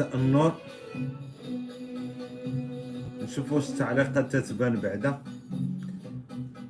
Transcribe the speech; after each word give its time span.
النور. 0.00 0.52
نشوف 3.22 3.52
واش 3.52 3.70
التعليقات 3.70 4.36
تتبان 4.36 4.80
بعدا. 4.80 5.22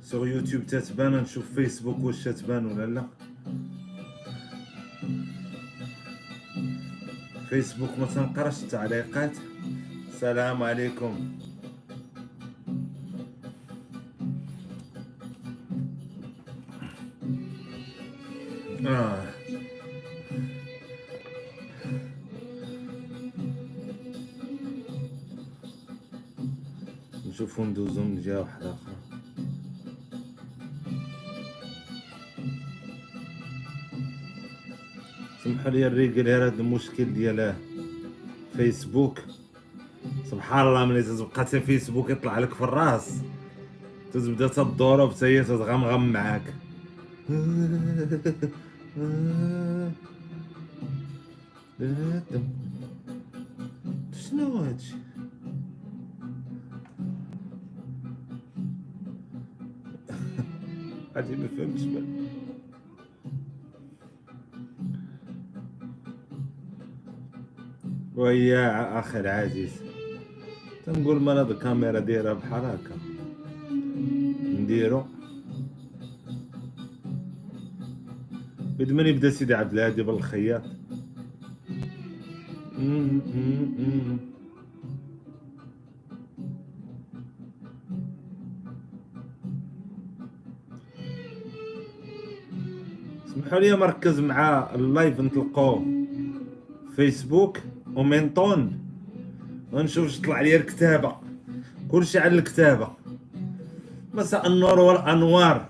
سوغ 0.03 0.27
يوتيوب 0.27 0.65
تتبان 0.65 1.11
نشوف 1.11 1.53
فيسبوك 1.55 1.99
واش 1.99 2.23
تتبان 2.23 2.65
ولا 2.65 2.85
لا. 2.85 3.03
فيسبوك 7.49 7.99
ما 7.99 8.05
تنقراش 8.05 8.63
التعليقات. 8.63 9.31
السلام 10.13 10.63
عليكم. 10.63 11.39
ندوزو 27.69 28.03
من 28.03 28.21
جهة 28.21 28.39
واحدة 28.39 28.73
أخرى 28.73 28.95
سمحوا 35.43 35.71
لي 35.71 35.87
الريقل 35.87 36.29
هذا 36.29 36.61
المشكل 36.61 37.13
ديال 37.13 37.55
فيسبوك. 38.57 39.19
سبحان 40.31 40.67
الله 40.67 40.85
ملي 40.85 41.03
تبقى 41.03 41.45
تا 41.45 41.59
فيسبوك 41.59 42.09
يطلع 42.09 42.39
لك 42.39 42.53
في 42.53 42.61
الرأس. 42.61 43.21
تبدا 44.13 44.47
تضرب 44.47 45.11
حتى 45.11 45.25
هي 45.25 45.43
تتغمغم 45.43 46.11
معاك. 46.11 46.53
ويا 68.39 68.99
أخي 68.99 69.19
العزيز. 69.19 69.71
تنقول 70.85 71.29
هاد 71.29 71.51
الكاميرا 71.51 71.99
دايره 71.99 72.33
بحال 72.33 72.65
هكا. 72.65 72.95
نديرو. 74.59 75.03
بد 78.79 78.91
من 78.91 79.07
يبدأ 79.07 79.29
سيدي 79.29 79.53
عبد 79.53 79.73
الهادي 79.73 80.03
بالخياط. 80.03 80.61
اسمحوا 93.27 93.59
لي 93.59 93.75
مركز 93.75 94.19
مع 94.19 94.69
اللايف 94.75 95.19
نطلقوه 95.19 95.85
فيسبوك. 96.95 97.57
ومنطون 97.99 98.79
ونشوف 99.71 100.07
اش 100.07 100.19
طلع 100.19 100.41
لي 100.41 100.55
الكتابة. 100.55 101.15
كلشي 101.91 102.19
على 102.19 102.35
الكتابة. 102.35 102.87
مساء 104.13 104.47
النور 104.47 104.79
والأنوار. 104.79 105.65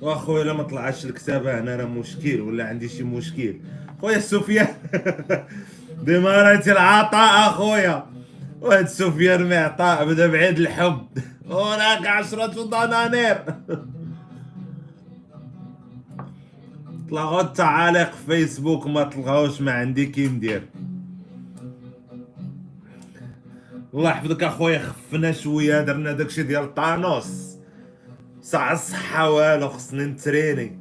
وأخويا 0.00 0.42
الا 0.42 0.52
ما 0.52 0.62
طلعش 0.62 1.04
الكتابة 1.04 1.60
هنا 1.60 1.76
راه 1.76 1.84
مشكل 1.84 2.40
ولا 2.40 2.64
عندي 2.64 2.88
شي 2.88 3.02
مشكل. 3.02 3.56
خويا 4.00 4.18
سفيان. 4.18 4.68
بمرات 6.04 6.68
العطاء 6.68 7.50
أخويا. 7.50 8.06
وهاد 8.60 8.88
سفيان 8.88 9.48
معطاء 9.48 10.06
بدا 10.06 10.26
بعيد 10.26 10.58
الحب. 10.58 11.06
هناك 11.50 12.06
عشرة 12.06 12.64
دنانير 12.64 13.38
طلعوا 17.10 17.40
التعاليق 17.40 18.12
في 18.14 18.26
فيسبوك 18.26 18.86
ما 18.86 19.04
تلقاوش 19.04 19.60
ما 19.60 19.72
عندي 19.72 20.06
كي 20.06 20.28
ندير. 20.28 20.68
الله 23.94 24.10
يحفظك 24.10 24.42
أخويا 24.42 24.78
خفنا 24.78 25.32
شوية 25.32 25.82
درنا 25.82 26.12
داكشي 26.12 26.42
ديال 26.42 26.74
طانوس. 26.74 27.58
ساعة 28.42 28.72
الصحة 28.72 29.30
والو 29.30 29.68
خصني 29.68 30.04
نتريني. 30.06 30.80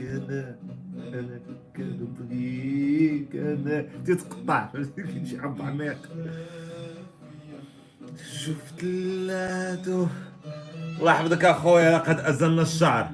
أنا 0.00 0.58
أنا 0.96 1.40
كنبغيك 1.76 3.36
أنا 3.36 3.82
تتقطع. 4.06 4.72
شي 5.30 5.38
عميق 5.38 6.08
شفت 8.32 8.84
اللاتو. 8.84 10.06
الله 11.00 11.12
يحفظك 11.12 11.44
اخويا 11.44 11.98
لقد 11.98 12.20
أزلنا 12.20 12.62
الشعر. 12.62 13.10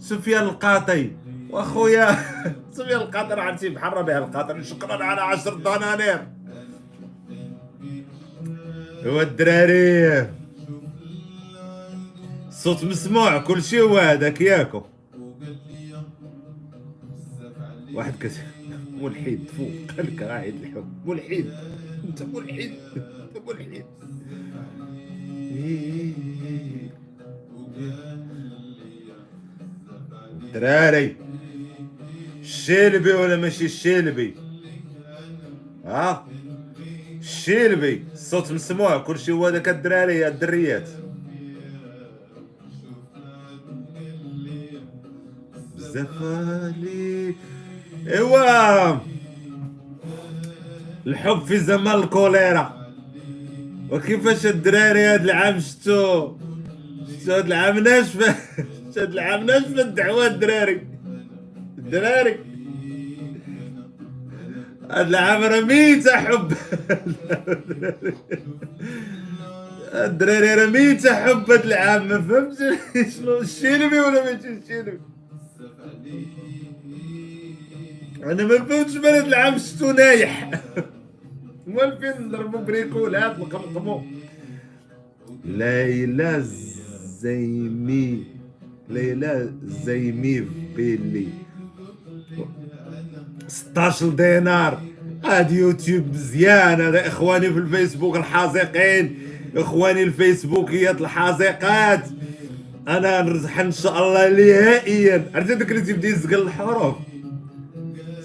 سفيان 0.00 0.42
القاطي. 0.42 1.10
وأخويا 1.50 2.16
سفيان 2.76 3.00
القاطي 3.00 3.34
راه 3.34 3.42
عرفتي 3.42 3.68
بحال 3.68 3.92
ربيع 3.92 4.18
القاطي 4.18 4.64
شكرا 4.64 5.04
على 5.04 5.20
عشر 5.20 5.54
دنانير. 5.54 6.26
هو 9.06 9.20
الدراري. 9.20 10.30
الصوت 12.48 12.84
مسموع 12.84 13.38
كل 13.38 13.62
شيء 13.62 13.82
هو 13.82 13.98
هذاك 13.98 14.40
ياكو. 14.40 14.82
واحد 17.94 18.14
كت 18.20 18.32
ملحد 19.00 19.38
فوق 19.56 19.96
قال 19.96 20.06
لك 20.16 20.22
قاعد 20.22 20.54
الحب. 20.62 21.08
ملحد. 21.08 21.46
انت 22.04 22.22
ملحد. 22.22 22.72
انت 22.96 23.48
ملحد. 23.48 23.84
دراري. 30.54 31.16
الشلبي 32.40 33.12
ولا 33.12 33.36
ماشي 33.36 33.64
الشلبي 33.64 34.34
ها؟ 35.84 36.26
الشلبي 37.20 38.04
الصوت 38.12 38.52
مسموع. 38.52 38.98
كلشي 38.98 39.32
هو 39.32 39.50
داك 39.50 39.68
الدراري 39.68 40.28
الدريات. 40.28 40.88
بزاف 45.76 46.22
ايوا. 48.06 48.98
الحب 51.06 51.44
في 51.44 51.58
زمان 51.58 51.98
الكوليرا. 51.98 52.83
وكيفاش 53.90 54.46
الدراري 54.46 55.00
هاد 55.04 55.24
العام 55.24 55.60
شتو؟ 55.60 56.36
شتو 57.20 57.32
هاد 57.32 57.46
العام؟ 57.46 57.78
ناشفة. 57.78 58.34
شتو 58.90 59.00
هاد 59.00 59.12
العام؟ 59.12 59.46
ناشفة 59.46 59.80
الدعوة 59.82 60.26
الدراري 60.26 60.86
الدراري 61.78 62.38
هاد 64.90 65.08
العام 65.08 65.42
راه 65.42 65.60
ميتة 65.60 66.16
حب. 66.16 66.52
الدراري 69.94 70.54
راه 70.54 70.66
ميتة 70.66 71.14
حب 71.14 71.50
هاد 71.50 71.64
العام. 71.64 72.08
ما 72.08 72.20
فهمتش 72.20 73.14
شنو 73.16 73.38
الشيلبي 73.38 73.98
ولا 74.00 74.24
ماشي 74.24 74.48
الشيلبي 74.48 74.98
أنا 78.22 78.44
ما 78.44 78.64
فهمتش 78.64 78.96
من 78.96 79.04
هاد 79.04 79.26
العام 79.26 79.58
شتو 79.58 79.90
نايح. 79.92 80.50
امال 81.68 81.98
فين 81.98 82.28
نضربو 82.28 82.58
بريكولات 82.58 83.38
نقمقمو 83.38 84.02
ليلى 85.44 86.44
زيمي 87.20 88.24
ليلى 88.90 89.52
زيمي 89.64 90.40
بيلي. 90.76 91.28
16 93.48 94.08
دينار. 94.08 94.82
هاد 95.24 95.52
يوتيوب 95.52 96.08
مزيان 96.08 96.80
هذا 96.80 97.06
إخواني 97.06 97.52
في 97.52 97.58
الفيسبوك 97.58 98.16
الحاذقين 98.16 99.18
إخواني 99.56 100.02
الفيسبوكيات 100.02 101.00
الحاذقات 101.00 102.04
أنا 102.88 103.22
نرزح 103.22 103.58
إن 103.60 103.72
شاء 103.72 103.98
الله 103.98 104.28
نهائيا. 104.28 105.30
عرفتي 105.34 105.54
داك 105.54 105.70
اللي 105.70 105.82
تيبدا 105.82 106.08
يزقل 106.08 106.42
الحروف؟ 106.42 106.96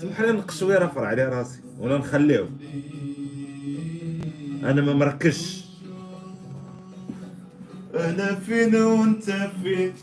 سمح 0.01 0.21
لي 0.21 0.31
نقش 0.31 0.59
شوية 0.59 0.77
رفع 0.77 1.05
على 1.05 1.25
راسي 1.25 1.59
ولا 1.79 1.97
نخليه 1.97 2.49
أنا 4.63 4.81
ما 4.81 4.93
مركزش. 4.93 5.65
أنا 7.95 8.35
فين 8.35 8.75
وأنت 8.75 9.31
فين؟ 9.63 9.93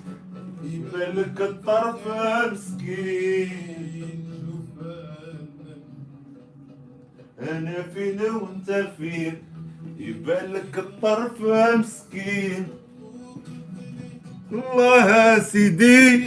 ملك 0.94 1.40
الطرف 1.40 2.08
مسكين 2.52 3.50
أنا 7.40 7.82
فين 7.94 8.20
وأنت 8.20 8.88
فين؟ 8.98 9.42
يبان 9.98 10.52
لك 10.52 10.78
الطرف 10.78 11.40
مسكين 11.78 12.66
الله 14.52 15.38
سيدي. 15.38 16.26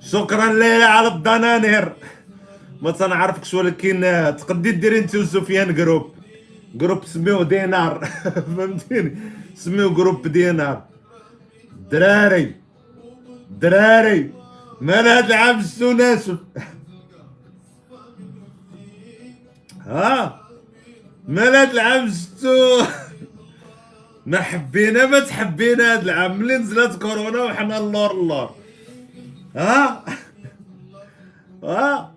شكرا 0.00 0.52
ليلى 0.52 0.84
على 0.84 1.08
الدنانير 1.08 1.92
ما 2.82 2.90
تنعرفكش 2.90 3.54
ولكن 3.54 4.00
تقدي 4.38 4.70
ديري 4.72 4.98
انت 4.98 5.14
وسفيان 5.14 5.74
groupe. 5.74 6.14
groupe 6.74 7.04
سميوه 7.04 7.42
دينار. 7.44 8.04
فهمتيني؟ 8.56 9.16
سميوه 9.54 9.94
groupe 9.94 10.28
دينار. 10.28 10.84
دراري. 11.90 12.54
دراري. 13.50 14.30
مال 14.80 15.06
هاد 15.08 15.24
العام 15.24 15.62
ناشف 15.96 16.38
ها؟ 19.86 20.40
مال 21.28 21.54
هاد 21.56 21.70
العام 21.70 22.10
شتو 22.10 22.82
ما 24.26 24.40
حبينا 24.40 25.06
ما 25.06 25.20
تحبينا 25.20 25.92
هاد 25.92 26.02
العام. 26.02 26.38
ملي 26.38 26.56
نزلت 26.58 27.02
كورونا 27.02 27.42
وحنا 27.42 27.78
اللور 27.78 28.10
اللور. 28.10 28.50
ها؟ 29.56 30.04
ها؟ 31.64 32.14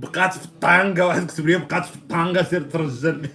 بقات 0.00 0.32
في 0.34 0.44
الطانقة 0.44 1.06
واحد 1.06 1.26
كتب 1.26 1.46
لي 1.46 1.58
بقات 1.58 1.84
في 1.86 1.96
الطانقة 1.96 2.42
سير 2.42 2.62
ترجل. 2.62 3.28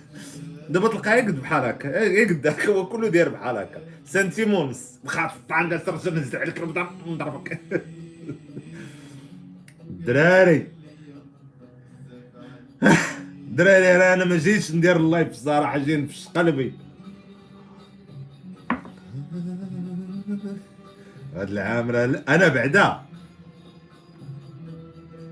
دابا 0.70 0.88
تلقاه 0.88 1.16
يقد 1.16 1.40
بحال 1.42 1.64
هكا 1.64 1.88
يقد 2.04 2.48
هكا 2.48 2.68
هو 2.74 2.86
كله 2.86 3.10
داير 3.10 3.30
بحال 3.30 3.58
هكا. 3.58 3.82
سنتيمونس 4.06 5.00
بقات 5.04 5.32
في 5.32 5.38
سير 5.38 5.78
ترجل 5.78 6.16
نزل 6.20 6.38
عليك 6.38 6.60
نضربك. 7.08 7.60
دراري. 10.06 10.68
دراري 13.58 13.98
راه 13.98 14.14
أنا 14.14 14.26
ما 14.26 14.38
جيتش 14.38 14.72
ندير 14.72 14.96
اللايف 14.98 15.32
الصراحه 15.32 15.78
جاي 15.78 15.98
نفش 15.98 16.28
قلبي. 16.28 16.74
هاد 21.36 21.50
العام 21.50 21.92
أنا 22.30 22.48
بعدا. 22.48 23.02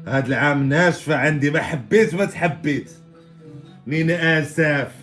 هاد 0.08 0.26
العام 0.28 0.70
ناشفة 0.70 1.16
عندي 1.16 1.50
ما 1.50 1.62
حبيت 1.62 2.16
ما 2.16 2.26
تحبيت. 2.26 2.92
نين 3.88 4.12
آسف. 4.12 4.96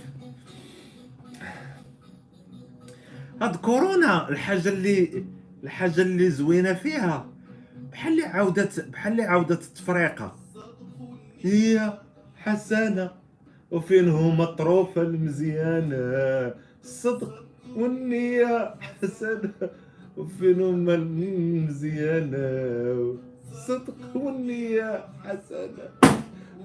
هاد 3.42 3.56
كورونا 3.56 4.28
الحاجة 4.28 4.68
اللي 4.68 5.24
الحاجة 5.64 6.02
اللي 6.02 6.30
زوينة 6.30 6.74
فيها 6.74 7.26
بحال 7.92 8.12
اللي 8.12 8.24
عاودت 8.24 8.88
بحال 8.88 9.12
اللي 9.12 9.22
عاودت 9.22 9.62
التفريقة 9.62 10.36
هي 11.40 11.98
حسنة 12.36 13.10
وفين 13.70 14.08
هما 14.08 14.44
الطروفة 14.44 15.02
المزيانة؟ 15.02 16.54
الصدق 16.84 17.44
والنية 17.76 18.74
حسنة 18.80 19.52
وفين 20.16 20.60
هما 20.60 20.94
المزيانة؟ 20.94 22.38
الصدق 23.60 24.16
والنية 24.16 25.04
حسنة. 25.24 26.16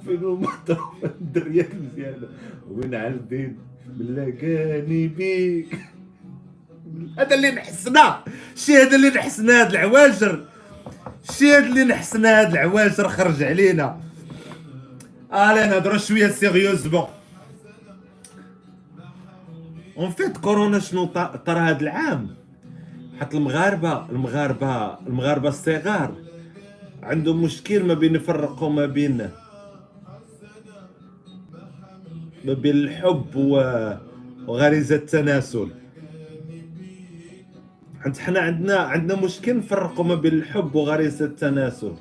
فين 0.06 0.24
هما 0.24 0.48
الطروفة 0.48 1.08
الدرية 1.22 1.70
المزيانة 1.74 2.28
وين 2.72 2.96
عالدين 2.96 3.58
ملاقاني 4.00 5.08
بيك. 5.08 5.80
هذا 7.20 7.36
اللي 7.36 7.52
نحسنا. 7.52 8.24
شي 8.56 8.74
هذا 8.74 8.96
اللي 8.96 9.10
نحسنا 9.10 9.62
هاد 9.62 9.70
العواجر. 9.70 10.46
شي 11.32 11.52
هذا 11.52 11.66
اللي 11.66 11.84
نحسنا 11.84 12.42
هاد 12.42 12.52
العواجر 12.52 13.10
خرج 13.10 13.44
علينا. 13.44 14.00
الي 15.34 15.68
نهضروا 15.68 15.98
شوية 15.98 16.28
sérieusement 16.28 17.08
en 19.98 20.12
fait 20.12 20.38
كورونا 20.38 20.80
شنو 20.80 21.06
طرا 21.46 21.70
هاد 21.70 21.82
العام؟ 21.82 22.36
حتى 23.20 23.38
المغاربه 23.38 24.10
المغاربه 24.10 25.00
المغاربة 25.00 25.50
الصغار. 25.50 26.25
عندهم 27.06 27.44
مشكل 27.44 27.84
ما 27.84 27.94
بين 27.94 28.16
يفرقوا 28.16 28.70
ما 28.70 28.86
بين 28.86 29.30
ما 32.46 32.54
بين 32.54 32.76
الحب 32.76 33.36
وغريزة 34.48 34.96
التناسل. 34.96 35.70
حيت 38.02 38.18
حنا 38.18 38.40
عندنا 38.40 38.78
عندنا 38.78 39.22
مشكل 39.22 39.58
نفرقوا 39.58 40.06
ما 40.06 40.16
بين 40.16 40.34
الحب 40.34 40.76
وغريزة 40.76 41.26
التناسل. 41.26 41.94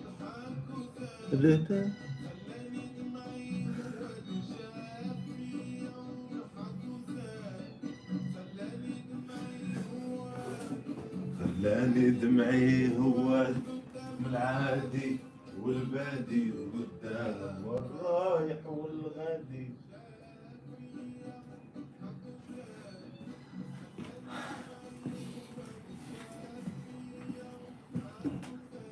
خلاني 11.62 12.10
دمعي 12.10 12.98
هو 12.98 13.46
العادي 14.34 15.16
والبادي 15.62 16.52
وقدام. 16.52 17.64
والرايح 17.66 18.66
والغادي. 18.66 19.70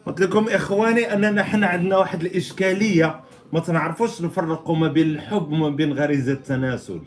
قلت 0.07 0.21
لكم 0.21 0.49
إخواني 0.49 1.13
أننا 1.13 1.43
حنا 1.43 1.67
عندنا 1.67 1.97
واحد 1.97 2.21
الإشكالية. 2.21 3.21
ما 3.53 3.61
تنعرفوش 3.61 4.23
نفرقوا 4.23 4.77
ما 4.77 4.89
بين 4.89 5.11
الحب 5.11 5.53
وما 5.53 5.69
بين 5.69 5.93
غريزة 5.93 6.33
التناسل. 6.33 7.01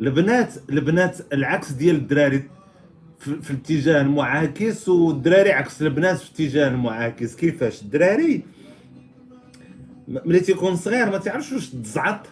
البنات 0.00 0.54
البنات 0.70 1.32
العكس 1.32 1.72
ديال 1.72 1.96
الدراري. 1.96 2.50
في, 3.24 3.50
الاتجاه 3.50 4.00
المعاكس 4.00 4.88
والدراري 4.88 5.52
عكس 5.52 5.82
البنات 5.82 6.18
في 6.18 6.40
الاتجاه 6.40 6.68
المعاكس. 6.68 7.36
كيفاش؟ 7.36 7.82
الدراري 7.82 8.42
ملي 10.08 10.40
تيكون 10.40 10.76
صغير 10.76 11.10
ما 11.10 11.18
تعرفش 11.18 11.52
واش 11.52 11.70
تزعط 11.70 12.26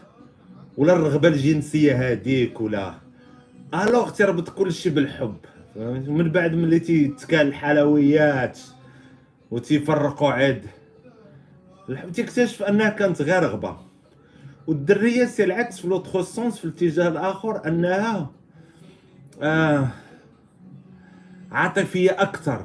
ولا 0.76 0.92
الرغبة 0.92 1.28
الجنسية 1.28 2.12
هذيك 2.12 2.60
ولا. 2.60 2.94
الوغ 3.74 4.10
تربط 4.10 4.48
كل 4.48 4.72
شيء 4.72 4.92
بالحب 4.92 5.36
من 6.06 6.30
بعد 6.30 6.54
ملي 6.54 6.78
تيتكال 6.78 7.46
الحلويات 7.46 8.58
وتيفرقوا 9.50 10.30
عاد 10.30 10.66
تكتشف 12.14 12.62
أنها 12.62 12.88
كانت 12.88 13.22
غير 13.22 13.42
رغبة. 13.42 13.76
والدرية 14.66 15.24
c'est 15.24 15.44
العكس 15.44 15.80
في 15.80 15.88
l'autre 15.88 16.20
sens 16.20 16.58
في 16.58 16.64
الاتجاه 16.64 17.08
الآخر 17.08 17.66
أنها 17.68 18.30
آه 19.42 19.88
عاطفية 21.52 22.10
أكثر. 22.10 22.64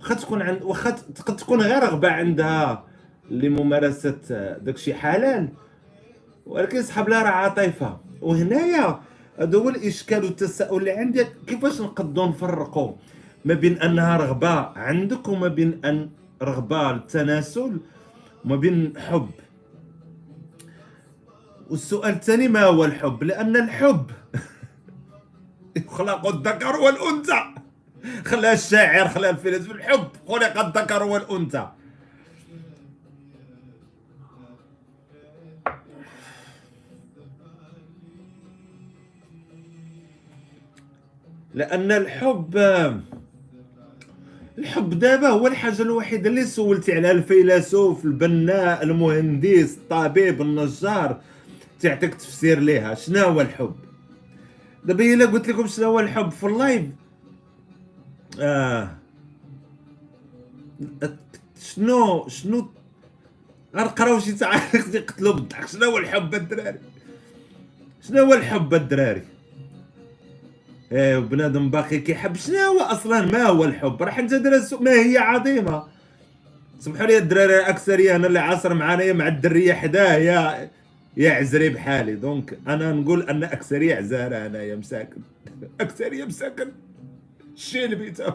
واخا 0.00 0.14
تكون 0.14 0.42
عند 0.42 0.62
واخا 0.62 0.90
تقد 0.90 1.36
تكون 1.36 1.60
غير 1.60 1.82
رغبه 1.82 2.10
عندها 2.10 2.84
لممارسة 3.30 4.18
داكشي 4.62 4.94
حلال 4.94 5.48
ولكن 6.46 6.82
سحب 6.82 7.08
لها 7.08 7.22
راه 7.22 7.28
عاطفة. 7.28 7.98
وهنايا 8.20 9.00
هذا 9.38 9.58
هو 9.58 9.68
الإشكال 9.68 10.24
والتساؤل 10.24 10.78
اللي 10.80 10.90
عندي. 10.90 11.24
كيفاش 11.46 11.80
نقدروا 11.80 12.26
نفرقوا 12.26 12.92
ما 13.44 13.54
بين 13.54 13.82
أنها 13.82 14.16
رغبة 14.16 14.78
عندك 14.78 15.28
وما 15.28 15.48
بين 15.48 15.80
أن 15.84 16.10
رغبة 16.42 16.92
للتناسل 16.92 17.80
وما 18.44 18.56
بين 18.56 18.92
حب؟ 18.98 19.30
والسؤال 21.70 22.14
الثاني 22.14 22.48
ما 22.48 22.64
هو 22.64 22.84
الحب؟ 22.84 23.24
لأن 23.24 23.56
الحب 23.56 24.10
يخلق 25.76 26.26
الذكر 26.26 26.76
والأنثى. 26.76 27.62
خلى 28.24 28.52
الشاعر 28.52 29.08
خلى 29.08 29.30
الفيلسوف 29.30 29.70
الحب 29.70 30.08
خلق 30.28 30.58
الذكر 30.66 31.02
والأنثى. 31.02 31.68
لأن 41.54 41.92
الحب 41.92 42.56
الحب 44.58 44.98
دابا 44.98 45.28
هو 45.28 45.46
الحاجة 45.46 45.82
الوحيدة 45.82 46.30
اللي 46.30 46.44
سولتي 46.44 46.92
عليها 46.92 47.10
الفيلسوف 47.10 48.04
البناء 48.04 48.82
المهندس 48.82 49.76
الطبيب 49.76 50.42
النجار. 50.42 51.20
تعطيك 51.80 52.14
تفسير 52.14 52.58
ليها. 52.58 52.94
شنو 52.94 53.24
هو 53.24 53.40
الحب؟ 53.40 53.74
دابا 54.84 55.14
إلا 55.14 55.26
قلت 55.26 55.48
لكم 55.48 55.66
شنو 55.66 55.86
هو 55.86 56.00
الحب 56.00 56.30
في 56.30 56.46
اللايف 56.46 56.82
آه. 58.40 58.88
شنو 61.62 62.28
شنو؟ 62.28 62.68
غنقراو 63.76 64.20
شي 64.20 64.32
تعاليق 64.32 64.88
يقتلوا 64.94 65.32
بالضحك. 65.34 65.68
شنو 65.68 65.84
هو 65.90 65.98
الحب 65.98 66.34
الدراري؟ 66.34 66.78
شنو 68.08 68.22
هو 68.24 68.34
الحب 68.34 68.74
الدراري؟ 68.74 69.22
إيه 70.92 71.18
بنادم 71.18 71.70
باقي 71.70 71.98
كيحب. 71.98 72.36
شنو 72.36 72.56
هو 72.58 72.80
أصلا؟ 72.80 73.20
ما 73.26 73.42
هو 73.42 73.64
الحب؟ 73.64 74.02
راح 74.02 74.18
ندرس 74.18 74.72
ما 74.72 74.90
هي 74.90 75.18
عظيمة. 75.18 75.84
سمحوا 76.80 77.06
لي 77.06 77.18
الدراري 77.18 77.56
الاكثريه 77.56 78.16
أنا 78.16 78.26
اللي 78.26 78.38
عاصر 78.38 78.74
معايا 78.74 79.12
مع 79.12 79.28
الدرية 79.28 79.72
حداه 79.72 80.14
يا 80.16 80.70
يا 81.16 81.32
عزري 81.32 81.68
بحالي. 81.68 82.14
دونك 82.14 82.58
أنا 82.68 82.92
نقول 82.92 83.22
أن 83.30 83.44
اكثريه 83.44 83.96
عزارة 83.96 84.36
انايا 84.46 84.76
مساكن. 84.76 85.20
اكثريه 85.80 86.24
مساكن. 86.24 86.68
الشيء 87.54 87.84
اللي 87.84 87.96
بيتهم 87.96 88.34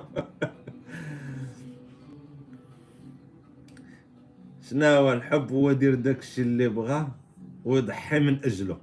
شنو 4.70 4.86
هو 4.86 5.14
الحب؟ 5.14 5.52
هو 5.52 5.72
دير 5.72 5.96
داكشي 5.96 6.42
اللي 6.42 6.68
بغاه 6.68 7.08
ويضحي 7.66 8.20
من 8.20 8.38
أجله. 8.46 8.78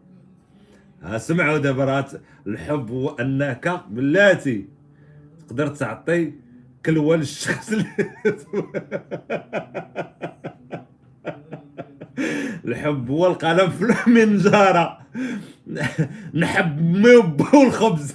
ها 1.02 1.18
سمعوا 1.18 1.58
دابا 1.58 1.84
راه 1.84 2.06
الحب 2.46 2.90
هو 2.90 3.08
أنك 3.08 3.80
بلاتي 3.90 4.68
تقدر 5.48 5.66
تعطي 5.66 6.32
كلوه 6.86 7.16
للشخص 7.16 7.72
اللي 7.72 7.86
الحب 12.64 13.10
هو 13.10 13.26
القلم 13.26 13.70
في 13.70 13.84
المنجاره 14.06 14.98
نحب 16.34 16.82
ميوب 16.82 17.54
والخبز 17.54 18.14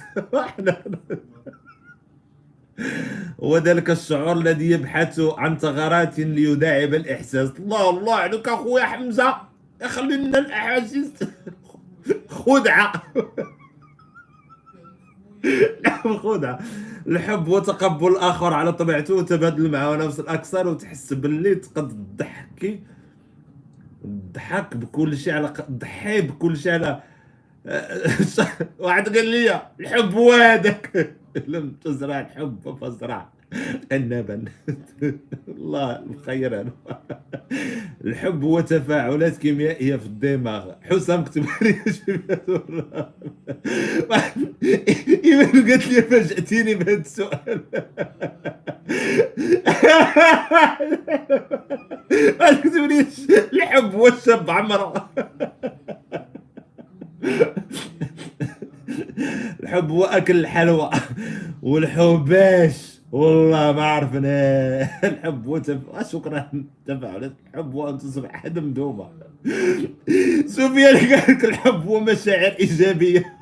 وذلك 3.38 3.90
الشعور 3.90 4.32
الذي 4.32 4.70
يبحث 4.70 5.20
عن 5.20 5.58
ثغرات 5.58 6.18
ليداعب 6.18 6.94
الاحساس 6.94 7.50
الله 7.58 7.90
الله 7.90 8.14
عليك 8.14 8.48
أخويا 8.48 8.84
حمزة. 8.84 9.36
خلي 9.84 10.16
لنا 10.16 10.38
الأحاسيس. 10.38 11.10
خدعة. 12.28 12.92
خدعة. 16.22 16.58
الحب 17.06 17.48
هو 17.48 17.58
تقبل 17.58 18.08
الآخر 18.08 18.54
على 18.54 18.72
طبيعته 18.72 19.14
وتبادل 19.14 19.70
معه 19.70 19.96
نفس 19.96 20.20
الأكثر 20.20 20.68
وتحس 20.68 21.12
باللي 21.12 21.54
تقد 21.54 21.88
تضحكي 21.88 22.80
ضحك 24.06 24.76
بكل 24.76 25.16
شيء 25.16 25.34
على 25.34 25.52
ضحي 25.70 26.20
بكل 26.20 26.56
شيء 26.56 26.72
على 26.72 27.02
واحد 28.78 29.16
قال 29.16 29.26
لي 29.26 29.60
الحب 29.80 30.14
هو 30.14 30.32
هذاك 30.32 31.14
لم 31.46 31.72
تزرع 31.84 32.20
الحب 32.20 32.76
فازرع 32.80 33.28
النبن 33.92 34.44
الله 35.48 36.02
الخير. 36.10 36.66
الحب 38.04 38.44
هو 38.44 38.60
تفاعلات 38.60 39.36
كيميائية 39.36 39.96
في 39.96 40.06
الدماغ. 40.06 40.72
حسام 40.82 41.24
كتب 41.24 41.46
لي 41.62 41.76
إيمان 45.24 45.70
قالت 45.70 45.88
لي 45.88 46.02
فاجأتيني 46.02 46.74
بهذا 46.74 47.00
السؤال. 47.00 47.60
ما 52.40 52.52
تكتبليش 52.52 53.30
الحب 53.52 53.94
هو 53.94 54.08
الشاب 54.08 54.50
عمرة. 54.50 55.10
الحب 59.62 59.90
هو 59.90 60.04
أكل 60.04 60.40
الحلوى 60.40 60.90
والحباش 61.62 63.00
والله 63.12 63.72
ما 63.72 63.82
عرفنا 63.82 64.80
الحب 65.04 65.46
هو 65.46 65.58
تف... 65.58 65.78
شكرا. 66.12 66.50
تفاعلات 66.86 67.32
الحب 67.46 67.74
هو 67.74 67.88
أن 67.88 67.98
تصبح 67.98 68.32
حد 68.32 68.58
مدومه 68.58 69.10
سفيان 70.46 70.96
قال 70.96 71.12
لك 71.28 71.44
الحب 71.44 71.86
هو 71.86 72.00
مشاعر 72.00 72.56
إيجابية. 72.60 73.36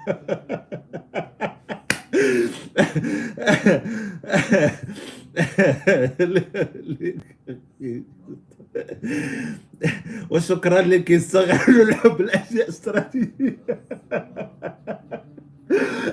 وشكرا 10.31 10.81
لك 10.81 11.11
يستغلوا 11.11 11.85
الحب 11.85 12.21
الاشياء 12.21 12.69
استراتيجية. 12.69 13.59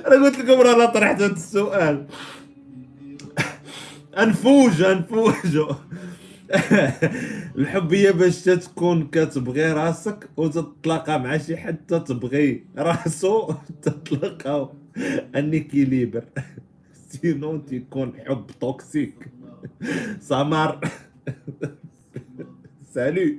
أنا 0.08 0.26
قلت 0.26 0.40
لكم 0.40 0.62
راه 0.62 0.86
طرحت 0.86 1.22
السؤال. 1.22 2.08
أنفوج 4.18 4.82
أنفوج. 4.82 5.76
الحب 7.58 7.94
هي 7.94 8.12
باش 8.14 8.44
تكون 8.44 9.08
كتبغي 9.08 9.72
راسك 9.72 10.30
وتتلاقى 10.38 11.20
مع 11.20 11.38
شي 11.38 11.58
حد 11.58 11.78
تبغي 11.88 12.64
راسو 12.78 13.54
تتلاقاو 13.82 14.74
ان 15.36 15.54
اكيليبر 15.54 16.24
سينو 17.10 17.58
تيكون 17.58 18.14
حب 18.26 18.46
توكسيك 18.62 19.32
سمر 20.22 20.80
سالو 22.94 23.38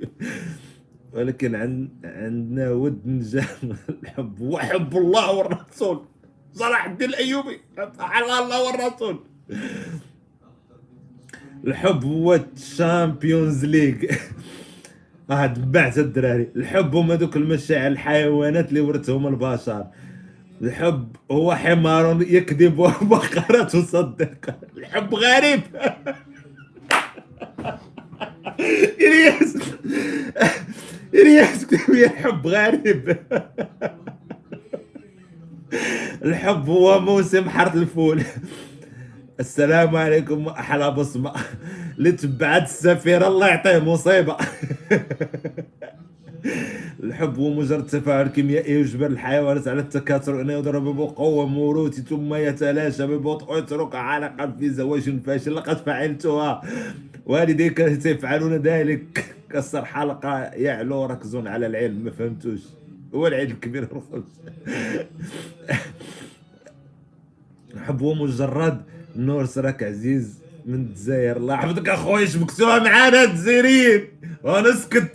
ولكن 1.17 1.55
عن 1.55 1.89
عندنا 2.03 2.71
ود 2.71 3.01
نجاح 3.05 3.55
الحب 4.03 4.41
هو 4.41 4.59
حب 4.59 4.97
الله 4.97 5.31
والرسول. 5.31 6.01
صلاح 6.53 6.85
الدين 6.85 7.09
الأيوبي. 7.09 7.59
على 7.99 8.39
الله 8.39 8.63
والرسول. 8.63 9.19
الحب 11.67 12.05
هو 12.05 12.35
ال 12.35 12.48
Champions 12.48 13.65
League. 13.65 13.95
آه 15.29 15.47
تبعت 15.47 15.97
الدراري. 15.97 16.49
الحب 16.55 16.95
هما 16.95 17.15
دوك 17.15 17.35
المشاعر 17.37 17.87
الحيوانات 17.87 18.69
اللي 18.69 18.79
ورثهم 18.81 19.27
البشر. 19.27 19.87
الحب 20.61 21.15
هو 21.31 21.55
حمار 21.55 22.21
يكذب 22.21 22.79
وبقرة 23.01 23.63
تصدق. 23.63 24.55
الحب 24.77 25.15
غريب. 25.15 25.61
الياس 29.07 29.57
الياس 31.13 31.65
كتب 31.65 31.93
الحب 31.93 32.47
غريب. 32.47 33.17
الحب 36.25 36.69
هو 36.69 36.99
موسم 36.99 37.49
حرث 37.49 37.75
الفول. 37.75 38.21
السلام 39.39 39.95
عليكم 39.95 40.47
أحلى 40.47 40.91
بصمه 40.91 41.33
اللي 41.97 42.11
تبعت 42.11 42.63
السفير 42.63 43.27
الله 43.27 43.47
يعطيه 43.47 43.79
مصيبة. 43.79 44.37
الحب 47.03 47.39
هو 47.39 47.49
مجرد 47.49 47.85
تفاعل 47.85 48.27
كيميائي 48.27 48.73
يجبر 48.73 49.05
الحيوانات 49.05 49.67
على 49.67 49.79
التكاثر 49.79 50.41
إنه 50.41 50.53
يضرب 50.53 50.95
بقوة 50.95 51.45
موروثي 51.45 52.01
ثم 52.01 52.33
يتلاشى 52.33 53.07
ببطء 53.07 53.53
ويترك 53.53 53.95
علاقه 53.95 54.53
في 54.59 54.69
زواج 54.69 55.19
فاشل. 55.25 55.55
لقد 55.55 55.77
فعلتها. 55.77 56.61
والديك 57.27 58.01
سيفعلون 58.01 58.53
ذلك؟ 58.53 59.35
كسر 59.49 59.85
حلقة 59.85 60.43
يعلو 60.43 61.05
ركزون 61.05 61.47
على 61.47 61.65
العلم 61.65 62.03
ما 62.03 62.11
فهمتوش. 62.11 62.59
هو 63.15 63.27
العيد 63.27 63.49
الكبير 63.49 63.87
الحب 67.73 68.01
هو 68.01 68.13
مجرد 68.13 68.81
نور 69.15 69.45
سراك 69.45 69.83
عزيز 69.83 70.39
من 70.65 70.75
الجزائر. 70.75 71.37
الله 71.37 71.53
يحفظك 71.53 71.89
اخويا 71.89 72.25
شبكتوها 72.25 72.79
معانا 72.79 73.23
الجزائريين. 73.23 74.07
وأنا 74.43 74.75
سكت 74.75 75.11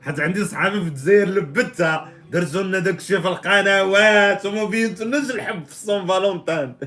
حتى 0.00 0.22
عندي 0.22 0.44
صحابي 0.44 0.80
في 0.80 0.88
الجزائر 0.88 1.28
لبتها. 1.28 2.12
درتو 2.30 2.60
لنا 2.60 2.78
داك 2.78 2.98
الشيء 2.98 3.20
في 3.20 3.28
القنوات. 3.28 4.46
وما 4.46 4.64
بينتوناش 4.64 5.30
الحب 5.30 5.64
في 5.64 5.74
سون 5.74 6.06
فالونتان. 6.06 6.74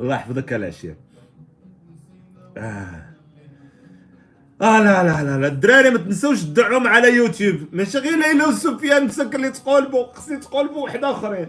الله 0.00 0.14
يحفظك 0.14 0.52
العشير. 0.52 0.94
آه. 2.58 3.04
آه 4.62 4.82
لا 4.82 5.02
لا 5.02 5.22
لا 5.22 5.38
لا. 5.38 5.46
الدراري 5.46 5.90
ما 5.90 5.98
تنسوش 5.98 6.42
تدعم 6.42 6.86
على 6.86 7.16
يوتيوب. 7.16 7.56
ماشي 7.72 7.98
غير 7.98 8.18
ليلى 8.18 8.44
وسفيان 8.44 9.04
مسك 9.06 9.34
اللي 9.34 9.50
تقولبوا 9.50 10.12
خصني 10.12 10.36
تقولبوا 10.36 10.82
واحد 10.82 11.04
آخرين. 11.04 11.48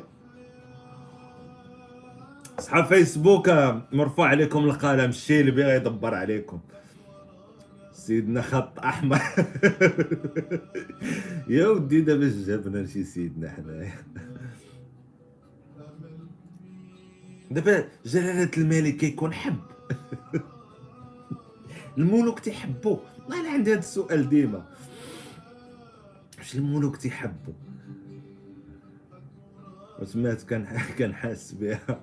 صحاب 2.59 2.85
فيسبوك 2.85 3.49
مرفوع 3.91 4.27
عليكم 4.27 4.65
القلم. 4.65 5.09
الشيء 5.09 5.41
اللي 5.41 5.51
بغا 5.51 5.75
يدبر 5.75 6.15
عليكم. 6.15 6.59
سيدنا 7.93 8.41
خط 8.41 8.79
أحمر. 8.79 9.19
يا 11.49 11.67
ودي 11.67 12.01
دابا 12.01 12.31
جابنا 12.47 12.85
شي 12.85 13.03
سيدنا 13.03 13.49
حنايا. 13.49 13.93
دابا 17.51 17.85
جلالة 18.05 18.51
الملك 18.57 18.97
كيكون 18.97 19.33
حب. 19.33 19.55
الملوك 21.97 22.39
تيحبوا 22.39 22.97
والله 23.19 23.41
أنا 23.41 23.49
عندي 23.49 23.71
هذا 23.71 23.79
السؤال 23.79 24.29
ديما. 24.29 24.63
واش 26.37 26.55
الملوك 26.55 26.97
تيحبوا 26.97 27.53
وسمعت 29.99 30.41
كان 30.97 31.13
حاس 31.13 31.51
بها. 31.51 32.01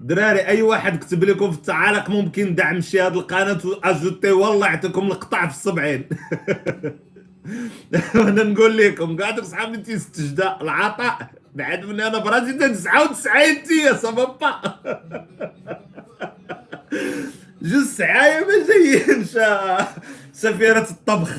دراري 0.00 0.46
أي 0.46 0.62
واحد 0.62 0.98
كتب 0.98 1.24
لكم 1.24 1.50
في 1.50 1.58
التعاليق 1.58 2.10
ممكن 2.10 2.54
دعم 2.54 2.80
شي 2.80 3.00
هاد 3.00 3.16
القناة 3.16 3.66
واجوتي 3.66 4.30
والله 4.30 4.66
يعطيكم 4.66 5.06
القطع 5.06 5.46
في 5.46 5.54
السبعين 5.54 6.04
أنا 8.14 8.42
نقول 8.42 8.78
لكم 8.78 9.16
قاعد 9.16 9.40
صحابي 9.40 9.76
تيستجدى 9.76 10.48
العطاء. 10.60 11.30
بعد 11.54 11.84
من 11.84 12.00
أنا 12.00 12.18
براسي 12.18 12.52
99 12.52 13.62
تي 13.62 13.74
يا 13.74 13.92
سبابا 13.92 14.60
جوج 17.62 17.84
سعاية 17.84 18.46
ما 18.46 18.66
جايين 18.68 19.24
سفيرة 20.32 20.90
الطبخ. 20.90 21.38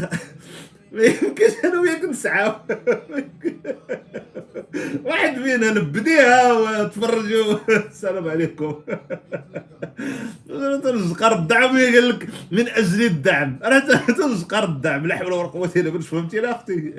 ما 0.91 1.03
يمكنش 1.03 1.53
أنا 1.63 1.79
وياك 1.79 2.03
نسعاو. 2.03 2.55
واحد 5.03 5.33
فينا 5.35 5.71
نبديها 5.71 6.53
وتفرجوا. 6.53 7.57
السلام 7.69 8.29
عليكم. 8.29 8.81
تنشقر 10.83 11.39
الدعم 11.39 11.77
قال 11.77 12.09
لك 12.09 12.29
من 12.51 12.67
أجل 12.67 13.05
الدعم. 13.05 13.59
راه 13.63 13.79
تنشقر 14.07 14.63
الدعم. 14.63 15.07
لا 15.07 15.15
حول 15.15 15.33
ولا 15.33 15.47
قوة 15.47 15.71
إلا 15.75 15.89
بالله. 15.89 16.07
فهمتي 16.07 16.39
لا 16.39 16.51
أختي؟ 16.51 16.93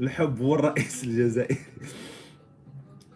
الحب 0.00 0.40
هو 0.40 0.54
الرئيس 0.54 1.04
الجزائري. 1.04 1.58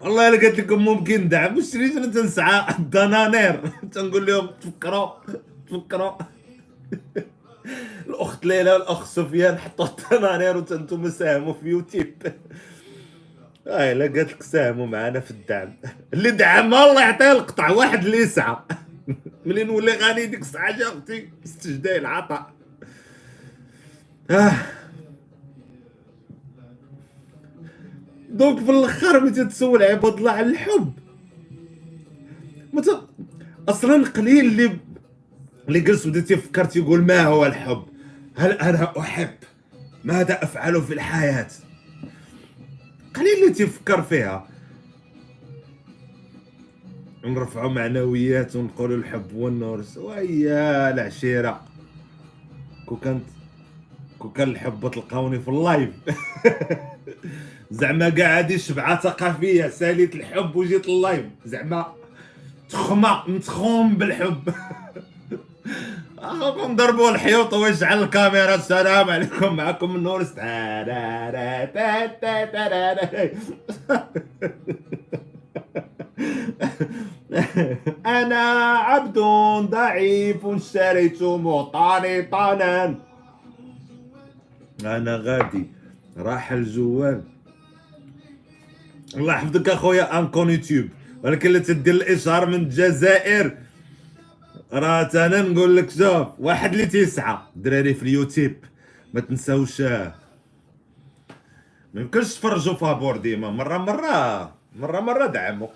والله 0.01 0.29
إلا 0.29 0.49
قلت 0.49 0.61
لكم 0.61 0.85
ممكن 0.85 1.29
دعم 1.29 1.57
واش 1.57 1.73
شريت 1.73 1.99
تنسعى 1.99 2.75
الدنانير. 2.79 3.61
تنقول 3.93 4.27
لهم 4.27 4.47
تفكروا. 4.61 5.11
تفكروا. 5.69 6.13
الأخت 8.07 8.47
ليلى 8.47 8.73
والأخ 8.73 9.05
سفيان 9.07 9.59
حطوا 9.59 9.87
الدنانير 9.87 10.57
وأنتم 10.57 11.11
ساهموا 11.11 11.53
في 11.53 11.69
يوتيوب. 11.69 12.07
آه 13.67 13.93
إلا 13.93 14.05
قالت 14.05 14.33
لك 14.33 14.43
ساهموا 14.43 14.87
معنا 14.87 15.21
في 15.21 15.31
الدعم. 15.31 15.77
اللي 16.15 16.31
دعم 16.31 16.75
الله 16.75 17.01
يعطيه 17.01 17.33
القطع. 17.33 17.71
واحد 17.71 18.05
اللي 18.05 18.17
يسعى. 18.17 18.57
ملي 19.47 19.65
نولي 19.65 19.93
غني 19.93 20.27
ديك 20.27 20.41
الساعة 20.41 20.83
أختي. 20.83 21.31
استجداء 21.45 21.97
العطاء. 21.99 22.53
آه. 24.31 24.53
دونك 28.31 28.65
في 28.65 28.71
الآخر 28.71 29.21
ملي 29.21 29.31
تتسول 29.31 29.83
عباد 29.83 30.15
الله 30.15 30.31
على 30.31 30.47
الحب. 30.47 30.93
أصلا 33.69 34.05
قليل 34.09 34.45
اللي 34.47 34.79
اللي 35.69 35.81
جلس 35.81 36.07
بدا 36.07 36.21
تيفكر 36.21 36.65
تيقول 36.65 37.03
ما 37.03 37.23
هو 37.23 37.47
الحب؟ 37.47 37.83
هل 38.37 38.51
أنا 38.53 38.99
أحب؟ 38.99 39.35
ماذا 40.05 40.45
أفعل 40.45 40.83
في 40.83 40.95
الحياة؟ 40.95 41.49
قليل 43.15 43.43
اللي 43.43 43.55
تيفكر 43.55 44.03
فيها. 44.03 44.49
نرفعوا 47.25 47.71
معنويات 47.71 48.57
ونقولوا 48.57 48.97
الحب 48.97 49.35
والنور 49.35 49.85
ويا 49.97 50.91
العشيرة. 50.91 51.61
كو 52.87 52.97
كانت 52.97 53.25
كو 54.19 54.31
كان 54.31 54.49
الحب 54.49 54.91
تلقاوني 54.91 55.41
في 55.41 55.49
ال 55.49 55.56
live. 55.56 55.91
زعما 57.71 58.09
كاع 58.09 58.39
هادي 58.39 58.59
شبعه 58.59 59.01
ثقافية 59.01 59.69
ساليت 59.69 60.15
الحب 60.15 60.57
وجيت 60.57 60.89
ال 60.89 60.96
live 60.96 61.25
زعما 61.45 61.87
تخمه 62.69 63.23
متخوم 63.29 63.95
بالحب. 63.95 64.49
اخوكم 66.19 66.77
ضربوا 66.77 67.11
الحيوط 67.11 67.55
وجعل 67.55 68.03
الكاميرا 68.03 68.55
السلام 68.55 69.11
عليكم 69.11 69.57
معكم 69.57 69.97
النور. 69.97 70.27
أنا 78.07 78.43
عبد 78.79 79.19
ضعيف 79.71 80.47
اشتريت 80.47 81.23
مطانطانا 81.23 82.95
أنا 84.85 85.17
غادي 85.17 85.67
راح 86.17 86.53
الجوال 86.53 87.23
الله 89.17 89.35
يحفظك 89.35 89.69
اخويا 89.69 90.19
انكون 90.19 90.51
يوتيوب 90.51 90.89
ولكن 91.23 91.49
اللي 91.49 91.61
تدير 91.61 91.95
الإشهار 91.95 92.47
من 92.47 92.55
الجزائر. 92.55 93.57
راه 94.73 95.11
أنا 95.15 95.43
نقول 95.43 95.77
لك 95.77 95.91
شوف 95.91 96.29
واحد 96.39 96.73
اللي 96.73 96.87
تيسعى 96.87 97.39
دراري 97.57 97.95
في 97.95 98.03
اليوتيوب. 98.03 98.53
ما 99.15 99.21
تنساوش. 99.21 99.81
ما 99.81 100.13
يمكنش 101.95 102.35
تفرجوا 102.35 102.75
فابور 102.75 103.17
ديما. 103.17 103.51
مرة 103.51 103.79
مرة 103.79 104.55
مرة 104.77 105.01
مرة 105.01 105.27
دعموا. 105.27 105.69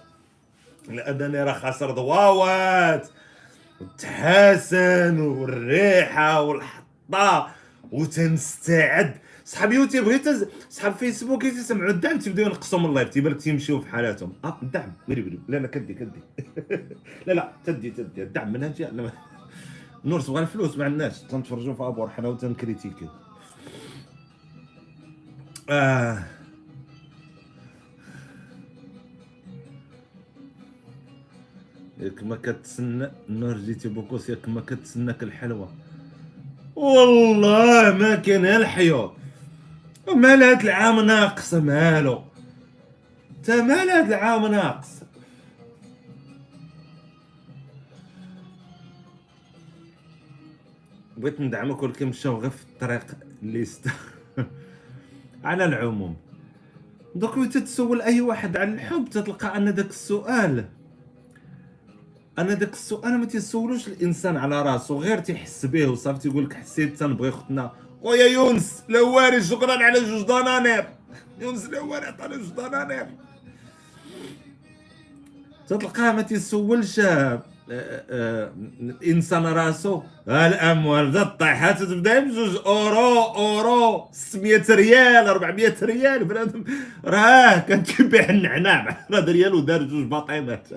لأنني 0.89 1.43
راه 1.43 1.53
خاسر 1.53 1.91
ضواوات 1.91 3.09
والتحاسن 3.81 5.21
والريحة 5.21 6.43
والحطة 6.43 7.51
وتنستعد 7.93 9.15
صحاب 9.55 9.73
يوتيوب 9.73 10.09
غير 10.09 10.21
صحاب 10.71 10.93
فيسبوك 10.93 11.43
تسمعوا. 11.43 11.91
الدعم 11.91 12.19
تبداو 12.19 12.47
ينقصوا 12.47 12.79
من 12.79 12.87
اللايف. 12.87 13.09
تيبان 13.09 13.33
لك 13.33 13.41
تيمشيو 13.41 13.81
في 13.81 13.89
حالاتهم. 13.89 14.33
آه 14.45 14.59
الدعم 14.63 14.93
ويلي 15.09 15.23
ويلي 15.23 15.39
لا 15.49 15.57
لا 15.57 15.69
كدي 15.69 15.95
كدي. 15.95 16.21
لا 17.27 17.33
لا 17.33 17.53
تدي 17.65 17.91
تدي. 17.91 18.23
الدعم 18.23 18.53
من 18.53 18.63
هنا 18.65 19.13
نور 20.05 20.21
تبغى 20.21 20.43
الفلوس 20.43 20.79
ما 20.79 20.85
عندناش. 20.85 21.21
تنتفرجوا 21.23 21.75
في 21.75 21.83
أبور 21.83 22.09
حنا 22.11 22.29
وتنكريتيكي 22.29 23.09
آه. 25.71 26.19
ياك 31.99 32.23
ما 32.23 32.37
كتسنى 32.37 33.11
النور 33.29 33.57
جيتي 33.57 33.89
بوكوس 33.89 34.31
ياك 34.31 34.49
ما 34.49 34.61
كتسناك 34.61 35.23
الحلوة. 35.23 35.75
والله 36.77 37.93
ما 37.99 38.15
كان 38.15 38.45
الحيوط. 38.47 39.24
مال 40.13 40.43
هاد 40.43 40.61
العام 40.61 41.01
ناقص 41.01 41.55
مالو. 41.55 42.23
تا 43.45 43.63
مال 43.63 43.91
هاد 43.91 44.13
العام 44.13 44.47
ناقص. 44.47 45.01
بغيت 51.17 51.41
ندعمك 51.41 51.83
ولكن 51.83 52.07
مشاو 52.07 52.41
غير 52.41 52.51
في 52.51 52.63
الطريق 52.63 53.07
ليست. 53.43 53.89
على 55.45 55.65
العموم. 55.65 56.17
دوك 57.15 57.39
ملي 57.39 57.49
تتسول 57.49 58.03
أي 58.03 58.21
واحد 58.21 58.57
على 58.57 58.73
الحب 58.73 59.09
تتلقى 59.11 59.57
أن 59.57 59.75
داك 59.75 59.91
السؤال. 59.91 60.65
أنا 62.39 62.55
داك 62.55 62.73
السؤال 62.73 63.19
ما 63.19 63.27
تيسولوش 63.27 63.89
الإنسان 63.89 64.37
على 64.37 64.63
راسو 64.63 65.01
غير 65.01 65.19
تيحس 65.19 65.67
به 65.67 65.87
وصافي 65.87 66.19
تيقول 66.19 66.45
لك 66.45 66.53
حسيت 66.53 66.99
تنبغي 66.99 67.31
خوتنا 67.31 67.73
خويا 68.05 68.27
يونس 68.27 68.83
لواري 68.89 69.43
شكرا 69.43 69.73
على 69.73 70.01
جوج 70.01 70.23
دنانير. 70.27 70.85
يونس 71.41 71.67
لواري 71.67 72.07
عطاني 72.07 72.37
جوج 72.37 72.49
دنانير. 72.49 73.07
تتلقاه 75.69 76.13
ما 76.13 76.23
تيسولش 76.23 77.01
الانسان 77.71 79.47
راسو. 79.47 80.03
الأموال 80.29 81.11
بدا 81.11 81.23
الطيحات 81.23 81.83
تبدا 81.83 82.21
بجوج 82.21 82.57
أورو 82.67 83.23
أورو 83.23 84.09
600 84.13 84.63
ريال 84.71 85.29
400 85.29 85.75
ريال 85.83 86.25
بنادم. 86.25 86.65
راه 87.05 87.59
كان 87.59 87.83
كيبيع 87.83 88.31
النعناع. 88.31 88.81
10 89.13 89.25
ريال 89.33 89.55
ودار 89.55 89.83
جوج 89.83 90.05
باطيمات 90.07 90.69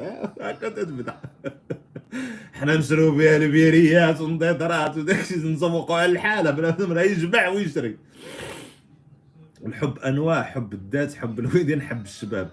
هكا 0.42 0.70
تبدا 0.70 1.16
حنا 2.60 2.78
نشرو 2.78 3.12
بها 3.12 3.38
البيريات 3.38 4.22
ونضيطرات 4.22 4.98
وداكشي 4.98 5.36
نسوقوا 5.36 5.96
على 5.96 6.12
الحالة 6.12 6.52
بنادم 6.52 6.94
راه 6.94 7.02
يجمع 7.02 7.48
ويشري. 7.48 7.98
الحب 9.66 10.00
أنواع 10.00 10.44
حب 10.44 10.74
الذات 10.74 11.14
حب 11.14 11.40
الوالدين 11.40 11.82
حب 11.82 12.06
الشباب. 12.06 12.50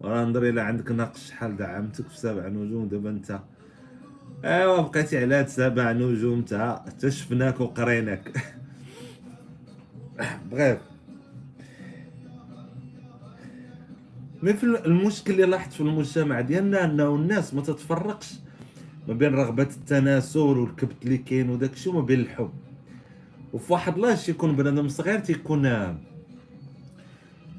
وراه 0.00 0.24
نظري 0.24 0.48
إلا 0.48 0.62
عندك 0.62 0.90
ناقص 0.90 1.28
شحال 1.28 1.56
دعمتك 1.56 2.08
في 2.08 2.18
سبع 2.18 2.48
نجوم 2.48 2.88
دابا 2.88 3.10
أنت. 3.10 3.40
أيوا 4.44 4.80
بقيتي 4.80 5.18
على 5.18 5.34
هاد 5.34 5.48
سبع 5.48 5.92
نجوم 5.92 6.44
حتى 6.52 7.10
شفناك 7.10 7.60
وقريناك. 7.60 8.32
بغيت. 10.50 10.78
مي 14.42 14.52
في 14.54 14.64
المشكل 14.64 15.32
اللي 15.32 15.46
لاحظت 15.46 15.72
في 15.72 15.80
المجتمع 15.80 16.40
ديالنا 16.40 16.84
إنه 16.84 17.14
الناس 17.14 17.54
ما 17.54 17.62
تتفرقش 17.62 18.34
ما 19.08 19.14
بين 19.14 19.34
رغبة 19.34 19.62
التناسل 19.62 20.38
والكبت 20.38 21.04
اللي 21.04 21.18
كاين 21.18 21.50
وداك 21.50 21.72
الشيء 21.72 21.92
وما 21.92 22.00
بين 22.06 22.20
الحب. 22.20 22.50
وفي 23.52 23.72
واحد 23.72 23.98
لاش 23.98 24.28
يكون 24.28 24.56
بنادم 24.56 24.88
صغير 24.88 25.18
تيكون 25.18 25.98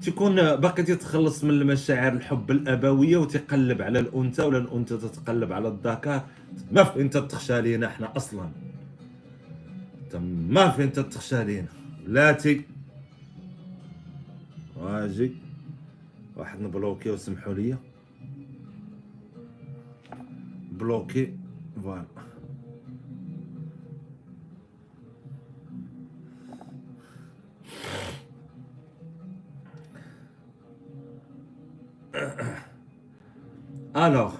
تيكون 0.01 0.35
باقي 0.35 0.83
تيتخلص 0.83 1.43
من 1.43 1.49
المشاعر 1.49 2.13
الحب 2.13 2.51
الأبوية 2.51 3.17
وتيقلب 3.17 3.81
على 3.81 3.99
الأنثى 3.99 4.41
ولا 4.41 4.57
الأنثى 4.57 4.97
تتقلب 4.97 5.53
على 5.53 5.67
الذكر 5.67 6.21
ما 6.71 6.83
فين 6.83 7.09
تتخشى 7.09 7.61
لينا 7.61 7.87
إحنا 7.87 8.17
أصلا. 8.17 8.49
ما 10.49 10.69
فين 10.69 10.91
تتخشى 10.91 11.43
لينا. 11.43 11.67
لاتي 12.07 12.61
واجي. 14.77 15.31
واحد 16.35 16.61
نبلوكي 16.61 17.09
وسمحوا 17.09 17.53
لي. 17.53 17.77
بلوكي. 20.71 21.36
فوالا 21.83 22.05
الوغ 33.95 34.33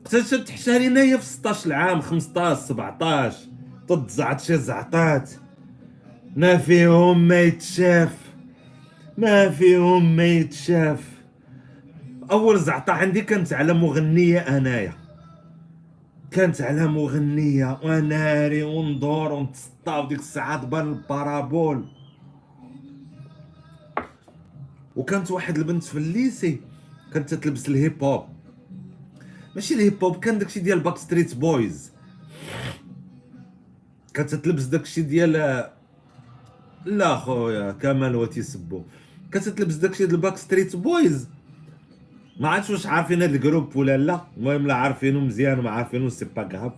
اكتشفت 0.00 0.50
حشاري 0.50 0.98
هي 1.00 1.18
في 1.18 1.24
16 1.24 1.72
عام 1.72 2.00
15 2.00 2.60
17 2.60 3.36
تضزعت 3.88 4.40
شي 4.40 4.56
زعطات. 4.56 5.30
ما 6.36 6.56
فيهم 6.56 7.28
ما 7.28 7.40
يتشاف 7.40 8.34
ما 9.18 9.48
فيهم 9.48 10.16
ما 10.16 10.24
يتشاف. 10.24 11.22
أول 12.30 12.58
زعطة 12.58 12.92
عندي 12.92 13.20
كانت 13.20 13.52
على 13.52 13.72
مغنية 13.72 14.38
أنايا. 14.38 15.01
كانت 16.32 16.60
على 16.60 16.86
مغنية 16.86 17.80
وناري 17.84 18.62
وندور 18.62 19.32
ونتسطى 19.32 19.92
وديك 19.92 20.18
الساعة 20.18 20.62
تبان 20.62 20.92
البارابول. 20.92 21.84
وكانت 24.96 25.30
واحد 25.30 25.58
البنت 25.58 25.82
في 25.84 25.98
الليسي 25.98 26.60
كانت 27.12 27.34
تلبس 27.34 27.68
الهيب 27.68 28.04
هوب. 28.04 28.24
ماشي 29.54 29.74
ال 29.74 29.82
hip 29.82 30.04
hop 30.04 30.16
كان 30.16 30.38
داكشي 30.38 30.60
ديال 30.60 30.80
Backstreet 30.80 31.34
Boys 31.34 31.92
كانت 34.14 34.34
تلبس 34.34 34.64
داكشي 34.64 35.02
ديال 35.02 35.32
لا 36.84 37.16
خويا 37.16 37.72
كمال 37.72 38.16
وتيسبو. 38.16 38.82
كانت 39.32 39.48
تلبس 39.48 39.74
داكشي 39.74 40.06
ديال 40.06 40.20
Backstreet 40.20 40.76
Boys 40.76 41.28
ما 42.42 42.48
عرفتش 42.48 42.70
واش 42.70 42.86
عارفين 42.86 43.22
هاد 43.22 43.34
ال 43.34 43.40
groupe 43.40 43.76
ولا 43.76 43.96
لا. 43.96 44.20
المهم 44.36 44.66
لا 44.66 44.74
عارفينو 44.74 45.20
مزيان 45.20 45.58
وما 45.58 45.70
عارفينو 45.70 46.08
c'est 46.08 46.24
pas 46.24 46.42
grave 46.42 46.72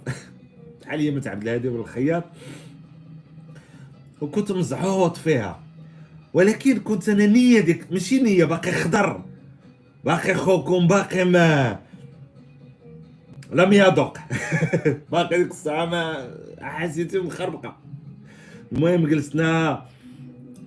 بحال 0.83 1.01
يمة 1.01 1.23
عبد 1.27 1.43
الهادي 1.43 1.69
والخياط 1.69 2.25
وكنت 4.21 4.53
مزعوط 4.53 5.17
فيها. 5.17 5.61
ولكن 6.35 6.79
كنت 6.79 7.09
أنا 7.09 7.27
نية 7.27 7.61
ديك 7.61 7.93
ماشي 7.93 8.19
نية 8.23 8.45
باقي 8.45 8.73
خضر. 8.73 9.21
باقي 10.05 10.35
خوكم 10.35 10.87
باقي 10.87 11.25
ما. 11.25 11.79
لم 13.53 13.73
يذق. 13.73 14.19
باقي 15.13 15.39
ديك 15.39 15.51
الساعة 15.51 15.87
ما 15.87 16.31
حسيتي 16.61 17.19
مخربقة. 17.19 17.77
المهم 18.73 19.07
جلسنا. 19.07 19.83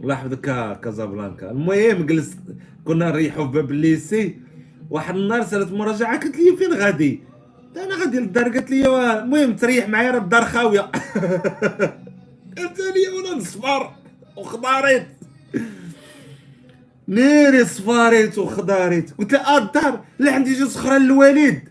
الله 0.01 0.13
يحفظك 0.13 0.79
كازابلانكا. 0.81 1.51
المهم 1.51 2.05
جلس 2.05 2.37
كنا 2.85 3.09
نريحوا 3.09 3.45
في 3.45 3.51
باب 3.51 3.71
ال 3.71 3.82
lycée. 3.82 4.46
واحد 4.89 5.15
النهار 5.15 5.43
سالت 5.43 5.71
مراجعة 5.71 6.19
قالت 6.19 6.37
لي 6.37 6.57
فين 6.57 6.73
غادي؟ 6.73 7.19
أنا 7.77 7.95
غادي 7.95 8.19
للدار 8.19 8.43
قالت 8.43 8.71
لي 8.71 9.19
المهم 9.19 9.55
تريح 9.55 9.89
معايا 9.89 10.11
راه 10.11 10.17
الدار 10.19 10.45
خاوية. 10.45 10.81
قلت 12.57 12.79
لي 12.79 13.09
وأنا 13.15 13.37
نصفر 13.37 13.91
وخضاريت 14.37 15.07
نيري 17.07 17.65
صفاريت 17.65 18.37
وخضاريت 18.37 19.13
قلت 19.13 19.33
لها 19.33 19.55
آه 19.55 19.57
الدار 19.57 20.03
لا 20.19 20.31
عندي 20.33 20.53
جوج 20.53 20.77
أخرى 20.77 20.99
للوالد 20.99 21.69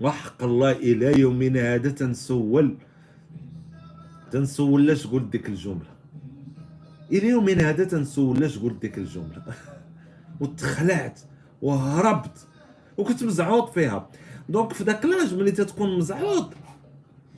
وحق 0.00 0.42
الله 0.42 0.72
إلى 0.72 1.20
يومنا 1.20 1.74
هذا 1.74 1.90
تنسول. 1.90 2.76
تنسول 4.30 4.86
لاش 4.86 5.06
قلت 5.06 5.32
ديك 5.32 5.48
الجملة. 5.48 5.92
إلى 7.12 7.28
يومنا 7.28 7.70
هذا 7.70 7.84
تنسول 7.84 8.40
لاش 8.40 8.58
قلت 8.58 8.82
ديك 8.82 8.98
الجملة. 8.98 9.42
وتخلعت. 10.40 11.20
وهربت. 11.62 12.46
وكنت 12.96 13.24
مزعوط 13.24 13.74
فيها. 13.74 14.08
donc 14.48 14.72
في 14.72 14.84
داك 14.84 15.04
l'âge 15.04 15.34
ملي 15.34 15.50
تتكون 15.50 15.98
مزعوط 15.98 16.52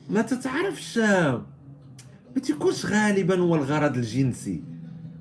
ما 0.09 0.21
تتعرفش 0.21 0.97
ما 0.97 2.41
تيكونش 2.43 2.85
غالبا 2.85 3.39
هو 3.39 3.55
الغرض 3.55 3.97
الجنسي. 3.97 4.63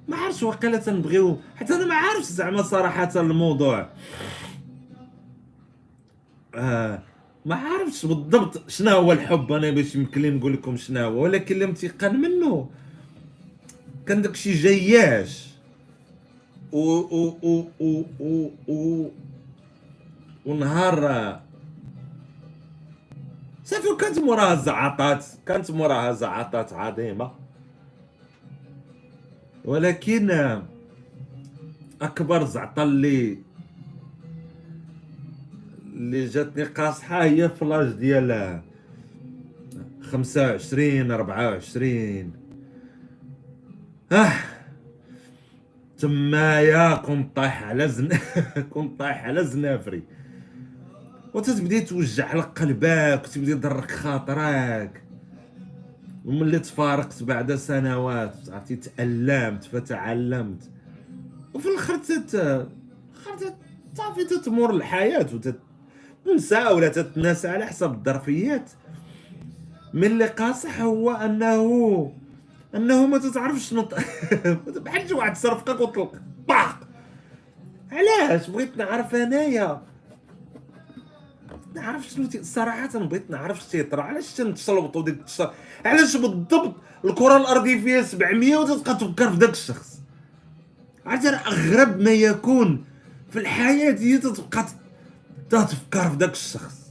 ما 0.09 0.17
عرفتش 0.17 0.43
واقيلا 0.43 0.79
تنبغيو 0.79 1.39
حتى 1.57 1.75
أنا 1.75 1.87
ما 1.87 1.95
عارفش 1.95 2.27
زعما 2.27 2.63
صراحة 2.63 3.21
الموضوع. 3.21 3.91
آه 6.55 7.03
ما 7.47 7.55
عرفتش 7.55 8.07
بالضبط 8.07 8.71
شنو 8.71 8.91
هو 8.91 9.13
الحب. 9.13 9.53
أنا 9.53 9.71
باش 9.71 9.95
يمكن 9.95 10.37
نقول 10.37 10.53
لكم 10.53 10.77
شنو 10.77 11.01
هو 11.01 11.23
ولكن 11.23 11.55
اللي 11.55 11.67
متيقن 11.67 12.21
منه. 12.21 12.71
كان 14.07 14.23
داكشي 14.23 14.53
جياش. 14.53 15.54
ونهار 20.47 21.01
صافي 23.65 23.89
كانت 24.01 24.19
موراها 24.19 24.55
زعاطات 24.55 25.25
كانت 25.47 25.71
موراها 25.71 26.13
زعاطات 26.13 26.73
عظيمه 26.73 27.31
ولكن 29.65 30.31
اكبر 32.03 32.45
زعطه 32.45 32.83
اللي 32.83 33.39
اللي 35.93 36.27
جاتني 36.27 36.65
قاصحه 36.65 37.25
هي 37.25 37.49
فلاش 37.49 37.93
ديال 37.93 38.61
خمسة 40.03 40.47
وعشرين 40.51 41.11
أربعة 41.11 41.49
وعشرين 41.51 42.33
آه 44.13 44.33
تمايا 45.99 46.95
كنت 46.95 47.37
طايح 47.37 47.63
على 47.63 47.89
زن 47.89 48.09
كنت 48.71 48.99
طايح 48.99 49.25
على 49.25 49.45
زنافري. 49.45 50.03
وتتبدي 51.35 51.81
توجع 51.81 52.35
لك 52.35 52.59
قلبك 52.61 53.23
وتبدي 53.25 53.51
يضرك 53.51 53.91
خاطرك. 53.91 55.03
وملي 56.25 56.59
تفارقت 56.59 57.23
بعد 57.23 57.55
سنوات 57.55 58.35
عرفتي 58.49 58.77
تألمت 58.77 59.65
فتعلمت. 59.65 60.71
وفي 61.55 61.69
الآخر 61.69 61.97
تت 61.97 62.31
صافي 63.95 64.25
تتمر 64.25 64.71
الحياة 64.71 65.27
وتنسى 66.27 66.65
ولا 66.65 66.89
تتناسى 66.89 67.49
على 67.49 67.67
حسب 67.67 67.93
الظرفيات. 67.93 68.71
من 69.95 70.05
اللي 70.05 70.27
قاصح 70.27 70.81
هو 70.81 71.11
أنه 71.11 72.13
أنه 72.75 73.07
ما 73.07 73.19
تتعرفش 73.19 73.73
نط... 73.73 73.95
بحال 74.85 75.09
شي 75.09 75.15
واحد 75.15 75.37
صرفقك 75.37 75.81
وطلق 75.81 76.13
باق. 76.49 76.79
علاش؟ 77.93 78.51
بغيت 78.51 78.77
نعرف 78.77 79.15
أنايا. 79.15 79.83
نعرف 81.75 82.09
شنو 82.09 82.29
صراحة 82.43 82.99
بغيت 82.99 83.31
نعرف 83.31 83.61
شنو 83.61 83.71
تيطرا 83.71 84.03
علاش 84.03 84.33
تنتشلبطوا 84.33 85.03
ديك 85.03 85.15
التشر 85.15 85.55
علاش 85.85 86.17
بالضبط 86.17 86.75
الكرة 87.05 87.37
الأرضية 87.37 87.81
فيها 87.81 88.03
700 88.03 88.57
وتبقى 88.57 88.95
تفكر 88.95 89.31
في 89.31 89.37
داك 89.37 89.51
الشخص؟ 89.51 90.01
عرفتي 91.07 91.29
أغرب 91.29 92.01
ما 92.01 92.11
يكون 92.11 92.85
في 93.31 93.39
الحياة 93.39 93.93
هي 93.99 94.19
تتبقى 94.19 94.67
تفكر 95.51 96.11
في 96.11 96.17
داك 96.17 96.33
الشخص. 96.33 96.85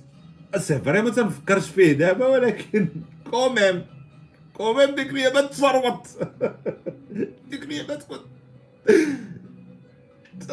c'est 0.58 0.80
vrai 0.80 1.02
ما 1.02 1.10
تنفكرش 1.10 1.70
فيه 1.70 1.94
دابا 1.94 2.28
ولكن 2.28 2.88
quand 3.32 3.62
même 3.62 3.86
quand 4.54 4.77
même 4.77 4.96
ديك 4.96 5.10
اليوم 5.10 5.48
تفرمط 5.48 6.08
ديك 7.50 7.64
اليوم 7.64 7.88
تكون 8.00 8.20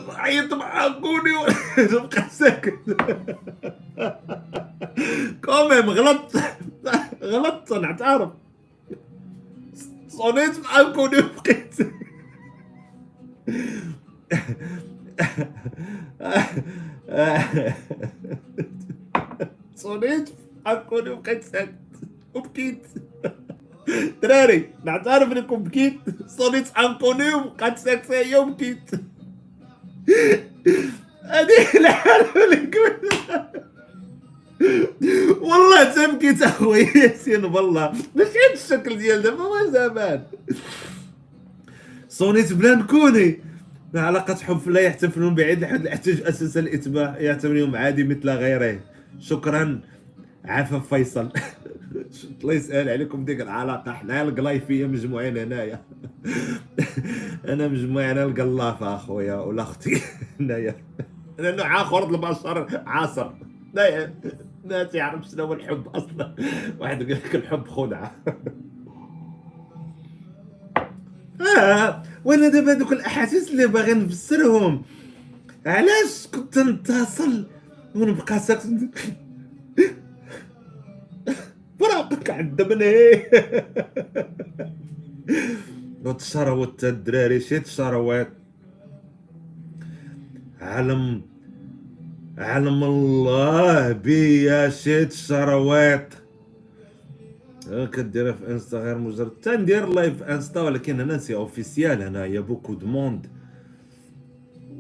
عيط 0.09 0.55
مع 0.55 0.89
كوني 0.89 1.31
تبقى 1.91 2.29
ساكت 2.31 2.79
كوميم 5.45 5.91
غلطت. 5.91 6.43
غلطت 7.23 7.73
نعترف 7.73 8.31
صونيت 10.09 10.59
مع 10.59 10.93
كوني 10.93 11.19
وبقيت. 11.19 11.75
صونيت 19.77 20.31
مع 20.67 20.75
كوني 20.75 21.11
وبقيت. 21.11 21.45
ساكت 21.45 21.75
وبكيت 22.35 22.87
دراري 24.23 24.71
نعترف 24.85 25.33
إنكم 25.33 25.57
بكيت. 25.57 25.99
صونيت 26.27 26.77
انكوني 26.79 27.35
وبقيت 27.35 27.79
ساكت 27.79 28.11
هي 28.11 28.37
وبكيت 28.37 28.91
هذه 31.25 31.79
الحالة 31.81 32.45
اللي 32.45 32.71
والله 35.41 35.85
تبكيت 35.85 36.43
اخويا 36.43 36.97
ياسين 36.97 37.45
والله 37.45 37.93
ماشي 38.15 38.31
هاد 38.31 38.53
الشكل 38.55 38.99
ديال 38.99 39.23
دابا 39.23 39.45
ما 39.45 39.71
زمان. 39.71 40.23
صونيت 42.09 42.53
بلا 42.53 42.75
نكوني 42.75 43.41
علاقة 43.95 44.35
حب 44.35 44.69
لا 44.69 44.81
يحتفلون 44.81 45.35
بعيد 45.35 45.65
احد 45.65 45.81
الاحتجاج 45.81 46.23
أساس 46.27 46.57
الإتباع. 46.57 47.17
يعتبرهم 47.19 47.77
عادي 47.77 48.05
مثل 48.05 48.31
غيره. 48.31 48.81
شكرا. 49.21 49.81
عفا 50.45 50.79
فيصل. 50.79 51.29
الله 52.43 52.55
يسهل 52.55 52.89
عليكم 52.89 53.25
ديك 53.25 53.41
العلاقة. 53.41 53.93
حنا 53.93 54.23
القلايفيه 54.23 54.87
مجموعين 54.87 55.37
هنايا. 55.37 55.83
أنا 57.49 57.69
مجموعين 57.69 58.19
القلافه 58.19 58.95
أخويا 58.95 59.35
ولا 59.35 59.63
أختي. 59.63 60.03
هنايا. 60.41 60.77
لأنه 61.39 61.63
آخر 61.63 62.11
البشر 62.11 62.83
عاصر. 62.87 63.31
لا 63.75 64.13
ما 64.65 64.83
تعرف 64.83 65.29
شنو 65.29 65.45
هو 65.45 65.53
الحب 65.53 65.89
أصلا. 65.89 66.35
واحد 66.79 67.03
يقول 67.03 67.13
لك 67.13 67.35
الحب 67.35 67.69
خدعة. 67.69 68.13
آه 71.59 72.03
وأنا 72.25 72.49
دابا 72.49 72.73
هذوك 72.73 72.93
الأحاسيس 72.93 73.51
اللي 73.51 73.67
باغي 73.67 73.95
نفسرهم. 73.95 74.83
علاش 75.67 76.27
كنت 76.35 76.59
نتصل 76.59 77.47
ونبقى 77.95 78.39
ساكت؟ 78.39 78.67
فراقك 81.81 82.31
عندبني 82.31 82.93
وتشروت 86.05 86.85
الدراري 86.85 87.41
شي 87.41 87.61
تشروات 87.61 88.33
علم 90.61 91.23
علم 92.39 92.85
الله 92.85 93.93
بيا 93.93 94.69
شي 94.71 95.05
تشروات 95.07 96.15
كديرها 97.71 98.33
في 98.33 98.51
Insta 98.53 98.79
غير 98.79 98.99
مجرد 98.99 99.31
تندير 99.31 99.87
live 99.89 100.23
Insta 100.23 100.61
ولكن 100.63 101.01
هنا 101.01 101.19
c'est 101.19 101.35
officiel 101.35 102.03
هنايا 102.03 102.41
beaucoup 102.41 102.75
de 102.75 102.87
monde. 102.87 103.27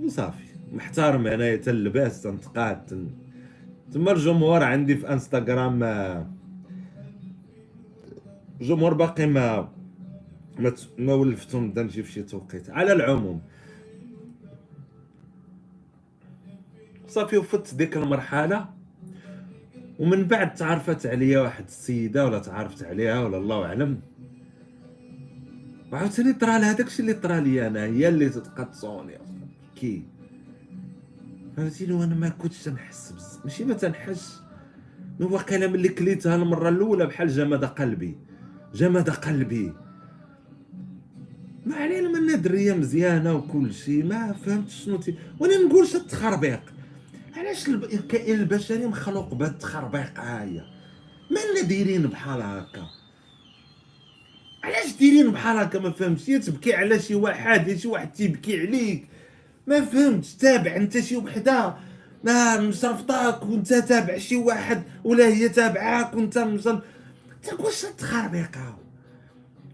وصافي. 0.04 0.44
محترم 0.72 1.26
هنايا 1.26 1.56
تا 1.56 1.70
اللباس 1.70 2.22
تنتقاد 2.22 3.08
تما 3.92 4.12
الجمهور 4.12 4.62
عندي 4.62 4.96
في 4.96 5.12
انستغرام. 5.12 5.82
الجمهور 8.60 8.94
باقي 8.94 9.26
ما 9.26 9.68
ما, 10.58 10.74
ما 10.98 11.14
ولفتهم 11.14 11.64
نبدا 11.64 11.82
نجي 11.82 12.02
في 12.02 12.12
شي 12.12 12.22
توقيت. 12.22 12.70
على 12.70 12.92
العموم 12.92 13.40
صافي 17.08 17.38
وفت 17.38 17.74
ديك 17.74 17.96
المرحلة 17.96 18.68
ومن 19.98 20.24
بعد 20.24 20.54
تعرفت 20.54 21.06
عليا 21.06 21.40
واحد 21.40 21.64
السيدة 21.64 22.26
ولا 22.26 22.38
تعرفت 22.38 22.82
عليها 22.82 23.24
ولا 23.24 23.36
الله 23.36 23.64
أعلم. 23.64 24.00
وعاوتاني 25.92 26.32
طرا 26.32 26.58
لها 26.58 26.72
داكشي 26.72 27.02
اللي 27.02 27.14
طرا 27.14 27.40
لي 27.40 27.66
أنا 27.66 27.84
هي 27.84 28.08
اللي 28.08 28.28
تتقطعوني. 28.28 29.18
كي؟ 29.76 30.02
فهمتيني 31.56 31.92
وأنا 31.92 32.14
ما 32.14 32.28
كنتش 32.28 32.62
تنحس 32.64 33.12
بزاف 33.12 33.44
ماشي 33.44 33.64
ما 33.64 33.74
تنحس. 33.74 34.42
كلام 35.48 35.74
اللي 35.74 35.88
كليتها 35.88 36.36
المرة 36.36 36.68
الأولى 36.68 37.06
بحال 37.06 37.28
جمد 37.28 37.64
قلبي. 37.64 38.16
جمد 38.74 39.10
قلبي. 39.10 39.72
ما 41.66 41.76
علينا 41.76 42.08
من 42.08 42.42
دريه 42.42 42.72
مزيانة 42.72 43.34
وكل 43.34 43.74
شيء 43.74 44.04
ما 44.04 44.32
فهمتش 44.32 44.84
شنو 44.84 44.96
تي 44.96 45.14
وأنا 45.38 45.58
نقول 45.58 45.86
شي 45.86 45.96
التخربيق 45.96 46.60
علاش 47.36 47.68
الكائن 47.68 48.40
البشري 48.40 48.86
مخلوق 48.86 49.34
بهاد 49.34 49.50
التخربيق 49.50 50.20
هايا؟ 50.20 50.64
مالنا 51.30 51.68
دايرين 51.68 52.02
بحال 52.02 52.42
هكا. 52.42 52.86
علاش 54.64 54.92
دايرين 55.00 55.30
بحال 55.30 55.56
هكا؟ 55.56 55.78
ما 55.78 55.90
فهمتش. 55.90 56.24
تبكي 56.24 56.74
على 56.74 56.98
شي 56.98 57.14
واحد 57.14 57.76
شي 57.76 57.88
واحد 57.88 58.12
تيبكي 58.12 58.60
عليك. 58.60 59.08
ما 59.66 59.80
فهمتش. 59.80 60.34
تابع 60.34 60.76
انت 60.76 61.00
شي 61.00 61.16
وحدة. 61.16 61.76
ما 62.24 62.60
مصرفطاك 62.60 63.42
وانت 63.42 63.74
تابع 63.74 64.18
شي 64.18 64.36
واحد 64.36 64.82
ولا 65.04 65.26
هي 65.26 65.48
تابعاك 65.48 66.14
وانت 66.14 66.38
مصرف 66.38 66.80
واش 67.58 67.82
تخربيقه 67.98 68.78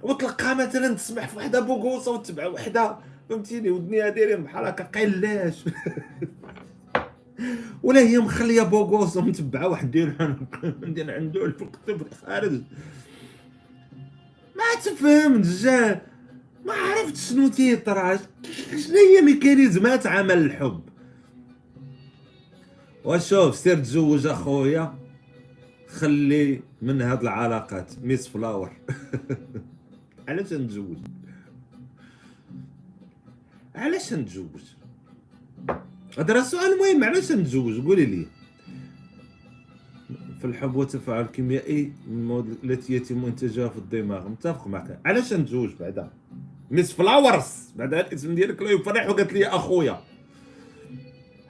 وتلقى 0.02 0.56
مثلا 0.56 0.94
تسمح 0.94 1.28
في 1.28 1.36
وحدة 1.36 1.60
بوغوصة 1.60 2.12
وتبع 2.12 2.46
وحدة 2.46 2.96
فهمتيني؟ 3.28 3.70
ودنيا 3.70 4.08
دايرين 4.08 4.44
بحال 4.44 4.64
هكا 4.64 4.84
قلاش 4.84 5.64
ولا 7.82 8.00
هي 8.00 8.18
مخلية 8.18 8.62
بوغوصه 8.62 9.20
متبعه 9.20 9.68
واحد 9.68 9.90
دير 9.90 10.36
ندير 10.82 11.10
عنده 11.14 11.44
الكتب 11.44 12.06
الخارج. 12.06 12.52
ما 14.56 14.80
تفهمتش 14.84 15.62
جا 15.62 16.00
ما 16.66 16.72
عرفت 16.72 17.16
شنو 17.16 17.48
تيطرا. 17.48 18.18
شنو 18.70 18.96
هي 18.96 19.22
ميكانيزمات 19.22 20.06
عمل 20.06 20.38
الحب؟ 20.38 20.80
وشوف 23.04 23.56
سير 23.56 23.78
تزوج 23.78 24.26
أخويا. 24.26 24.94
خلي 25.96 26.60
من 26.82 27.02
هاد 27.02 27.20
العلاقات 27.20 27.92
ميس 28.02 28.28
فلاور. 28.28 28.70
علاش 30.28 30.52
نتزوج؟ 30.52 30.96
علاش 33.74 34.12
نتزوج؟ 34.12 34.60
هذا 36.18 36.42
سؤال 36.42 36.78
مهم 36.78 37.04
علاش 37.04 37.32
نتزوج؟ 37.32 37.84
قولي 37.86 38.06
لي. 38.06 38.26
في 40.40 40.44
الحب 40.44 40.74
والتفاعل 40.76 41.20
الكيميائي 41.20 41.92
المواد 42.06 42.56
التي 42.64 42.94
يتم 42.94 43.24
انتاجها 43.24 43.68
في 43.68 43.78
الدماغ. 43.78 44.28
متفق 44.28 44.66
معك. 44.66 45.00
علاش 45.04 45.32
نتزوج 45.32 45.70
بعدا؟ 45.80 46.10
Miss 46.70 46.92
Flowers. 46.92 47.72
بعدا 47.76 48.00
الاسم 48.00 48.34
ديالك 48.34 48.62
لا 48.62 48.70
يفرح 48.70 49.08
وقالت 49.08 49.32
لي 49.32 49.46
أخويا. 49.46 50.00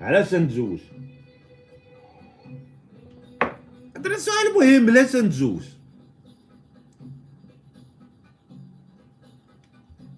علاش 0.01 0.35
نتزوج؟ 0.35 0.79
هذا 4.17 4.25
سؤال 4.25 4.55
مهم 4.55 4.91
علاش 4.91 5.17
نتزوج 5.17 5.63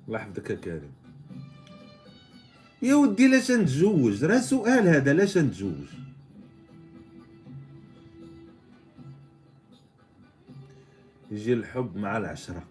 الله 0.09 0.19
يحفظك 0.19 0.51
يا 0.51 0.55
كريم. 0.57 0.93
يا 2.83 2.95
ودي 2.95 3.29
لاش 3.29 3.51
نتزوج 3.51 4.25
راه 4.25 4.39
سؤال 4.39 4.89
هذا 4.89 5.13
لاش 5.13 5.39
نتزوج 5.39 5.87
يجي 11.31 11.53
الحب 11.53 11.97
مع 11.97 12.17
العشرة. 12.17 12.65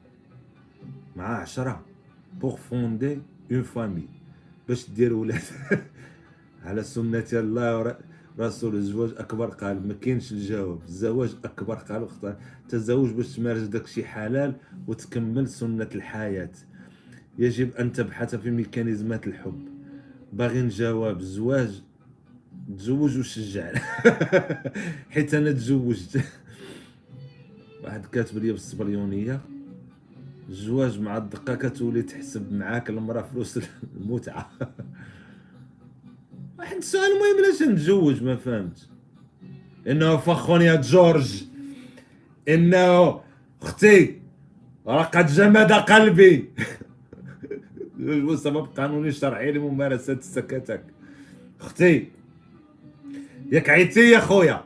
مع 1.16 1.42
عشرة 1.42 1.86
pour 2.40 2.56
fonder 2.56 3.22
une 3.52 3.64
famille 3.64 4.08
باش 4.68 4.90
دير 4.90 5.14
ولاد. 5.14 5.42
على 6.66 6.84
سنة 6.84 7.28
الله 7.34 7.98
رسول 8.40 8.76
الزواج 8.76 9.14
أكبر 9.18 9.50
قال 9.50 9.88
ما 9.88 9.94
كاينش 9.94 10.32
الجواب 10.32 10.80
الزواج 10.88 11.36
أكبر 11.46 11.76
قال 11.76 12.04
اختار 12.04 12.38
تزوج 12.70 13.12
باش 13.12 13.36
تمارس 13.36 13.62
داكشي 13.62 14.06
حلال 14.06 14.54
وتكمل 14.88 15.48
سنة 15.48 15.90
الحياة. 15.96 16.52
يجب 17.40 17.76
أن 17.76 17.92
تبحث 17.92 18.36
في 18.36 18.52
ميكانيزمات 18.52 19.28
الحب. 19.28 19.68
باغي 20.34 20.62
نجاوب 20.62 21.20
الزواج 21.20 21.82
تزوج 22.78 23.18
وشجع. 23.18 23.74
حيت 25.14 25.34
أنا 25.34 25.52
تزوجت. 25.52 26.22
واحد 27.84 28.06
كاتب 28.06 28.38
لي 28.38 28.52
بالصبليونيه 28.52 29.42
الزواج 30.50 31.00
مع 31.00 31.18
الدقة 31.18 31.56
كتولي 31.56 32.02
تحسب 32.02 32.54
معاك 32.54 32.90
المرأة 32.90 33.22
فلوس 33.22 33.60
المتعة. 33.96 34.50
واحد 36.60 36.78
السؤال 36.78 37.04
المهم 37.04 37.46
علاش 37.46 37.62
نتزوج؟ 37.62 38.24
ما 38.24 38.36
فهمت 38.36 38.90
إنه 39.88 40.18
فخون 40.18 40.62
يا 40.62 40.76
جورج. 40.76 41.44
إنه 42.48 43.22
أختي 43.62 44.22
رقد 44.88 45.28
جمد 45.28 45.72
قلبي. 45.72 46.50
هو 48.02 48.36
سبب 48.36 48.66
قانوني 48.78 49.12
شرعي 49.12 49.52
لممارسة 49.52 50.14
السكتك؟ 50.14 50.84
أختي 51.62 52.08
ياك 53.52 53.70
عيتي 53.70 54.12
يا 54.12 54.20
خويا. 54.20 54.64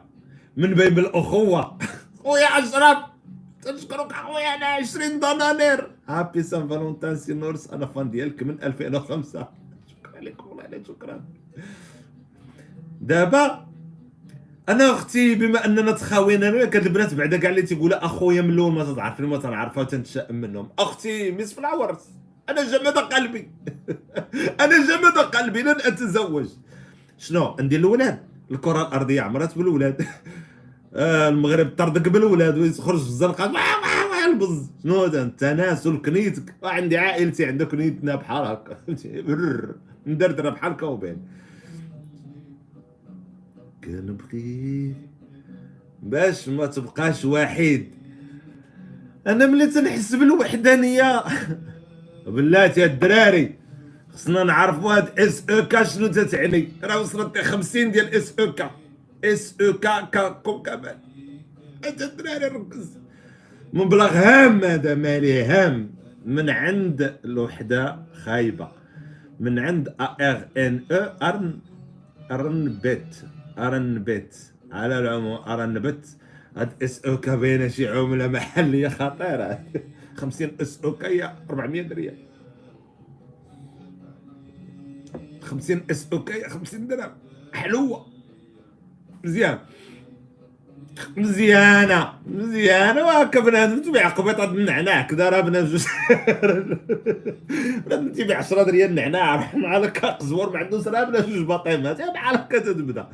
من 0.57 0.73
باب 0.73 0.99
الأخوة. 0.99 1.77
خويا 2.23 2.45
اشرف 2.45 2.97
تنشكرك 3.61 4.11
اخويا 4.11 4.55
أنا 4.55 4.65
20 4.65 5.19
دنانير. 5.19 5.91
هابي 6.07 6.43
سان 6.43 6.67
فالونتان 6.67 7.15
سي 7.15 7.33
نورس 7.33 7.69
أنا 7.69 7.85
فان 7.85 8.11
ديالك 8.11 8.43
من 8.43 8.63
2005 8.63 9.60
لك 10.21 10.45
والله 10.45 10.83
شكرا 10.87 11.23
دابا 13.01 13.71
أنا 14.69 14.91
أختي 14.91 15.35
بما 15.35 15.65
أننا 15.65 15.91
تخاوينا 15.91 16.49
أنا 16.49 16.65
كاد 16.65 16.85
البنات 16.85 17.13
بعدا 17.13 17.37
كاع 17.37 17.49
اللي 17.49 17.61
تيقولوا 17.61 18.05
أخويا 18.05 18.41
من 18.41 18.49
الأول 18.49 18.71
ما 18.71 18.93
تتعرفني 18.93 19.27
ما 19.27 19.37
تنعرفها 19.37 19.83
وتنتشائم 19.83 20.35
منهم. 20.35 20.69
أختي 20.79 21.31
Miss 21.31 21.53
Flowers 21.53 21.99
أنا 22.49 22.63
جمد 22.63 22.97
قلبي. 22.97 23.51
أنا 24.63 24.77
جمد 24.87 25.17
قلبي 25.17 25.61
لن 25.61 25.69
أتزوج. 25.69 26.47
شنو؟ 27.17 27.55
ندير 27.59 27.79
الاولاد 27.79 28.19
الكرة 28.51 28.81
الأرضية 28.81 29.21
عمرات 29.21 29.57
بالولاد. 29.57 30.05
آه 30.95 31.29
المغرب 31.29 31.69
طردك 31.77 32.09
بالولاد 32.09 32.57
ويخرج 32.57 32.99
في 32.99 33.07
الزنقة. 33.07 33.51
البز. 34.31 34.69
شنو 34.83 35.05
التناسل 35.05 35.97
كنيتك 35.97 36.55
عندي 36.63 36.97
عائلتي 36.97 37.45
عندها 37.45 37.67
كنيتنا 37.67 38.15
بحال 38.15 38.45
هكا. 38.45 38.77
مدردرة 40.05 40.49
بحال 40.49 40.77
كوبين 40.77 41.17
كنبغي 43.83 44.95
باش 46.03 46.49
ما 46.49 46.65
تبقاش 46.65 47.25
وحيد. 47.25 47.91
أنا 49.27 49.45
ملي 49.45 49.67
تنحس 49.67 50.15
بالوحدانية. 50.15 51.23
بلاتي 52.27 52.85
الدراري 52.85 53.55
خصنا 54.13 54.43
نعرفوا 54.43 54.97
هاد 54.97 55.19
إس 55.19 55.49
أو 55.49 55.67
كا 55.67 55.83
شنو 55.83 56.07
تتعني. 56.07 56.67
راه 56.83 57.01
وصلت 57.01 57.37
50 57.37 57.91
ديال 57.91 58.15
إس 58.15 58.39
أو 58.39 58.53
كا. 58.53 58.71
إس 59.23 59.55
أو 59.61 59.73
كا 59.73 60.01
كا 60.01 60.29
كو 60.29 60.61
كمان. 60.61 60.97
أنت 61.87 62.01
الدراري 62.01 62.45
ركز. 62.45 62.97
مبلغ 63.73 64.09
هام 64.09 64.63
هذا 64.63 64.95
مالي 64.95 65.43
هام 65.43 65.91
من 66.25 66.49
عند 66.49 67.15
الوحدة 67.25 67.99
خايبة. 68.13 68.80
من 69.41 69.59
عند 69.59 69.95
ار 70.01 70.47
ان 70.57 70.85
أو 70.91 71.17
ارن 71.29 71.59
أرن 72.31 72.79
بيت 72.83 73.15
ارن 73.57 74.03
بيت 74.03 74.35
على 74.71 74.99
العموم 74.99 75.49
ارن 75.49 75.79
بيت 75.79 76.07
هاد 76.57 76.83
إس 76.83 77.05
أو 77.05 77.17
كا 77.17 77.35
باينه 77.35 77.67
شي 77.67 77.87
عمله 77.87 78.27
محليه 78.27 78.87
خطيرة. 78.87 79.63
50 80.21 80.51
إس 80.61 80.79
أو 80.83 80.91
كا 80.95 81.37
400 81.49 81.81
درهم 81.81 82.17
50 85.41 85.81
إس 85.91 86.07
أو 86.13 86.23
كا 86.23 86.49
50 86.49 86.87
درهم. 86.87 87.11
حلوة. 87.53 88.05
مزيان. 89.23 89.59
مزيانة 91.17 92.13
مزيانة. 92.27 93.05
وهكا 93.05 93.39
بنادم 93.39 93.81
تبيع 93.81 94.09
قبيطه 94.09 94.43
النعناع 94.43 95.01
كذا 95.01 95.29
راه 95.29 95.41
بنادم 95.41 95.77
بنادم 97.85 98.11
تبيع 98.11 98.37
10 98.37 98.63
ريال 98.63 98.89
النعناع 98.89 99.55
مع 99.55 99.77
هكا 99.77 100.07
قزور 100.07 100.53
ما 100.53 100.59
عندوش 100.59 100.87
راه 100.87 101.03
بنادم 101.03 101.33
جوج 101.33 101.45
باطيمات 101.45 101.97
بحال 102.01 102.35
هكا 102.35 102.59
تبدا. 102.59 103.07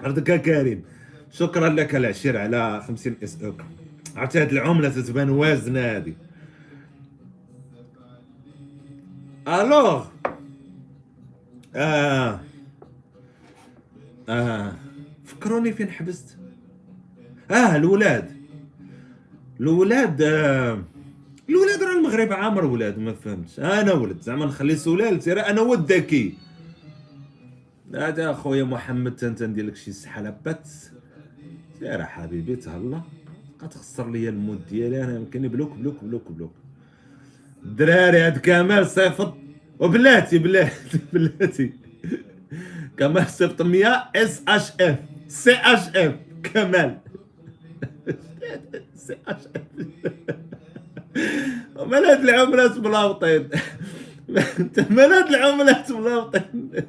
عرضك 0.00 0.42
كريم؟ 0.42 0.84
شكرا 1.32 1.68
لك 1.68 1.96
العشير 1.96 2.36
على 2.38 2.82
50 2.88 3.16
اس 3.24 3.38
أو. 3.44 3.54
عرفتي 4.16 4.40
هاد 4.42 4.52
العملة 4.52 4.88
تتبان 4.88 5.30
وازنة 5.30 5.80
هادي. 5.80 6.14
الوغ! 9.48 10.04
آه. 11.76 12.40
آه. 14.28 14.72
فكروني 15.24 15.72
فين 15.72 15.90
حبست؟ 15.90 16.36
آه 17.50 17.76
الولاد. 17.76 18.30
الولاد 19.60 20.22
آه 20.22 20.82
الولاد 21.48 21.82
راه 21.82 21.98
المغرب 21.98 22.32
عامر 22.32 22.64
ولاد 22.64 22.98
ما 22.98 23.12
فهمتش. 23.12 23.60
أنا 23.60 23.92
ولد 23.92 24.20
زعما 24.20 24.46
نخلي 24.46 24.76
سلالتي 24.76 25.32
راه 25.32 25.42
أنا 25.50 25.60
ولد 25.60 25.92
ذكي. 25.92 26.34
هذا 27.94 28.30
أخويا 28.30 28.64
محمد 28.64 29.24
أنت 29.24 29.42
ندير 29.42 29.66
لك 29.66 29.76
شي 29.76 29.92
سحله 29.92 30.36
بات 30.44 30.68
سير 31.78 32.04
حبيبي 32.04 32.56
تهلا. 32.56 33.00
غتخسر 33.62 34.10
ليا 34.10 34.30
ال 34.30 34.37
mood 34.37 34.66
ديالي 34.70 35.04
أنا 35.04 35.16
يمكن 35.16 35.48
bloque 35.48 35.72
bloque 35.72 36.04
bloque 36.04 36.32
bloque. 36.32 36.52
الدراري 37.64 38.18
هاد 38.20 38.38
كمال 38.38 38.86
صيفط. 38.86 39.34
وبلاتي 39.78 40.38
بلاتي 40.38 40.98
بلاتي. 41.12 41.72
كمال 42.96 43.26
صيفط 43.26 43.62
100 43.62 43.86
CHF 44.16 44.98
CHF 45.28 46.14
كمال. 46.42 46.98
هاد 52.04 52.20
العملات 52.20 52.78
ملاوطين. 52.78 53.48
مال 54.90 55.12
هاد 55.12 55.28
العملات 55.28 55.92
ملاوطين. 55.92 56.70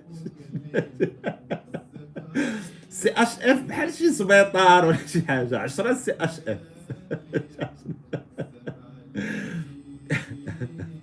CHF 2.90 3.62
بحال 3.62 3.94
شي 3.94 4.12
سبيطار 4.12 4.86
ولا 4.86 4.98
شي 5.08 5.22
حاجة. 5.22 5.58
10 5.58 5.94
CHF. 5.94 6.58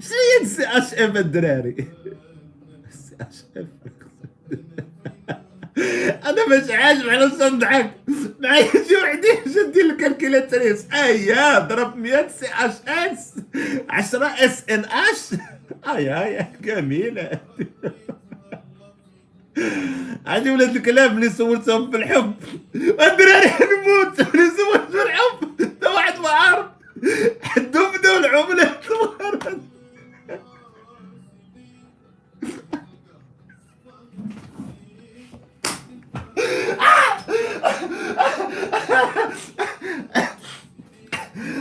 شنو 0.00 0.16
هي 0.40 0.46
سي 0.46 0.62
اش 0.66 0.94
اف 0.94 1.16
الدراري؟ 1.16 1.76
سي 2.90 3.16
اش 3.20 3.36
اف 3.56 3.66
أنا 6.26 6.48
مش 6.48 6.70
عاجب 6.70 7.08
على 7.08 7.26
نضحك 7.26 7.90
معايا 8.40 8.64
شي 8.88 8.96
وحدي 9.02 9.28
شدي 9.54 9.80
الكالكيلاتريس 9.80 10.86
ايا 10.92 11.58
ضرب 11.58 11.96
100 11.96 12.28
سي 12.28 12.46
اش 12.46 12.72
اس. 12.88 13.34
10 13.88 14.26
اس 14.26 14.64
ان 14.70 14.84
اش. 14.84 15.40
أي 15.88 16.24
اي 16.24 16.46
جميلة. 16.62 17.30
عندي 20.26 20.50
ولاد 20.50 20.76
الكلاب 20.76 21.12
اللي 21.12 21.30
سولتهم 21.30 21.90
في 21.90 21.96
الحب. 21.96 22.34
الدراري 22.74 23.50
نموت 23.50 24.20
اللي 24.20 24.50
سولت 24.50 24.90
في 24.90 25.02
الحب. 25.02 25.70
واحد 25.94 26.20
ما 26.20 26.28
عارف 26.28 26.66
حدهم 27.42 27.92
بداو 27.98 28.16
العملات 28.16 28.84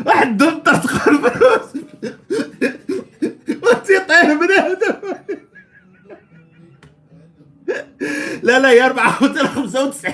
واحد 0.06 0.38
دمطر 0.38 0.76
تدخل 0.76 1.18
فلوس 1.32 1.84
وتيطير 3.64 4.38
بنادم 4.38 5.16
لا 8.44 8.60
لا 8.60 8.72
يا 8.72 8.86
495 8.86 10.14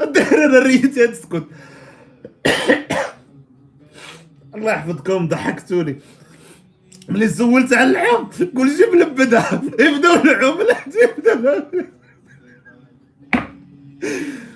الدهر 0.00 0.44
أنا 0.44 0.58
ريتي 0.58 1.06
تسكت 1.06 1.44
الله 4.56 4.72
يحفظكم 4.72 5.28
ضحكتوني. 5.28 5.96
ملي 7.08 7.28
سولت 7.28 7.72
على 7.72 7.90
الحب 7.90 8.56
قول 8.56 8.68
جيب 8.76 8.94
لبدها 8.94 9.62
يبداو 9.80 10.14
العملات 10.14 10.94
يبداو 11.02 11.62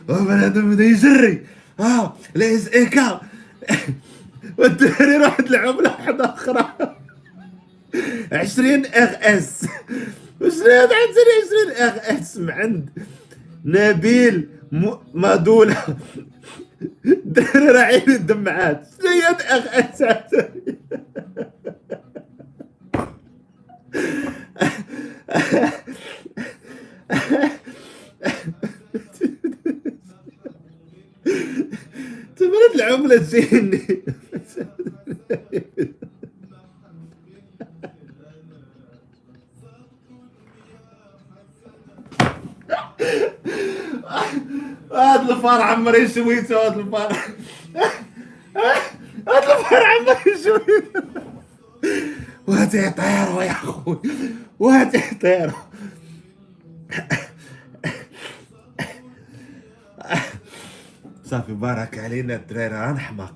وبنادم 0.09 0.71
بدا 0.71 0.85
يجري. 0.85 1.47
آه 1.81 2.17
ليز 2.35 2.69
ايكا 2.69 3.21
والدري 4.59 5.17
راحت 5.17 5.51
العملة 5.51 5.91
واحدة 5.91 6.35
أخرى. 6.35 6.97
عشرين 8.33 8.87
إغ 8.87 9.37
إس. 9.37 9.67
وشنو 10.41 10.65
هاد 10.65 10.89
عشرين 10.89 11.77
إغ 11.77 12.19
إس. 12.19 12.37
من 12.37 12.51
عند 12.51 12.91
نبيل 13.65 14.49
مادولة 15.15 15.97
الدري 17.07 17.69
راه 17.69 18.03
الدمعات 18.09 18.87
شنو 19.01 19.11
هي 19.11 19.27
اغ 19.27 19.65
اس 19.79 19.99
تبرد 32.37 32.75
العملة 32.75 33.17
تجيني 33.17 34.03
هاد 44.93 45.31
الفار 45.31 45.61
عمري 45.61 46.09
شويته 46.09 46.67
هاد 46.67 46.79
الفار 46.79 47.13
هاد 49.29 49.45
الفار 49.51 49.85
عمري 49.85 50.43
شويته 50.45 51.03
وهاتي 52.47 52.87
يطيروا 52.87 53.43
يا 53.43 53.53
خوي 53.53 53.99
وهاتي 54.59 54.99
يطيروا 55.13 55.59
صافي 61.31 61.53
بارك 61.53 61.99
علينا 61.99 62.35
الدراري 62.35 62.75
غنحماق 62.75 63.35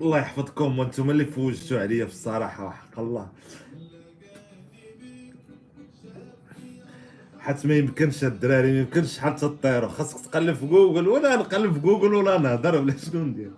الله 0.00 0.18
يحفظكم 0.18 0.78
وأنتم 0.78 1.10
اللي 1.10 1.24
فوجتوا 1.24 1.80
عليا 1.80 2.04
في 2.06 2.12
الصراحه 2.12 2.66
وحق 2.66 2.98
الله. 3.00 3.28
حيت 7.38 7.66
ما 7.66 7.74
يمكنش 7.76 8.24
الدراري 8.24 8.72
ما 8.72 8.78
يمكنش 8.78 9.18
حتى 9.18 9.40
تطيروا 9.40 9.88
خاصك 9.88 10.26
تقلب 10.26 10.54
في 10.56 10.66
جوجل 10.66 11.08
ولا 11.08 11.36
نقلب 11.36 11.72
في 11.72 11.78
جوجل 11.78 12.14
ولا 12.14 12.38
نهضر 12.38 12.74
ولا 12.80 12.96
شنو 13.12 13.24
ندير. 13.24 13.50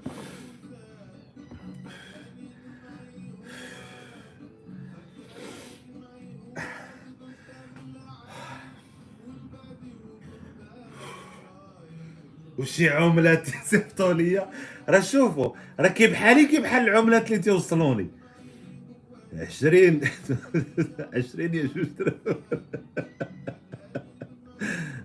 وشي 12.59 12.89
عملات 12.91 13.47
صيفطوا 13.65 14.13
ليا 14.19 14.51
راه 14.89 15.01
شوفوا 15.01 15.51
راه 15.81 15.89
كي 15.89 16.07
بحالي 16.07 16.47
كي 16.47 16.61
بحال 16.61 16.89
العملات 16.89 17.27
اللي 17.31 17.39
توصلوني. 17.43 18.09
عشرين 19.39 20.01
عشرين 21.15 21.55
يا 21.55 21.69
جوج 21.77 22.09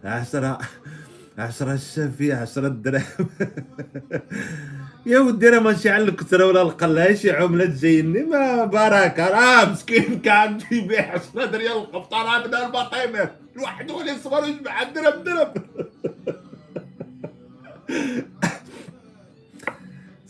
عشرة 0.03 0.59
عشرة 1.37 1.73
الشافية 1.73 2.33
عشرة 2.35 2.67
دراهم 2.67 3.27
يا 5.05 5.19
ودي 5.19 5.49
راه 5.49 5.59
ماشي 5.59 5.89
على 5.89 6.03
الكثرة 6.03 6.45
ولا 6.45 6.61
القلة 6.61 7.13
شي 7.13 7.31
عملة 7.31 7.65
تجيني 7.65 8.23
ما 8.23 8.65
بركة. 8.65 9.29
راه 9.29 9.71
مسكين 9.71 10.19
كان 10.21 10.57
يبيع 10.71 11.11
10 11.13 11.57
ريال 11.57 11.71
القبطة 11.77 12.17
راه 12.23 12.47
بدأ 12.47 12.65
البطيمة 12.65 13.31
الواحد 13.55 13.91
هو 13.91 14.01
اللي 14.01 14.15
صغر 14.23 14.47
يجمع 14.47 14.83
درهم 14.83 15.23
درهم. 15.23 15.53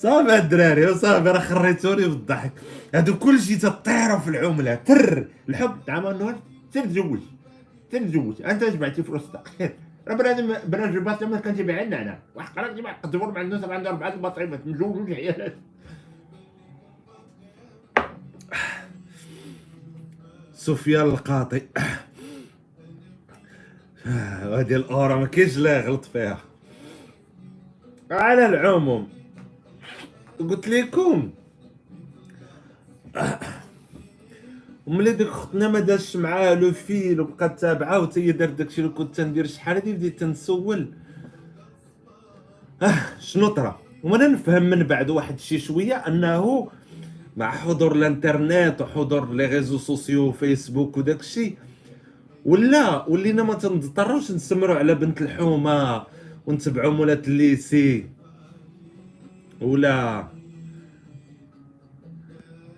صافي 0.04 0.36
الدراري 0.36 0.86
وصافي 0.86 1.30
راه 1.30 1.40
خريتوني 1.40 2.08
بالضحك. 2.08 2.52
هادو 2.96 3.16
كلشي 3.16 3.56
تطيروا 3.56 4.20
في 4.20 4.30
العملة 4.30 4.76
تر 4.76 5.28
الحب. 5.50 5.78
زعما 5.88 6.12
النهار 6.12 6.36
تزوج. 6.72 7.20
سير 7.92 8.04
تزوج. 8.04 8.42
أنت 8.42 8.64
جمعتي 8.64 9.04
فلوس 9.04 9.22
راه 10.08 10.16
بنادم 10.16 10.56
بنادم 10.68 10.98
الباط 10.98 11.24
ما 11.24 11.40
كان 11.40 11.56
تيبيع 11.56 11.82
النعناع 11.82 12.20
واحد 12.36 12.60
قرا 12.60 12.74
تيبيع 12.74 12.92
قدور 12.92 13.32
مع 13.32 13.42
الناس 13.42 13.64
عنده 13.64 13.90
أربعة 13.90 14.14
البطعيمات 14.14 14.68
مزوج 14.68 15.12
عيالات 15.12 15.56
سفيان 20.54 21.06
القاطي. 21.06 21.62
هذه 24.06 24.76
الأورا 24.76 25.16
ما 25.16 25.26
كاينش 25.26 25.58
لا 25.58 25.82
غلط 25.82 26.06
فيها. 26.06 26.40
على 28.12 28.46
العموم. 28.46 29.23
قلت 30.40 30.68
لكم. 30.68 31.32
وملي 34.88 35.12
ديك 35.14 35.28
اختنا 35.28 35.68
ما 35.68 35.80
دارش 35.80 36.16
معاه 36.16 36.54
le 36.54 36.72
fil 36.72 37.22
وبقات 37.22 37.60
تابعة 37.60 38.00
وتا 38.00 38.22
هي 38.22 38.32
دارت 38.32 38.52
داكشي 38.54 38.82
اللي 38.82 38.94
كنت 38.94 39.16
تندير 39.16 39.48
شحال 39.48 39.76
هادي 39.76 39.94
بديت 39.94 40.20
تنسول. 40.20 40.94
آه 42.82 43.00
شنو 43.20 43.48
طرا؟ 43.48 43.80
وأنا 44.04 44.28
نفهم 44.28 44.64
من 44.64 44.84
بعد 44.84 45.10
واحد 45.10 45.40
شي 45.40 45.60
شوية 45.60 45.96
أنه 45.96 46.70
مع 47.38 47.52
حضور 47.52 47.96
الانترنت 47.96 48.82
وحضور 48.82 49.34
les 49.34 49.46
réseaux 49.46 49.78
sociaux 49.78 50.32
فيسبوك 50.32 50.98
وداكشي 50.98 51.56
ولا 52.46 53.10
ولينا 53.10 53.44
ما 53.44 53.54
تنضطروش 53.54 54.32
نسمروا 54.32 54.76
على 54.76 54.96
بنت 54.96 55.22
الحومة 55.22 56.04
ونتبعوا 56.46 56.94
مولات 56.94 57.28
الليسي. 57.28 58.06
ولا 59.64 60.28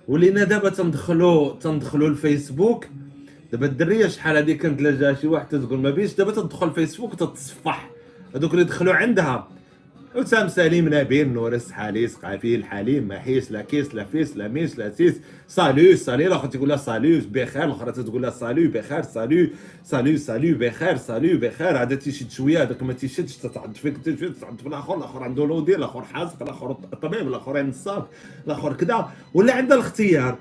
ولينا 0.08 0.44
دابا 0.44 0.70
تندخلوا 0.70 1.60
تندخلوا 1.60 2.08
الفيسبوك. 2.08 2.88
دابا 3.52 3.66
الدرية 3.66 4.08
شحال 4.08 4.38
هذه 4.38 4.54
كانت 4.54 4.82
لا 4.82 4.92
جا 4.92 5.14
شي 5.14 5.28
واحد 5.28 5.48
تقول 5.48 5.80
ما 5.80 5.90
بيش 5.90 6.14
دابا 6.14 6.32
تدخل 6.32 6.68
الفيسبوك 6.68 7.14
وتتصفح. 7.14 7.92
هذوك 8.36 8.54
اللي 8.54 8.64
دخلوا 8.64 8.94
عندها. 8.94 9.48
حسام 10.16 10.48
سليم 10.48 10.94
نبيل 10.94 11.34
نورس 11.34 11.72
حاليس 11.72 12.16
قافيل 12.16 12.66
حليم 12.66 13.04
ما 13.04 13.20
حيس 13.20 13.52
لا 13.52 14.48
ميس 14.48 14.78
لا 14.78 14.90
سيس. 14.90 15.16
سالو 15.48 15.96
سالي 15.96 16.28
الآخر 16.28 16.48
تقول 16.48 16.70
لها 16.70 16.78
سالو 16.78 17.22
بخير. 17.32 17.64
الاخرى 17.64 17.92
تقول 17.92 18.22
لها 18.22 18.30
سالو 18.30 18.72
بخير 18.72 19.02
سالو 19.02 19.48
سالو 19.84 20.18
سالو 20.18 20.58
بخير 20.58 20.98
سالو 20.98 21.38
بخير. 21.38 21.82
هذا 21.82 21.96
تيشد 21.96 22.32
شوية 22.32 22.62
هذاك 22.62 22.84
ما 22.84 22.94
تيشدش 22.94 23.38
تتعد 23.38 23.76
فيك 23.76 23.98
تتعد 23.98 24.62
في 24.62 24.68
الآخر. 24.68 24.98
الآخر 24.98 25.24
عنده 25.24 25.46
لودي 25.46 25.76
الآخر 25.76 26.02
حاسق 26.02 26.42
الآخر 26.42 26.74
طبيب 27.02 27.28
الآخر 27.28 27.62
نصاب 27.62 28.08
الآخر 28.48 28.74
كذا. 28.74 29.10
ولا 29.34 29.54
عندها 29.54 29.78
الاختيار. 29.78 30.38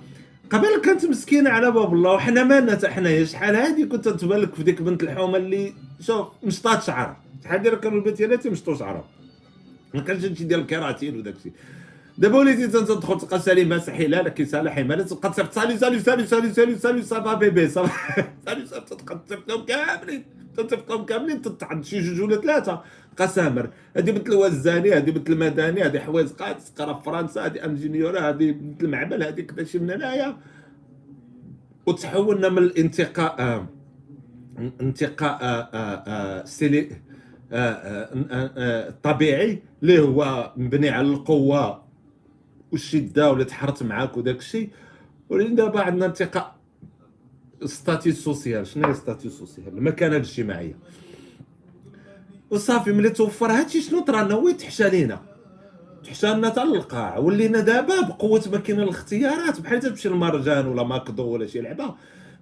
قبل 0.50 0.80
كانت 0.84 1.04
مسكينة 1.04 1.50
على 1.50 1.70
باب 1.70 1.94
الله 1.94 2.12
وحنا 2.12 2.44
مالنا 2.44 2.72
حتى 2.72 2.88
حنايا 2.88 3.24
شحال 3.24 3.56
هادي 3.56 3.86
كنت 3.86 4.08
تبالك 4.08 4.54
في 4.54 4.62
ديك 4.62 4.82
بنت 4.82 5.02
الحومة 5.02 5.36
اللي 5.36 5.72
شوف 6.00 6.26
مشطات 6.44 6.82
شعرها. 6.82 7.16
شحال 7.44 7.62
ديال 7.62 7.80
كانوا 7.80 7.98
البنت 7.98 8.16
ديالها؟ 8.16 8.50
مشطوا 8.50 8.74
شعرها. 8.74 9.04
ما 9.94 10.00
كانش 10.00 10.24
هادشي 10.24 10.44
ديال 10.44 10.60
الكراتين 10.60 11.18
وداك 11.18 11.36
الشيء. 11.36 11.52
دابا 12.18 12.38
وليتي 12.38 12.66
تدخل 12.68 13.18
تلقى 13.20 13.38
سليمه 13.38 13.78
سحي 13.78 14.06
لا 14.06 14.28
كي 14.28 14.44
صالح 14.44 14.78
ما 14.78 15.02
تبقى 15.02 15.30
تصيفط 15.30 15.52
سالي 15.52 15.78
سالي 15.78 15.98
سالي 16.00 16.26
سالي 16.26 16.52
سالي 16.52 16.78
سالي 16.78 17.02
صافا 17.02 17.34
بيبي 17.34 17.68
صافا 17.68 18.24
سالي 18.46 18.66
سالي 18.66 18.80
تبقى 18.86 19.18
تصيفطهم 19.26 19.64
كاملين 19.64 20.24
تصيفطهم 20.56 21.04
كاملين 21.04 21.42
تتعد 21.42 21.84
شي 21.84 22.00
جوج 22.00 22.20
ولا 22.20 22.40
ثلاثة. 22.40 22.82
قسامر 23.18 23.70
هادي 23.96 24.12
بنت 24.12 24.28
الوزاني 24.28 24.92
هادي 24.92 25.10
بنت 25.10 25.30
المدني 25.30 25.82
هادي 25.82 26.00
حوايج 26.00 26.28
قاد 26.28 26.56
تقرا 26.76 26.94
في 26.94 27.04
فرنسا 27.04 27.44
هادي 27.44 27.64
انجينيور 27.64 28.18
هادي 28.18 28.52
بنت 28.52 28.82
المعمل 28.82 29.22
هادي 29.22 29.42
كذا 29.42 29.64
شي 29.64 29.78
من 29.78 29.90
هنايا. 29.90 30.36
وتحولنا 31.86 32.48
من 32.48 32.58
الانتقاء 32.58 33.40
آه 33.40 33.66
انتقاء 34.80 35.38
آه 35.42 35.68
آه 35.74 36.44
سيلي 36.44 36.90
طبيعي 39.02 39.62
اللي 39.84 40.00
هو 40.00 40.52
مبني 40.56 40.88
على 40.88 41.08
القوة 41.08 41.82
والشدة 42.72 43.32
ولا 43.32 43.44
تحرت 43.44 43.82
معاك 43.82 44.16
وداك 44.16 44.38
الشيء؟ 44.38 44.70
ولكن 45.28 45.54
دابا 45.54 45.80
عندنا 45.80 46.06
انتقاء 46.06 46.56
statut 47.64 48.12
social. 48.12 48.66
شنو 48.66 48.86
هي 48.86 48.94
social؟ 49.30 49.68
المكانة 49.68 50.16
الاجتماعية. 50.16 50.78
وصافي 52.50 52.92
ملي 52.92 53.10
توفر 53.10 53.46
هادشي 53.46 53.80
شنو 53.80 54.00
طرا 54.00 54.22
لنا؟ 54.22 54.34
وين 54.34 54.56
تحشى 54.56 54.90
لينا؟ 54.90 55.20
تحشى 56.04 56.26
لنا 56.26 56.50
حتى 56.50 56.64
للقاع. 56.64 57.18
ولينا 57.18 57.60
دابا 57.60 58.00
بقوة 58.00 58.42
ما 58.52 58.58
كاين 58.58 58.80
الاختيارات 58.80 59.60
بحال 59.60 59.80
تمشي 59.80 60.08
للمرجان 60.08 60.66
ولا 60.66 60.82
ماكدو 60.82 61.26
ولا 61.26 61.46
شي 61.46 61.60
لعبة. 61.60 61.94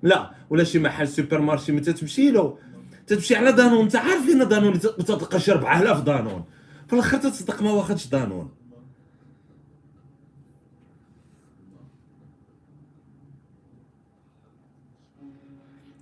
لا 0.03 0.30
ولا 0.51 0.64
شي 0.64 0.78
محل 0.78 1.09
supermarché 1.09 1.72
متى 1.72 1.93
تمشي 1.93 2.30
له؟ 2.30 2.59
تمشي 3.07 3.36
على 3.36 3.53
دانون. 3.53 3.80
انت 3.80 3.97
عارف 3.97 4.28
إن 4.28 4.49
دانون 4.49 4.80
تلقى 4.80 5.40
شي 5.40 5.53
4000 5.53 6.01
دانون. 6.01 6.45
في 6.93 6.97
الآخر 6.99 7.18
تصدق 7.18 7.62
ما 7.62 7.70
واخدش 7.70 8.07
دانون 8.07 8.51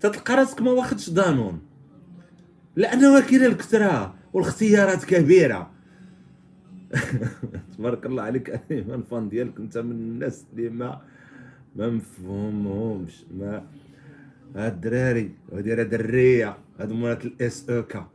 تتلقى 0.01 0.35
راسك 0.35 0.63
ما 0.63 0.71
واخدش 0.71 1.11
دانون 1.11 1.61
لأنه 2.77 3.21
كاينة 3.21 3.47
الكثرة 3.47 4.15
والاختيارات 4.33 5.05
كبيرة. 5.05 5.71
تبارك 7.79 8.07
الله 8.07 8.23
عليك 8.23 8.63
أيمن 8.71 9.03
فان 9.03 9.29
ديالك 9.29 9.59
أنت 9.59 9.79
من 9.79 9.93
الناس 9.93 10.45
اللي 10.53 10.71
ما 10.71 11.01
ما 11.77 11.91
مفهومهمش. 11.91 13.25
ما 13.39 13.67
هاد 14.57 14.73
الدراري 14.73 15.31
وهادي 15.49 15.75
راه 15.75 15.83
دريه 15.83 16.57
هادو 16.81 16.95
مولات 16.95 17.25
الاس 17.25 17.71
أو 17.71 17.83
كا 17.83 18.09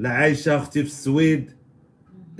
لا 0.00 0.10
عايشه 0.10 0.56
أختي 0.56 0.82
في 0.82 0.88
السويد. 0.88 1.50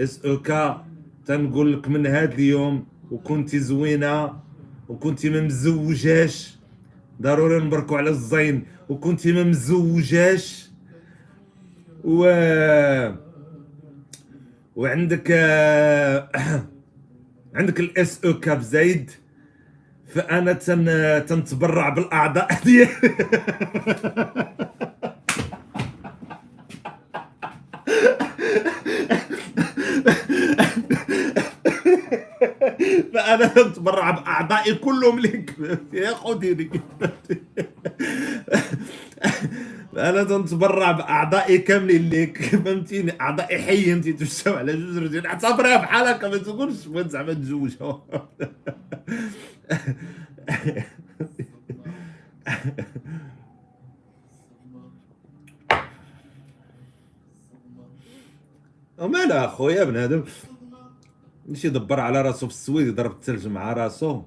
اس 0.01 0.25
أو 0.25 0.43
كا 0.43 0.85
تنقول 1.27 1.73
لك 1.73 1.89
من 1.89 2.07
هاد 2.07 2.33
اليوم 2.33 2.87
وكنتي 3.11 3.59
زوينة 3.59 4.41
وكنتي 4.89 5.31
ما 5.31 5.41
مزوجاش 5.41 6.59
ضروري 7.23 7.65
نبركو 7.65 7.97
على 7.97 8.11
الزين 8.11 8.65
وكنتي 8.89 9.33
ما 9.33 9.45
مزوجاش 9.45 10.71
و 12.05 12.25
وعندك 14.77 15.31
عندك 17.57 17.81
الاس 17.81 18.25
أو 18.25 18.41
كاب 18.41 18.61
زايد. 18.61 19.11
فأنا 20.07 20.53
تن 20.53 20.87
تنتبرع 21.27 21.89
بالأعضاء 21.89 22.49
ديالي. 22.65 22.91
فانا 33.15 33.47
تنتبرع 33.47 34.11
باعضائي 34.11 34.75
كلهم 34.75 35.19
لك. 35.19 35.57
خذيني 36.15 36.71
أنا 39.97 40.25
تنتبرع 40.25 40.93
باعضائي 40.93 41.59
كاملين 41.59 42.09
ليك 42.09 42.39
فهمتيني؟ 42.65 43.21
أعضائي 43.21 43.59
حي 43.63 43.93
أنت 43.93 44.09
تمشاو 44.09 44.55
على 44.55 44.73
جوج 44.73 44.99
رجال 44.99 45.27
أعتبرها 45.27 45.77
بحال 45.77 46.07
هكا 46.07 46.29
ما 46.29 46.37
تقولش 46.37 46.87
بغيت 46.87 47.11
زعما 47.11 47.33
تزوجها 47.33 48.03
ومالا 58.99 59.45
أخويا 59.45 59.85
بنادم 59.85 60.25
ماشي 61.51 61.67
يدبر 61.67 62.01
على 62.01 62.23
راسو 62.23 62.47
في 62.47 62.53
السويد 62.53 62.87
يضرب 62.87 63.11
الثلج 63.11 63.47
مع 63.49 63.73
راسو. 63.73 64.23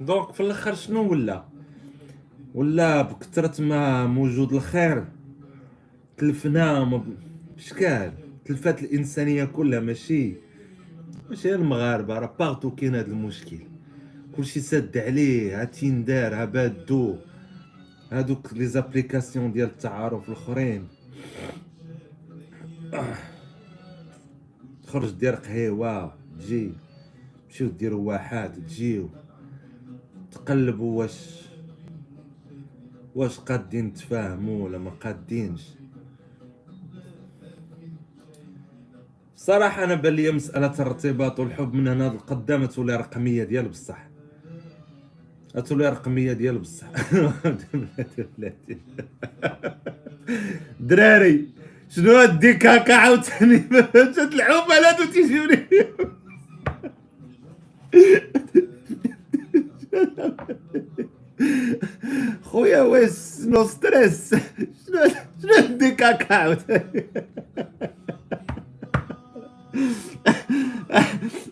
دونك 0.00 0.32
في 0.32 0.40
الآخر 0.40 0.74
شنو 0.74 1.10
ولا؟ 1.10 1.44
ولا 2.54 3.02
بكثرة 3.02 3.62
ما 3.62 4.06
موجود 4.06 4.52
الخير. 4.52 5.04
تلفنا 6.16 7.02
بشكال؟ 7.56 8.12
تلفات 8.44 8.82
الإنسانية 8.82 9.44
كلها 9.44 9.80
ماشي. 9.80 10.41
ماشي 11.30 11.54
المغاربة 11.54 12.18
راه 12.18 12.34
باغتو 12.38 12.70
كاين 12.70 12.94
هذا 12.94 13.06
المشكل. 13.06 13.58
كلشي 14.36 14.60
ساد 14.60 14.98
عليه 14.98 15.60
ها 15.60 15.64
تيندار 15.64 16.34
ها 16.34 16.44
بادو 16.44 17.16
هادوك 18.12 18.52
لي 18.52 18.66
زابليكاسيون 18.66 19.52
ديال 19.52 19.68
التعارف 19.68 20.28
الأخرين. 20.28 20.88
خرج 24.86 25.10
دير 25.10 25.34
قهيوة 25.34 26.14
تجي 26.38 26.72
تمشيو 27.48 27.68
ديروا 27.68 28.08
واحات 28.08 28.56
تجيو. 28.56 29.08
تقلبوا 30.30 30.98
واش 30.98 31.42
واش 33.14 33.38
قادين 33.38 33.92
تفاهموا 33.92 34.64
ولا 34.64 34.78
ما 34.78 34.90
قادينش. 34.90 35.62
صراحة 39.46 39.84
أنا 39.84 39.94
بان 39.94 40.14
لي 40.14 40.30
مسألة 40.32 40.72
الارتباط 40.74 41.40
والحب 41.40 41.74
من 41.74 41.88
هنا 41.88 42.08
لقدام 42.08 42.66
تولي 42.66 42.96
رقمية 42.96 43.44
ديال 43.44 43.68
بصح. 43.68 44.08
تولي 45.66 45.88
رقمية 45.88 46.32
ديال 46.32 46.58
بصح. 46.58 46.86
دراري 50.80 51.48
شنو 51.88 52.12
هاديك 52.12 52.66
هكا 52.66 52.94
عاوتاني؟ 52.94 53.64
جات 53.94 54.18
العملاء 54.18 55.02
وتيجيوني 55.02 55.66
خويا 62.42 62.80
واش 62.82 63.40
نو 63.46 63.64
ستريس 63.66 64.34
شنو 64.86 65.08
شنو 65.42 65.54
هاديك 65.58 66.02
هكا 66.02 66.34
عاوتاني؟ 66.34 67.06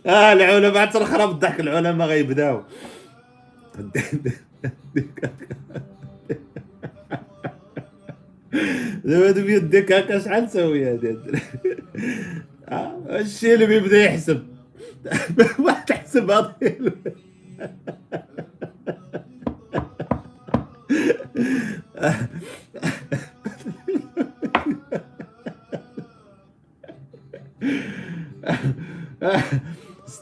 آه 0.06 0.32
العلماء 0.32 0.90
تنخرب 0.90 1.30
الضحك 1.30 1.60
العلماء 1.60 2.08
غيبداو. 2.08 2.62
دابا 9.04 9.28
هادو 9.28 9.42
بيديك 9.42 9.92
هكا 9.92 10.18
شحال 10.18 10.46
تساوي 10.46 10.92
هادي؟ 10.92 11.16
آه، 12.68 12.98
الشيء 13.08 13.54
اللي 13.54 13.66
بيبدا 13.66 14.04
يحسب. 14.04 14.46
واحد 15.64 15.92
حسب 15.92 16.30
هادي 16.30 16.76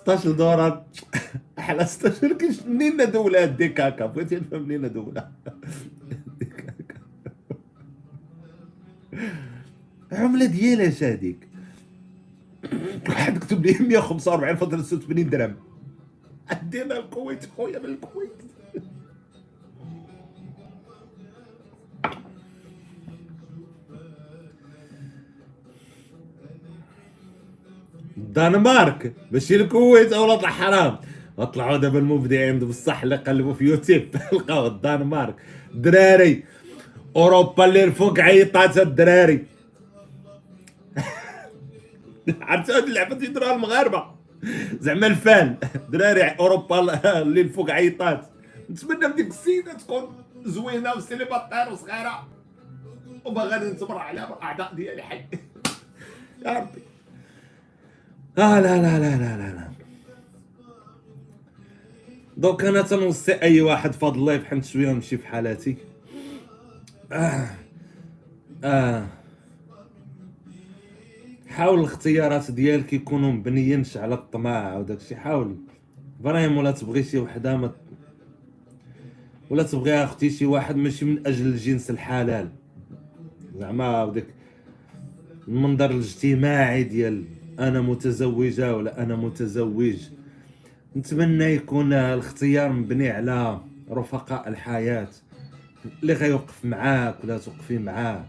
16 0.08 0.32
دولار 0.32 0.84
أحلى 1.58 1.84
16 1.84 2.32
كاش 2.32 2.62
منين 2.62 3.10
دولة 3.10 3.42
هديك 3.42 3.80
هكا؟ 3.80 4.06
بغيتي 4.06 4.36
نفهم 4.36 4.62
منين 4.62 4.92
دولة 4.92 5.28
عملة 10.12 10.46
ديال 10.46 10.80
اش 10.80 11.02
هذيك 11.02 11.48
واحد 13.08 13.38
كتب 13.38 13.66
لي 13.66 14.00
145.86 14.02 14.10
درهم. 15.30 15.56
عندنا 16.50 16.98
الكويت 16.98 17.48
خويا 17.56 17.78
من 17.78 17.84
الكويت. 17.84 18.42
الدنمارك 28.38 29.12
ماشي 29.30 29.56
الكويت 29.56 30.12
أولاد 30.12 30.38
الحرام 30.38 30.98
اطلعوا 31.38 31.76
دابا 31.76 31.98
المبدعين 31.98 32.58
بصح 32.58 33.02
اللي 33.02 33.16
قلبوا 33.16 33.54
في 33.54 33.64
يوتيوب. 33.64 34.02
لقاو 34.32 34.66
الدنمارك. 34.66 35.34
دراري. 35.74 36.44
أوروبا 37.16 37.64
اللي 37.64 37.84
الفوق 37.84 38.20
عيطات 38.20 38.78
الدراري. 38.78 39.46
عرفت 42.40 42.70
هاد 42.70 42.84
اللعبة 42.84 43.14
تيديروها 43.14 43.54
المغاربة؟ 43.54 44.04
زعما 44.80 45.06
ال 45.06 45.16
fan. 45.16 45.56
دراري 45.92 46.22
أوروبا 46.22 46.80
اللي 47.22 47.40
الفوق 47.40 47.70
عيطات. 47.70 48.26
نتمنى 48.70 49.08
من 49.08 49.14
ديك 49.14 49.28
السيدة 49.28 49.72
تكون 49.72 50.24
زوينة 50.44 50.94
و 50.96 51.03
célibataire 51.03 51.72
وصغيرة. 51.72 52.28
وما 53.24 53.42
غادي 53.42 53.64
نتبرع 53.64 54.02
عليها 54.02 54.26
بالأعضاء 54.26 54.74
ديالي 54.74 55.02
حي. 55.02 55.24
يا 56.44 56.52
ربي. 56.52 56.87
لا 58.38 58.60
لا 58.60 58.82
لا 58.82 58.98
لا 58.98 59.16
لا 59.16 59.36
لا, 59.36 59.52
لا. 59.54 59.68
دوك 62.36 62.64
أنا 62.64 62.82
تنوصي 62.82 63.32
أي 63.32 63.60
واحد 63.60 63.92
فضل 63.92 64.18
الله 64.18 64.36
بحال 64.36 64.64
شوية 64.64 64.92
نمشي 64.92 65.16
في 65.18 65.26
حالاتي 65.26 65.76
آه. 67.12 67.46
آه. 68.64 69.06
حاول 71.48 71.78
الاختيارات 71.80 72.50
ديالك 72.50 72.92
يكونوا 72.92 73.32
مبنيينش 73.32 73.96
على 73.96 74.14
الطماع 74.14 74.76
وداك 74.76 74.98
الشيء 74.98 75.16
حاول 75.16 75.56
إبراهيم 76.20 76.56
ولا 76.56 76.70
تبغي 76.70 77.02
شي 77.02 77.18
وحدة 77.18 77.56
ما 77.56 77.72
ولا 79.50 79.62
تبغي 79.62 80.04
أختي 80.04 80.30
شي 80.30 80.46
واحد 80.46 80.76
ماشي 80.76 81.04
من 81.04 81.26
أجل 81.26 81.46
الجنس 81.46 81.90
الحلال 81.90 82.48
زعما 83.58 84.04
وداك 84.04 84.26
المنظر 85.48 85.90
الاجتماعي 85.90 86.82
ديال 86.84 87.37
أنا 87.58 87.80
متزوجة 87.80 88.76
ولا 88.76 89.02
أنا 89.02 89.16
متزوج. 89.16 89.96
نتمنى 90.96 91.44
يكون 91.44 91.92
الاختيار 91.92 92.72
مبني 92.72 93.10
على 93.10 93.60
رفقاء 93.90 94.48
الحياة. 94.48 95.08
اللي 96.02 96.12
غيوقف 96.12 96.64
معاك 96.64 97.24
ولا 97.24 97.38
توقفي 97.38 97.78
معاه. 97.78 98.24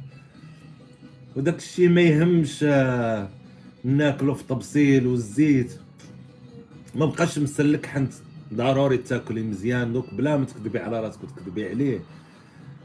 وداك 1.35 1.57
الشيء 1.57 1.89
ما 1.89 2.01
يهمش 2.01 2.59
آه، 2.63 3.29
ناكلو 3.83 4.33
في 4.33 4.43
طبسيل 4.43 5.07
والزيت. 5.07 5.71
ما 6.95 7.05
بقاش 7.05 7.39
مسلك 7.39 7.85
حنت 7.85 8.13
ضروري 8.53 8.97
تاكلي 8.97 9.43
مزيان 9.43 9.93
دوك 9.93 10.13
بلا 10.13 10.37
ما 10.37 10.45
تكذبي 10.45 10.79
على 10.79 10.99
راسك 10.99 11.23
وتكذبي 11.23 11.69
عليه. 11.69 11.99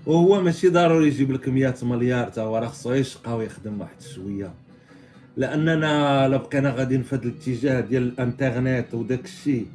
وهو 0.06 0.42
ماشي 0.42 0.68
ضروري 0.68 1.06
يجيب 1.06 1.32
لك 1.32 1.48
100 1.48 1.74
مليار 1.82 2.28
تا 2.28 2.42
هو 2.42 2.58
راه 2.58 2.66
خصو 2.66 2.92
يشقى 2.92 3.36
ويخدم 3.36 3.80
واحد 3.80 4.00
شوية. 4.14 4.63
لأننا 5.36 6.28
لو 6.28 6.38
بقينا 6.38 6.70
غاديين 6.70 7.02
في 7.02 7.14
هذا 7.14 7.24
الاتجاه 7.24 7.80
ديال 7.80 8.02
الانترنت 8.02 8.94
وداك 8.94 9.24
الشيء 9.24 9.66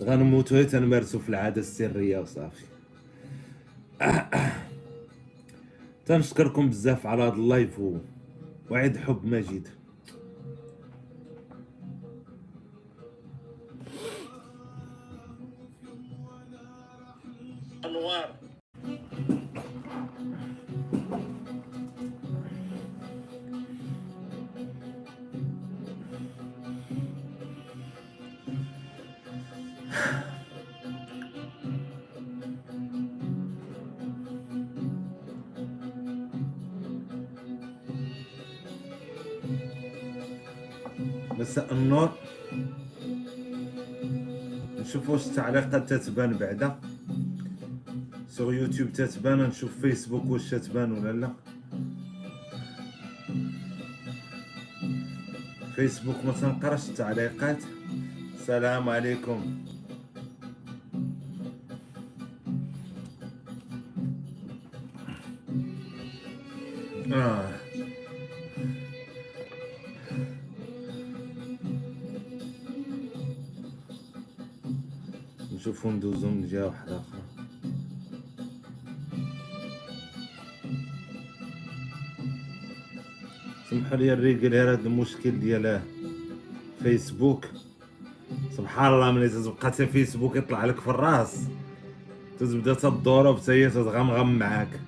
غنموتو 0.00 0.54
غير 0.54 0.64
تنمارسو 0.64 1.18
في 1.18 1.28
العادة 1.28 1.60
السرية 1.60 2.18
وصافي. 2.18 2.64
تنشكركم 6.06 6.68
بزاف 6.68 7.06
على 7.06 7.22
هذا 7.22 7.34
اللايف 7.34 7.80
وعيد 8.70 8.96
حب 8.96 9.26
مجيد. 9.26 9.68
أنوار. 17.84 18.41
النور. 41.58 42.10
نشوف 44.80 45.10
واش 45.10 45.26
التعليقات 45.26 45.92
تتبان 45.92 46.32
بعدا. 46.36 46.78
سوغ 48.28 48.52
يوتيوب 48.52 48.92
تتبان 48.92 49.38
نشوف 49.38 49.80
فيسبوك 49.80 50.24
واش 50.24 50.50
تتبان 50.50 50.92
ولا 50.92 51.12
لا. 51.12 51.32
فيسبوك 55.76 56.24
ما 56.24 56.32
تنقراش 56.32 56.88
التعليقات. 56.88 57.58
السلام 58.40 58.88
عليكم. 58.88 59.64
آه. 67.12 67.41
لي 84.02 84.12
الرجال 84.12 84.54
هذا 84.54 84.88
المشكل 84.88 85.40
ديال 85.40 85.80
فيسبوك. 86.82 87.44
سبحان 88.56 88.94
الله 88.94 89.12
ملي 89.12 89.28
تبقى 89.28 89.66
حتى 89.66 89.86
فيسبوك 89.86 90.36
يطلع 90.36 90.64
لك 90.64 90.80
في 90.80 90.88
الراس. 90.88 91.48
تبدا 92.40 92.74
تدور 92.74 93.36
حتى 93.36 93.52
هي 93.52 93.70
تتغمغم 93.70 94.38
معاك. 94.38 94.80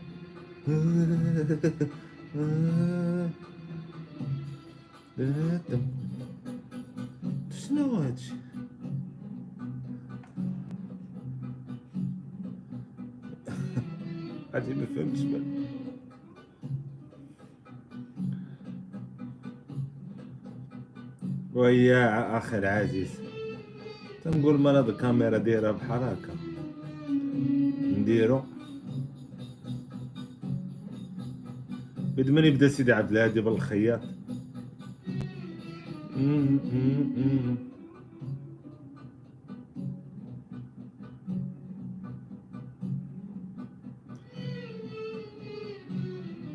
أخي 22.39 22.59
العزيز 22.59 23.11
تنقول 24.25 24.67
هاد 24.67 24.89
الكاميرا 24.89 25.39
دايره 25.39 25.73
بحال 25.73 26.03
هكا 26.03 26.35
نديرو. 27.99 28.43
بد 32.17 32.31
من 32.31 32.45
يبدأ 32.45 32.69
سيدي 32.69 32.93
عبد 32.93 33.11
الهادي 33.11 33.41
بالخياط. 33.41 34.01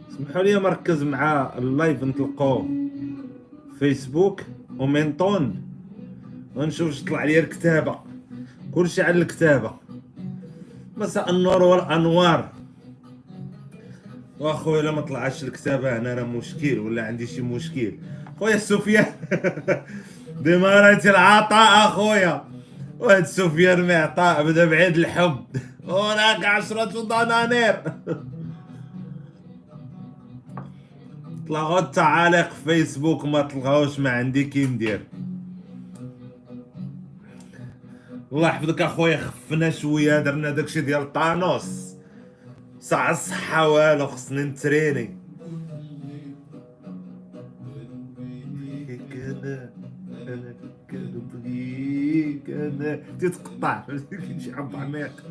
اسمحوا 0.10 0.44
لي 0.44 0.60
مركز 0.60 1.04
مع 1.04 1.58
اللايف 1.58 2.04
نطلقوه 2.04 2.70
فيسبوك 3.80 4.42
ومنطون 4.78 5.69
ونشوف 6.60 6.90
اش 6.90 7.04
طلع 7.04 7.24
لي 7.24 7.40
الكتابة. 7.40 8.00
كلشي 8.72 9.02
على 9.02 9.22
الكتابة. 9.22 9.74
مساء 10.98 11.30
النور 11.30 11.64
والأنوار. 11.64 12.50
وأخويا 14.40 14.82
إلا 14.82 14.92
ما 14.92 15.02
طلعش 15.02 15.44
الكتابة 15.44 15.98
هنا 15.98 16.14
راه 16.14 16.24
مشكل 16.24 16.80
ولا 16.80 17.06
عندي 17.06 17.28
شي 17.28 17.42
مشكل. 17.42 17.94
خويا 18.40 18.58
سفيان. 18.58 19.06
بإمارة 20.44 21.10
العطاء 21.10 21.88
أخويا. 21.88 22.44
وهاد 23.00 23.26
سفيان 23.26 23.88
معطاء 23.88 24.44
بدا 24.44 24.66
بعيد 24.66 24.98
الحب. 24.98 25.46
هناك 25.90 26.46
عشرة 26.46 27.04
دنانير. 27.04 27.76
طلعوا 31.48 31.80
التعاليق 31.80 32.50
في 32.50 32.64
فيسبوك 32.64 33.26
ما 33.26 33.42
تلقاوش 33.42 34.00
ما 34.00 34.10
عندي 34.10 34.44
كي 34.44 34.66
ندير. 34.66 35.09
الله 38.34 38.48
يحفظك 38.48 38.82
أخويا 38.82 39.18
خفنا 39.18 39.70
شوية 39.70 40.20
درنا 40.20 40.52
داكشي 40.52 40.82
ديال 40.82 41.14
طانوس. 41.14 41.96
ساعة 42.80 43.12
الصحة 43.12 43.70
والو 43.70 44.08
خصني 44.08 44.44
نتريني. 44.44 45.18
أنا 49.16 49.70
أنا 50.28 50.54
كنبغيك 50.92 52.50
أنا. 52.50 53.00
تتقطع 53.20 53.84
شي 54.44 54.54
حب 54.56 54.76
عميق 54.76 55.24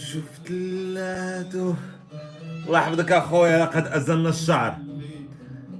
شفت 0.00 0.50
اللاتو 0.50 1.74
الله 2.66 2.78
يحفظك 2.78 3.12
أخويا 3.12 3.64
لقد 3.64 3.86
أزلنا 3.86 4.28
الشعر. 4.28 4.76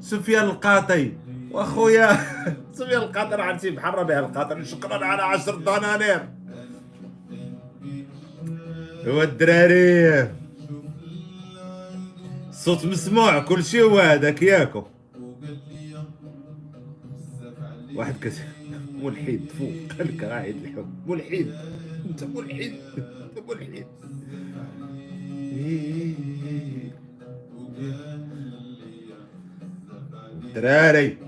سفيان 0.00 0.44
القاطي. 0.44 1.12
وأخويا. 1.50 2.08
سفيان 2.82 3.02
القاطر 3.02 3.40
عرفتي 3.40 3.70
بحال 3.70 3.94
ربيع 3.94 4.18
القاطر 4.18 4.64
شكرا 4.64 5.04
على 5.04 5.22
عشر 5.22 5.54
دنانير. 5.56 6.28
هو 9.06 9.22
الدراري. 9.22 10.30
الصوت 12.48 12.86
مسموع 12.86 13.38
كل 13.38 13.64
شيء 13.64 13.82
هو 13.82 13.98
هذاك 13.98 14.42
ياكو 14.42 14.82
واحد 17.94 18.14
كت 18.20 18.32
ملحد 19.02 19.40
فوق 19.58 19.98
قالك 19.98 20.24
قاعد 20.24 20.56
الحب 20.64 21.10
ملحد. 21.10 21.54
انت 22.10 22.24
ملحد. 22.24 22.74
انت 23.22 23.38
ملحد. 23.48 23.86
دراري 30.54 31.18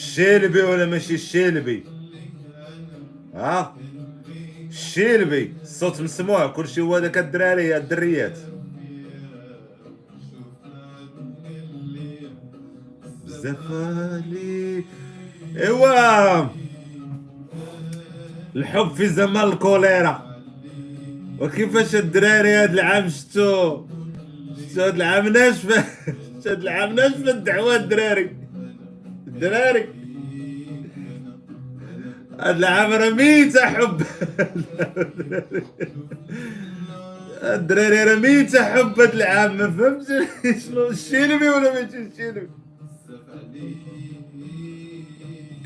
الشيلبي 0.00 0.62
ولا 0.62 0.86
ماشي 0.86 1.14
الشيلبي؟ 1.14 1.84
ها؟ 3.34 3.76
الشيلبي. 4.68 5.54
الصوت 5.62 6.00
مسموع 6.00 6.46
كلشي 6.46 6.80
هو 6.80 6.98
داك 6.98 7.18
الدراري 7.18 7.76
الدريات. 7.76 8.38
بزاف 13.24 13.70
لي 14.26 14.84
ايوا! 15.56 16.48
الحب 18.56 18.94
في 18.94 19.08
زمان 19.08 19.48
الكوليرا. 19.48 20.40
وكيفاش 21.38 21.94
الدراري 21.94 22.52
هاد 22.54 22.70
العام 22.72 23.08
شتو 23.08 23.86
شتو 24.70 24.80
هاد 24.82 24.94
العام 24.94 25.28
ناشفة. 25.28 25.84
شتو 26.40 26.50
هاد 26.50 26.60
العام 26.60 26.94
ناشفة 26.94 27.30
الدعوة 27.30 27.76
الدراري. 27.76 28.39
الدراري 29.26 29.86
هاد 32.40 32.56
العام 32.56 33.16
ميتة 33.16 33.60
حب 33.66 34.02
الدراري 37.42 38.04
راه 38.04 38.16
ميتة 38.16 38.64
حب 38.64 39.00
هاد 39.00 39.14
العام 39.14 39.56
ما 39.58 39.70
فهمتش 39.70 40.64
شنو 40.64 40.88
الشيلبي 40.88 41.48
ولا 41.48 41.74
ماشي 41.74 41.96
الشيلبي 41.98 42.48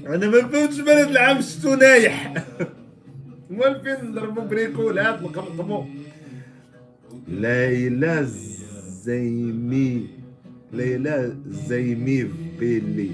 أنا 0.06 0.26
ما 0.26 0.48
فهمتش 0.48 0.78
من 0.78 0.88
هاد 0.88 1.08
العام 1.08 1.40
شتو 1.40 1.74
نايح. 1.74 2.44
مال 3.50 3.80
فين 3.80 4.10
نضربو 4.10 4.40
بريكولات 4.40 5.22
نقمقمو 5.22 5.86
ليلى 7.28 8.26
زيمي 9.04 10.06
ليلى 10.72 11.36
زيمي 11.46 12.22
بيلي. 12.58 13.10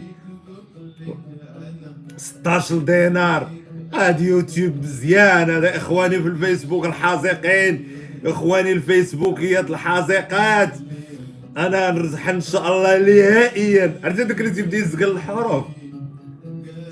16 2.21 2.79
دينار. 2.79 3.51
هاد 3.95 4.21
يوتيوب 4.21 4.77
مزيان 4.77 5.51
هذا 5.51 5.77
إخواني 5.77 6.23
في 6.23 6.29
الفيسبوك 6.29 6.87
الحاذقين 6.87 7.89
إخواني 8.25 8.73
الفيسبوكيات 8.73 9.71
الحاذقات 9.71 10.75
أنا 11.57 11.91
نرزح 11.91 12.29
إن 12.29 12.41
شاء 12.41 12.69
الله 12.69 12.99
نهائيا. 12.99 14.01
عرفتي 14.05 14.25
داك 14.25 14.41
اللي 14.41 14.51
تيبدا 14.51 14.77
يزقل 14.77 15.11
الحروف؟ 15.11 15.65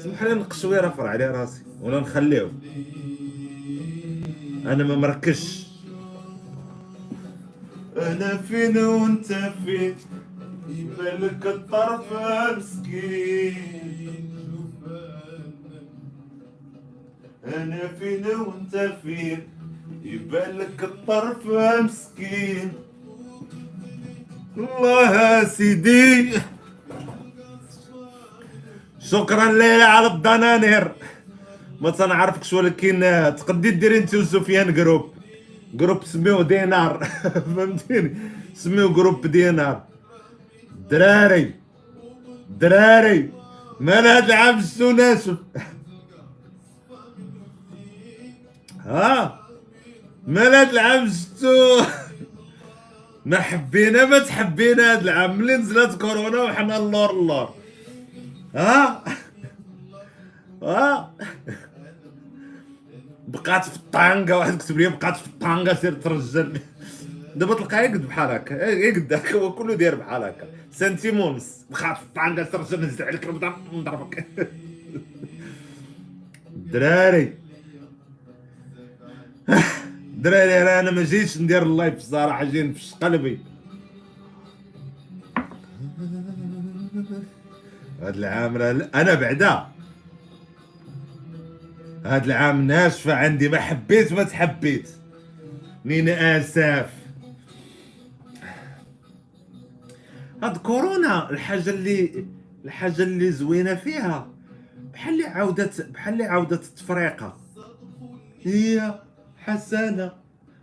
سمح 0.05 0.23
لي 0.23 0.35
نقشوي 0.35 0.79
رفع 0.79 1.09
عليه 1.09 1.27
راسي 1.31 1.63
ولا 1.81 2.01
نخليه 2.01 2.53
أنا 4.67 4.85
ما 4.85 4.97
مركزش. 4.97 5.67
أنا 7.97 8.37
فين 8.37 8.79
وأنت 8.79 9.27
فين؟ 9.65 9.95
يبالك 10.71 11.47
الطرف 11.47 12.13
مسكين 12.59 13.55
أنا 17.45 17.89
فين 17.99 18.27
وأنت 18.27 18.93
فين؟ 19.03 19.49
يبالك 20.03 20.85
الطرف 20.85 21.47
مسكين. 21.85 22.73
الله 24.57 25.45
سيدي. 25.45 26.33
شكرا 29.01 29.53
ليلى 29.53 29.83
على 29.83 30.07
الدنانير 30.07 30.93
ما 31.81 31.91
تنعرفكش 31.91 32.53
ولكن 32.53 33.01
تقدي 33.39 33.71
ديري 33.71 33.99
أنت 33.99 34.15
وسفيان 34.15 34.75
groupe 34.75 35.15
groupe 35.75 36.05
سميوه 36.05 36.43
دينار. 36.43 37.05
فهمتيني؟ 37.57 38.19
سميوه 38.55 38.93
groupe 38.93 39.27
دينار. 39.27 39.83
دراري. 40.91 41.55
دراري. 42.61 43.31
مال 43.81 44.07
هاد 44.07 44.25
العام 44.25 44.61
شتو 44.61 44.93
ها؟ 48.89 49.41
مال 50.27 50.55
هاد 50.55 50.69
العام 50.69 51.09
شتو 51.09 51.81
ما 53.27 53.41
حبينا 53.41 54.05
ما 54.05 54.19
تحبينا 54.19 54.93
هاد 54.93 55.03
العام. 55.03 55.39
ملي 55.39 55.57
نزلت 55.57 56.01
كورونا 56.01 56.43
وحنا 56.43 56.77
اللور 56.77 57.11
اللور. 57.11 57.55
ها؟ 58.55 59.05
ها؟ 60.63 61.15
بقات 63.29 63.65
في 63.65 63.77
الطانقة 63.77 64.39
واحد 64.39 64.59
كتب 64.59 64.79
لي 64.79 64.89
بقات 64.89 65.17
في 65.17 65.27
الطانقة 65.27 65.75
سير 65.75 65.93
ترجل. 65.93 66.61
دابا 67.37 67.55
تلقاه 67.55 67.81
يقد 67.81 68.07
بحال 68.07 68.31
هكا. 68.31 68.55
يقد 68.69 69.13
هكا 69.13 69.35
هو 69.35 69.53
كله 69.53 69.75
داير 69.75 69.95
بحال 69.95 70.23
هكا. 70.23 70.47
sentiments. 70.73 71.65
بقات 71.71 71.97
في 71.97 72.03
الطانقة 72.03 72.43
ترجل 72.43 72.85
نزل 72.85 73.05
عليك 73.05 73.29
نضربك. 73.73 74.27
دراري. 76.73 77.48
دراري 80.23 80.81
أنا 80.81 80.91
ما 80.91 81.03
جيتش 81.03 81.39
ندير 81.39 81.63
ال 81.63 81.69
live 81.69 81.97
الصراحه 81.97 82.45
جاي 82.45 82.63
نفش 82.63 82.95
قلبي. 82.95 83.41
هاد 88.03 88.17
العام 88.17 88.57
أنا 88.95 89.15
بعدا. 89.15 89.67
هاد 92.05 92.25
العام 92.25 92.67
ناشفة 92.67 93.15
عندي 93.15 93.49
ما 93.49 93.59
حبيت 93.59 94.13
ما 94.13 94.23
تحبيت. 94.23 94.89
نين 95.85 96.09
آسف. 96.09 96.91
هاد 100.43 100.57
كورونا 100.57 101.31
الحاجة 101.31 101.71
اللي 101.71 102.27
الحاجة 102.65 103.03
اللي 103.03 103.33
زوينة 103.33 103.75
فيها 103.75 104.29
بحال 104.93 105.15
اللي 105.15 105.27
عاودت 105.27 105.81
بحال 105.91 106.13
اللي 106.13 106.25
عاودت 106.25 106.65
التفريقة. 106.65 107.37
هي 108.43 109.01
حسنة 109.49 110.13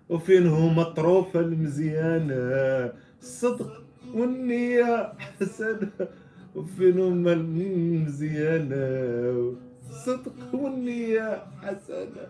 وفين 0.09 0.47
هما 0.47 0.81
الطروفة 0.81 1.39
المزيانة. 1.39 2.91
الصدق 3.21 3.83
والنية 4.13 5.13
حسنة 5.17 5.89
وفين 6.55 6.99
هما 6.99 7.33
المزيانة. 7.33 8.75
الصدق 9.89 10.33
والنية 10.53 11.43
حسنة 11.63 12.27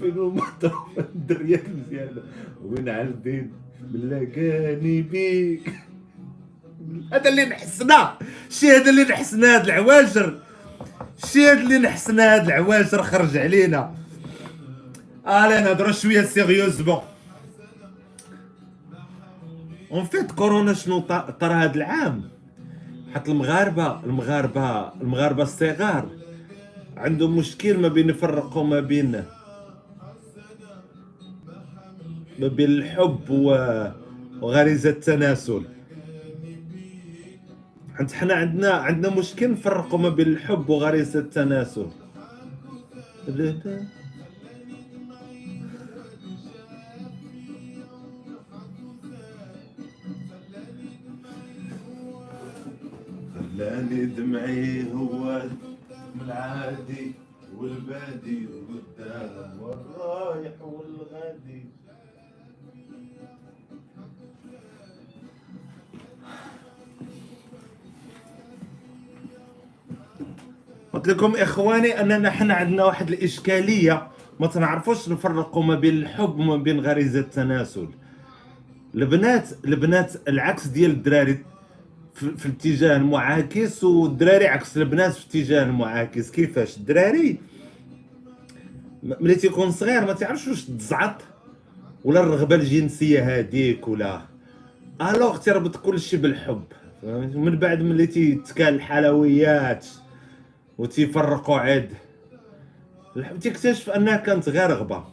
فين 0.00 0.18
هما 0.18 0.42
الطروفة 0.48 1.04
الدرية 1.14 1.62
المزيانة. 1.66 2.22
وين 2.64 2.88
عالدين 2.88 3.52
ملاقاني 3.92 5.02
بيك؟ 5.02 5.72
هذا 7.12 7.28
اللي 7.28 7.44
نحسنا 7.44 8.18
شي 8.50 8.70
هذا 8.70 8.90
اللي 8.90 9.02
نحسنا 9.02 9.54
هاد 9.54 9.64
العواجر. 9.64 10.38
شي 11.24 11.46
هاد 11.46 11.58
اللي 11.58 11.78
نحسنا 11.78 12.34
هاد 12.34 12.46
العواجر 12.46 13.02
خرج 13.02 13.36
علينا. 13.36 13.94
الي 15.28 15.60
نهضروا 15.60 15.92
شوية 15.92 16.22
sérieusement 16.22 17.00
en 19.92 20.04
fait 20.04 20.32
كورونا 20.32 20.72
شنو 20.72 21.00
طرا 21.40 21.62
هاد 21.62 21.76
العام؟ 21.76 22.22
حتى 23.14 23.30
المغاربه 23.30 24.04
المغاربه 24.04 24.92
المغاربة 25.00 25.42
الصغار 25.42 26.08
عندهم 26.96 27.36
مشكل 27.36 27.78
ما 27.78 27.88
بين 27.88 28.08
يفرقوا 28.10 28.64
ما 28.64 28.80
بين 28.80 29.24
ما 32.38 32.48
بين 32.48 32.70
الحب 32.70 33.30
وغريزة 34.40 34.90
التناسل. 34.90 35.62
حيت 37.94 38.12
حنا 38.12 38.34
عندنا 38.34 38.70
عندنا 38.70 39.14
مشكل 39.14 39.50
نفرقوا 39.50 39.98
ما 39.98 40.08
بين 40.08 40.28
الحب 40.28 40.68
وغريزة 40.68 41.20
التناسل. 41.20 41.86
خلاني 53.56 54.06
دمعي 54.06 54.92
هو 54.92 55.42
العادي 56.20 57.12
والبادي 57.56 58.46
والقدام 58.46 59.60
والرايح 59.60 60.52
والغادي. 60.62 61.64
قلت 70.92 71.08
لكم 71.08 71.36
إخواني 71.36 72.00
أننا 72.00 72.30
حنا 72.30 72.54
عندنا 72.54 72.84
واحد 72.84 73.08
الإشكالية. 73.08 74.08
ما 74.40 74.46
تنعرفوش 74.46 75.08
نفرقوا 75.08 75.62
ما 75.62 75.74
بين 75.74 75.98
الحب 75.98 76.38
وما 76.38 76.56
بين 76.56 76.80
غريزة 76.80 77.20
التناسل. 77.20 77.88
البنات 78.94 79.48
البنات 79.64 80.28
العكس 80.28 80.66
ديال 80.66 80.90
الدراري 80.90 81.38
في, 82.16 82.46
الاتجاه 82.46 82.96
المعاكس 82.96 83.84
والدراري 83.84 84.46
عكس 84.46 84.76
البنات 84.76 85.12
في 85.12 85.36
الاتجاه 85.36 85.62
المعاكس. 85.62 86.30
كيفاش؟ 86.30 86.76
الدراري 86.76 87.38
ملي 89.02 89.34
تيكون 89.34 89.70
صغير 89.70 90.06
ما 90.06 90.12
تعرفش 90.12 90.48
واش 90.48 90.64
تزعط 90.64 91.22
ولا 92.04 92.20
الرغبة 92.20 92.54
الجنسية 92.56 93.38
هذيك 93.38 93.88
ولا. 93.88 94.20
الوغ 95.00 95.36
تربط 95.36 95.76
كل 95.76 96.00
شيء 96.00 96.20
بالحب 96.20 96.64
من 97.34 97.58
بعد 97.58 97.82
ملي 97.82 98.06
تيتكال 98.06 98.74
الحلويات 98.74 99.86
وتيفرقوا 100.78 101.56
عاد 101.58 101.90
تكتشف 103.40 103.90
أنها 103.90 104.16
كانت 104.16 104.48
غير 104.48 104.70
رغبة. 104.70 105.04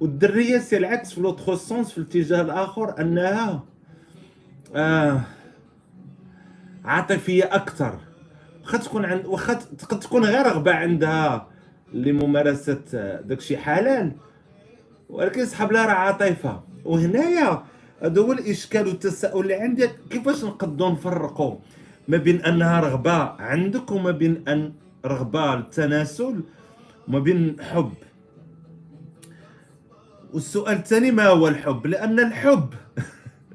والدرية 0.00 0.58
c'est 0.58 0.76
العكس 0.76 1.12
في 1.12 1.20
l'autre 1.20 1.54
sens 1.54 1.92
في 1.92 1.98
الاتجاه 1.98 2.40
الآخر 2.40 3.00
أنها 3.00 3.64
آه 4.74 5.20
عاطفية 6.84 7.44
أكثر. 7.44 7.98
واخا 8.62 8.78
تكون 8.78 9.04
عند 9.04 9.26
واخا 9.26 9.54
تقد 9.54 10.00
تكون 10.00 10.24
غير 10.24 10.46
رغبه 10.46 10.74
عندها 10.74 11.46
لممارسة 11.92 12.80
داكشي 13.24 13.56
حلال 13.56 14.12
ولكن 15.08 15.40
يسحب 15.40 15.72
لها 15.72 15.86
راه 15.86 15.92
عاطفة. 15.92 16.62
وهنايا 16.84 17.62
هذا 18.02 18.20
هو 18.22 18.32
الإشكال 18.32 18.86
والتساؤل 18.86 19.42
اللي 19.42 19.54
عندي 19.54 19.88
كيفاش 20.10 20.44
نقدروا 20.44 20.90
نفرقوا 20.90 21.56
ما 22.08 22.16
بين 22.16 22.44
أنها 22.44 22.80
رغبة 22.80 23.12
عندك 23.22 23.90
وما 23.90 24.10
بين 24.10 24.48
أن 24.48 24.72
رغبة 25.06 25.54
للتناسل 25.54 26.42
وما 27.08 27.18
بين 27.18 27.56
حب؟ 27.60 27.92
والسؤال 30.32 30.76
الثاني 30.76 31.10
ما 31.10 31.26
هو 31.26 31.48
الحب؟ 31.48 31.86
لأن 31.86 32.20
الحب 32.20 32.74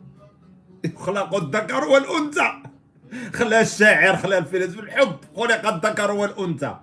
خلق 1.05 1.35
الذكر 1.35 1.83
والأنثى. 1.85 2.66
خلى 3.33 3.61
الشاعر 3.61 4.15
خلى 4.17 4.37
الفيلسوف 4.37 4.79
الحب 4.79 5.15
خلق 5.35 5.67
الذكر 5.73 6.11
والأنثى. 6.11 6.75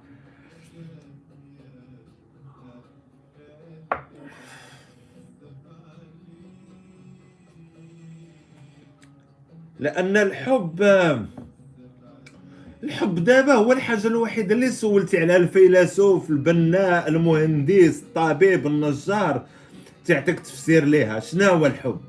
لأن 9.81 10.17
الحب 10.17 10.83
الحب 12.83 13.25
دابا 13.25 13.53
هو 13.53 13.73
الحاجة 13.73 14.07
الوحيدة 14.07 14.55
اللي 14.55 14.71
سولتي 14.71 15.19
عليها 15.19 15.37
الفيلسوف 15.37 16.31
البناء 16.31 17.09
المهندس 17.09 18.03
الطبيب 18.03 18.67
النجار. 18.67 19.47
تعطيك 20.05 20.41
تفسير 20.41 20.85
ليها. 20.85 21.21
شنو 21.21 21.45
هو 21.45 21.67
الحب؟ 21.67 22.01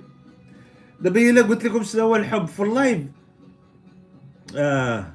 دابا 1.01 1.30
إلا 1.30 1.41
قلت 1.41 1.66
لكم 1.66 1.84
شنو 1.84 2.01
هو 2.01 2.16
الحب 2.16 2.47
في 2.47 2.63
اللايف 2.63 2.99
آه. 4.56 5.06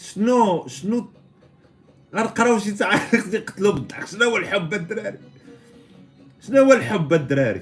شنو 0.00 0.66
شنو؟ 0.68 1.06
غنقراو 2.14 2.58
شي 2.58 2.72
تعاليق 2.72 3.26
يقتلوا 3.34 3.72
بالضحك. 3.72 4.06
شنو 4.06 4.24
هو 4.24 4.36
الحب 4.36 4.74
الدراري؟ 4.74 5.18
شنو 6.46 6.62
هو 6.62 6.72
الحب 6.72 7.12
الدراري؟ 7.12 7.60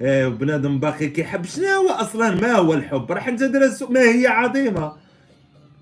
إيه 0.00 0.28
بنادم 0.28 0.80
باقي 0.80 1.08
كيحب. 1.08 1.44
شنو 1.44 1.66
هو 1.66 1.88
أصلا؟ 1.88 2.30
ما 2.34 2.52
هو 2.52 2.74
الحب؟ 2.74 3.12
راح 3.12 3.28
ندرس 3.28 3.82
ما 3.82 4.00
هي 4.00 4.26
عظيمة. 4.26 4.92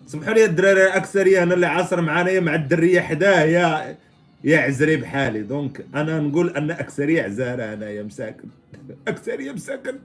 سمحوا 0.07 0.35
لي 0.35 0.45
الدراري 0.45 0.85
الأكثرية 0.87 1.43
أنا 1.43 1.55
اللي 1.55 1.67
عاصر 1.67 2.01
معانا 2.01 2.41
مع 2.41 2.55
الدرية 2.55 3.01
حداه 3.01 3.41
يا 3.45 3.97
يا 4.45 4.59
عزري 4.61 4.97
بحالي. 4.97 5.43
دونك 5.43 5.87
أنا 5.95 6.21
نقول 6.21 6.57
أن 6.57 6.71
أكثرية 6.71 7.23
عزارة 7.23 7.63
انايا 7.63 8.03
مساكن. 8.03 8.49
أكثرية 9.09 9.53
مساكن. 9.53 9.99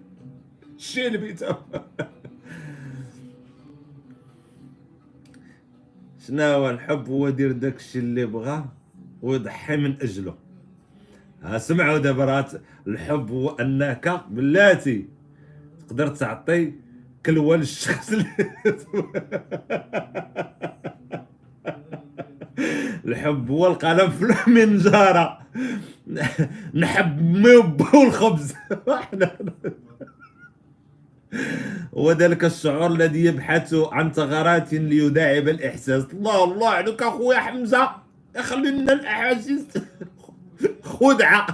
شيل 0.81 1.17
بيتهم 1.17 1.55
شنو 6.27 6.43
هو 6.43 6.69
الحب؟ 6.69 7.09
هو 7.09 7.29
دير 7.29 7.51
داكشي 7.51 7.99
اللي 7.99 8.25
بغاه 8.25 8.65
ويضحي 9.21 9.77
من 9.77 9.95
أجله. 10.01 10.35
ها 11.43 11.57
سمعوا 11.57 11.97
دابا 11.97 12.45
الحب 12.87 13.31
هو 13.31 13.49
أنك 13.49 14.21
بلاتي 14.29 15.07
تقدر 15.87 16.07
تعطي 16.07 16.73
كلوه 17.25 17.55
للشخص 17.57 18.13
الحب 23.05 23.51
هو 23.51 23.67
القلم 23.67 24.09
في 24.09 24.47
المنجارة 24.47 25.41
نحب 26.73 27.21
مب 27.21 27.81
والخبز 27.93 28.53
وذلك 31.93 32.45
الشعور 32.45 32.87
الذي 32.87 33.25
يبحث 33.25 33.73
عن 33.73 34.11
ثغرات 34.11 34.73
ليداعب 34.73 35.47
الإحساس 35.47 36.03
الله 36.13 36.43
الله 36.43 36.69
عليك 36.69 37.03
أخويا 37.03 37.39
حمزة. 37.39 37.91
خلينا 38.37 38.93
الأحاسيس. 38.93 39.65
خدعة. 40.83 41.47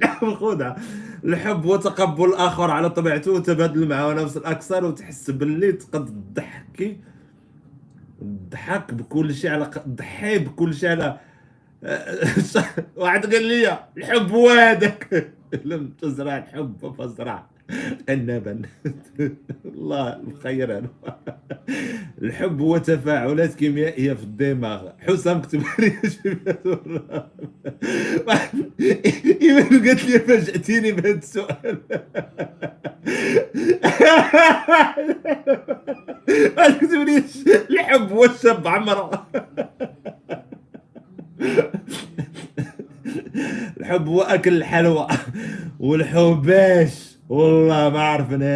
نعم 0.00 0.34
خدعة. 0.34 0.76
الحب 1.24 1.66
هو 1.66 1.76
تقبل 1.76 2.24
الآخر 2.24 2.70
على 2.70 2.90
طبيعته 2.90 3.30
وتبادل 3.32 3.88
معه 3.88 4.12
نفس 4.12 4.36
الأكثر 4.36 4.84
وتحس 4.84 5.30
باللي 5.30 5.72
تقد 5.72 6.06
تضحكي 6.34 6.96
ضحك 8.50 8.94
بكل 8.94 9.34
شيء 9.34 9.50
على 9.50 9.70
ضحي 9.88 10.38
بكل 10.38 10.74
شيء 10.74 10.90
على 10.90 11.18
واحد 12.96 13.34
قال 13.34 13.44
لي 13.44 13.78
الحب 13.96 14.30
هو 14.32 14.48
هذاك 14.48 15.32
لم 15.64 15.92
تزرع 16.02 16.38
الحب 16.48 16.94
فازرع 16.98 17.46
النبن 18.08 18.62
الله 19.64 20.20
الخير 20.28 20.78
أنا. 20.78 20.88
الحب 22.22 22.60
هو 22.60 22.78
تفاعلات 22.78 23.54
كيميائية 23.54 24.12
في 24.12 24.22
الدماغ. 24.22 24.88
حسام 24.98 25.42
كتب 25.42 25.62
لي 25.78 25.92
إيمان 29.42 29.88
قالت 29.88 30.04
لي 30.04 30.18
فاجأتيني 30.18 30.92
بهذا 30.92 31.18
السؤال. 31.18 31.78
ما 36.56 36.68
تكتبليش 36.68 37.46
الحب 37.70 38.12
هو 38.12 38.24
الشاب 38.24 38.68
عمرة. 38.68 39.26
الحب 43.80 44.08
هو 44.08 44.20
أكل 44.22 44.56
الحلوى. 44.56 45.08
والحباش 45.80 47.14
والله 47.28 47.88
ما 47.90 48.00
عرفنا 48.00 48.46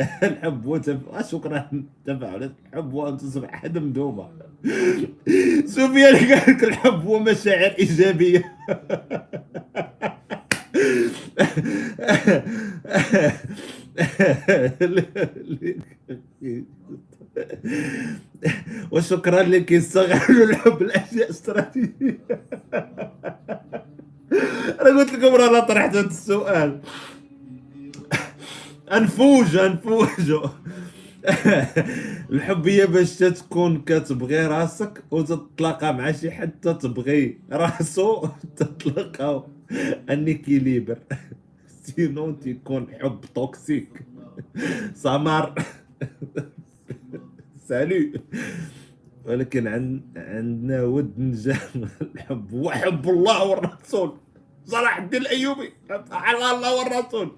الحب 0.28 0.66
هو 0.66 0.76
تف... 0.76 0.96
آه، 1.12 1.22
شكرا. 1.22 1.70
تفاعلات 2.06 2.52
الحب 2.72 2.92
هو 2.92 3.08
أن 3.08 3.16
تصبح 3.16 3.50
حد 3.52 3.78
مدومه 3.78 4.28
سفيان 5.66 6.16
قال 6.16 6.30
لك 6.54 6.64
الحب 6.64 7.06
هو 7.06 7.18
مشاعر 7.18 7.74
إيجابية. 7.78 8.44
وشكرا 18.90 19.42
لك 19.42 19.72
يستغل 19.72 20.42
الحب 20.42 20.82
الاشياء 20.82 21.30
استراتيجيه 21.30 22.18
أنا 24.80 24.98
قلت 24.98 25.12
لكم 25.12 25.34
أنا 25.34 25.60
طرحت 25.60 25.96
هذا 25.96 26.00
السؤال. 26.06 26.80
أنفوج 28.92 29.56
أنفوج. 29.56 30.34
الحب 32.30 32.68
هي 32.68 32.86
باش 32.86 33.18
تكون 33.18 33.82
كتبغي 33.82 34.46
راسك 34.46 35.04
وتتلاقى 35.10 35.94
مع 35.94 36.12
شي 36.12 36.30
حد 36.30 36.50
تتبغي 36.50 37.38
راسو 37.52 38.28
تتلاقاو 38.56 39.48
en 40.10 40.26
équilibre 40.26 40.98
sinon 41.82 42.38
تيكون 42.40 42.86
حب 43.00 43.20
toxique 43.34 43.88
سمر 44.94 45.54
سالو 47.68 48.12
ولكن 49.26 49.66
عن 49.66 50.00
عندنا 50.16 50.82
ود 50.82 51.12
نجاح 51.18 51.68
الحب. 52.14 52.54
هو 52.54 52.70
حب 52.70 53.08
الله 53.08 53.44
والرسول. 53.44 54.12
صلاح 54.64 54.98
الدين 54.98 55.20
الأيوبي. 55.22 55.72
على 56.10 56.36
الله 56.56 56.74
والرسول. 56.78 57.32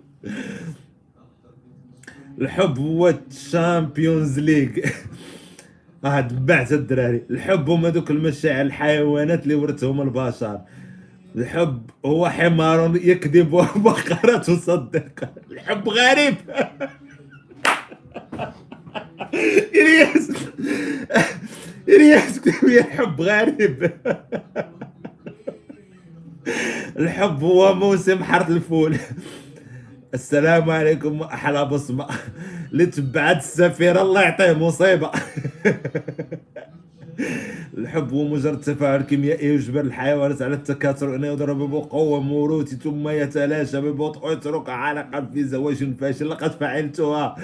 الحب 2.41 2.78
هو 2.78 3.09
ال 3.09 3.22
Champions 3.22 4.39
League. 4.39 4.68
آه 6.05 6.20
تبعت 6.20 6.72
الدراري. 6.72 7.22
الحب 7.30 7.70
هما 7.70 7.89
دوك 7.89 8.11
المشاعر 8.11 8.61
الحيوانات 8.61 9.43
اللي 9.43 9.55
ورثهم 9.55 10.01
البشر. 10.01 10.61
الحب 11.36 11.91
هو 12.05 12.28
حمار 12.28 12.97
يكذب 12.97 13.53
وبقرة 13.76 14.39
تصدق 14.39 15.30
الحب 15.51 15.89
غريب. 15.89 16.34
إلياس. 19.74 20.32
كتب 21.89 22.68
لي 22.68 22.78
الحب 22.78 23.20
غريب. 23.20 23.93
الحب 26.99 27.43
هو 27.43 27.74
موسم 27.74 28.24
حرث 28.24 28.51
الفول. 28.51 28.97
السلام 30.14 30.70
عليكم 30.70 31.22
أحلى 31.22 31.64
بصمة. 31.64 32.07
اللي 32.72 32.86
تبعت 32.86 33.36
السفير 33.36 34.03
الله 34.03 34.22
يعطيه 34.22 34.53
مصيبة. 34.53 35.11
الحب 37.78 38.12
هو 38.12 38.28
مجرد 38.28 38.61
تفاعل 38.61 39.03
كيميائي 39.03 39.49
يجبر 39.49 39.80
الحيوانات 39.80 40.43
على 40.43 40.55
التكاثر 40.55 41.14
إنه 41.14 41.26
يضرب 41.26 41.70
بقوة 41.70 42.20
موروثي 42.20 42.76
ثم 42.76 43.09
يتلاشى 43.09 43.80
ببطء 43.80 44.26
ويترك 44.26 44.68
عالقا 44.68 45.28
في 45.32 45.45
زواج 45.45 45.95
فاشل. 46.01 46.28
لقد 46.28 46.51
فعلتها. 46.51 47.36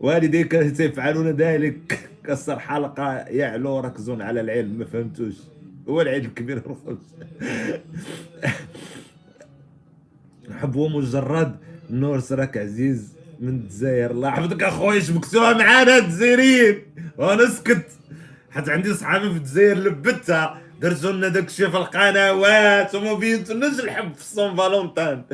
والدي 0.00 0.44
كانوا 0.44 0.72
يفعلون 0.80 1.30
ذلك؟ 1.30 2.08
كسر 2.24 2.58
حلقة 2.58 3.12
يعلو 3.12 3.80
ركزون 3.80 4.22
على 4.22 4.40
العلم 4.40 4.78
ما 4.78 4.84
فهمتوش. 4.84 5.34
هو 5.88 6.00
العيد 6.00 6.24
الكبير 6.24 6.62
هو 10.64 10.88
مجرد 10.88 11.56
نور 11.90 12.20
سراك 12.20 12.56
عزيز 12.56 13.12
من 13.40 13.48
الجزائر. 13.48 14.10
الله 14.10 14.28
يحفظك 14.28 14.62
أخويا 14.62 15.00
شبكتوها 15.00 15.52
معانا 15.52 15.98
الجزائريين. 15.98 16.78
وأنا 17.18 17.48
سكت. 17.48 17.86
حتى 18.50 18.72
عندي 18.72 18.94
صحابي 18.94 19.30
في 19.30 19.36
الجزائر 19.36 19.78
لبتها. 19.78 20.60
درتو 20.80 21.10
لنا 21.10 21.28
داك 21.28 21.46
الشيء 21.46 21.70
في 21.70 21.76
القنوات 21.76 22.94
وما 22.94 23.14
بينتوناش 23.14 23.80
الحب 23.80 24.14
في 24.14 24.20
الصون 24.20 24.56
فالونتان. 24.56 25.22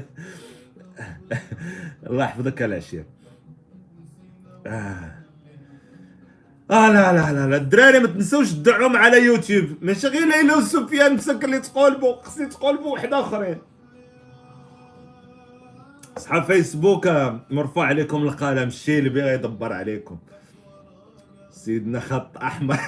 الله 2.10 2.24
يحفظك 2.24 2.62
العشير. 2.62 3.04
آه. 4.66 5.14
آه 6.70 6.92
لا 6.92 7.12
لا 7.12 7.32
لا 7.32 7.46
لا. 7.48 7.56
الدراري 7.56 7.98
ما 7.98 8.06
تنسوش 8.06 8.52
تدعم 8.52 8.96
على 8.96 9.24
يوتيوب. 9.24 9.64
ماشي 9.82 10.06
غير 10.06 10.28
ليلى 10.28 10.54
وسفيان 10.54 11.14
مسكر 11.14 11.44
اللي 11.44 11.60
تقولبوا 11.60 12.22
خصني 12.22 12.46
تقولبوا 12.46 12.92
واحد 12.92 13.12
أخرين. 13.12 13.58
صحاب 16.18 16.44
فيسبوك 16.44 17.08
مرفوع 17.50 17.86
عليكم 17.86 18.22
القلم. 18.22 18.68
الشيء 18.68 18.98
اللي 18.98 19.10
بغى 19.10 19.34
يدبر 19.34 19.72
عليكم. 19.72 20.18
سيدنا 21.50 22.00
خط 22.00 22.38
أحمر. 22.38 22.76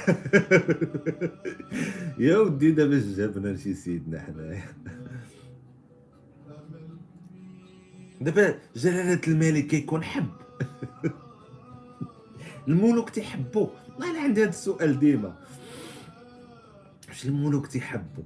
يا 2.18 2.38
ودي 2.38 2.70
دابا 2.70 3.02
جابنا 3.16 3.56
شي 3.56 3.74
سيدنا 3.74 4.20
حنايا. 4.20 4.64
دابا 8.20 8.54
جلالة 8.76 9.20
الملك 9.28 9.66
كيكون 9.66 10.04
حب. 10.04 10.26
الملوك 12.68 13.10
تيحبوا 13.10 13.66
والله 13.92 14.10
أنا 14.10 14.20
عندي 14.20 14.42
هذا 14.42 14.48
السؤال 14.48 14.98
ديما. 14.98 15.34
واش 17.08 17.24
الملوك 17.24 17.66
تيحبوا 17.66 18.24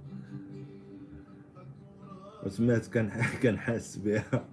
وسمعت 2.47 2.87
كان 3.43 3.59
حاس 3.59 3.97
بها. 3.97 4.45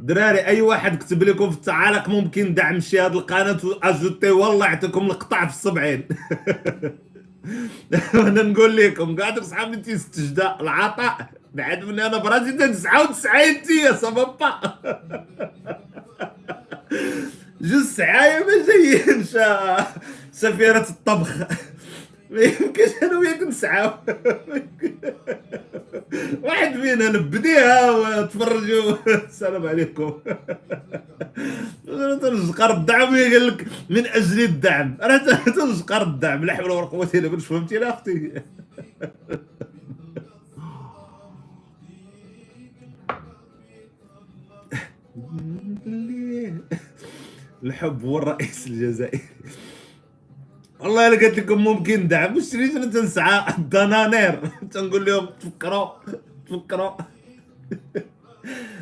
دراري 0.00 0.46
أي 0.46 0.60
واحد 0.60 0.98
كتب 0.98 1.22
لكم 1.22 1.50
في 1.50 1.56
التعاليق 1.56 2.08
ممكن 2.08 2.54
دعم 2.54 2.80
شي 2.80 3.00
هاد 3.00 3.16
القناة؟ 3.16 3.58
واجوتي 3.64 4.30
والله 4.30 4.66
يعطيكم 4.66 5.06
القطع 5.06 5.46
في 5.46 5.52
السبعين. 5.54 6.08
وأنا 8.14 8.42
نقول 8.42 8.76
لكم 8.76 9.16
قاعد 9.16 9.40
صحابي 9.40 9.76
تيستجدى 9.76 10.48
العطاء؟ 10.60 11.30
بعد 11.54 11.84
من 11.84 12.00
أنا 12.00 12.18
براسي 12.18 12.52
99 12.52 13.62
تي 13.62 13.94
سبابا 13.96 14.60
جوج 17.60 17.82
سعاية 17.82 18.44
ما 18.44 18.66
جايين 18.66 19.24
سفيرة 20.32 20.86
الطبخ. 20.90 21.36
ما 22.30 22.40
يمكنش 22.42 22.90
أنا 23.02 23.18
وياك 23.18 23.42
نسعاو 23.42 23.90
واحد 26.42 26.72
فينا 26.80 27.08
نبديها 27.08 27.90
وتفرجوا. 27.90 28.96
السلام 29.28 29.66
عليكم. 29.66 30.12
تنزقر 32.22 32.70
الدعم 32.76 33.16
قال 33.16 33.46
لك 33.46 33.66
من 33.90 34.06
أجل 34.06 34.42
الدعم. 34.44 34.96
أنا 35.02 35.18
تنزقر 35.44 36.02
الدعم. 36.02 36.44
لا 36.44 36.54
حول 36.54 36.70
ولا 36.70 36.86
قوة 36.86 37.10
إلا 37.14 37.28
بالله. 37.28 37.44
فهمتي 37.44 37.74
يا 37.74 37.90
أختي؟ 37.90 38.32
الحب 47.64 48.04
هو 48.04 48.18
الرئيس 48.18 48.66
الجزائري. 48.66 49.20
والله 50.80 51.08
إلا 51.08 51.26
قلت 51.26 51.38
لكم 51.38 51.64
ممكن 51.64 52.08
دعم 52.08 52.36
واش 52.36 52.52
شريت 52.52 52.76
أنا 52.76 52.86
تنسعى 52.86 53.54
الدنانير 53.58 54.40
تنقول 54.70 55.04
لهم 55.04 55.26
تفكروا. 55.40 55.88
تفكروا. 56.46 56.92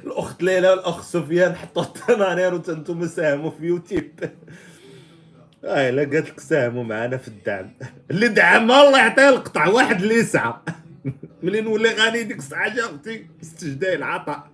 الأخت 0.05 0.43
ليلى 0.43 0.71
والأخ 0.71 1.03
سفيان 1.03 1.55
حطوا 1.55 1.85
الدنانير 1.85 2.55
وأنتم 2.55 3.07
ساهموا 3.07 3.51
في 3.51 3.65
يوتيوب. 3.65 4.11
هاي 5.65 5.91
لا 5.93 6.03
قالت 6.03 6.31
لك 6.31 6.41
ساهموا 6.41 6.85
معنا 6.85 7.17
في 7.17 7.29
الدعم. 7.29 7.71
اللي 8.11 8.29
دعم 8.29 8.73
الله 8.73 8.99
يعطيه 8.99 9.29
القطع. 9.29 9.69
واحد 9.69 10.03
اللي 10.03 10.15
يسعى. 10.15 10.55
ملي 11.43 11.61
نولي 11.61 11.89
غني 11.89 12.23
ديك 12.23 12.39
الساعة 12.39 12.75
جا 12.75 12.85
أختي. 12.85 13.27
استجداء 13.43 13.95
العطاء. 13.95 14.51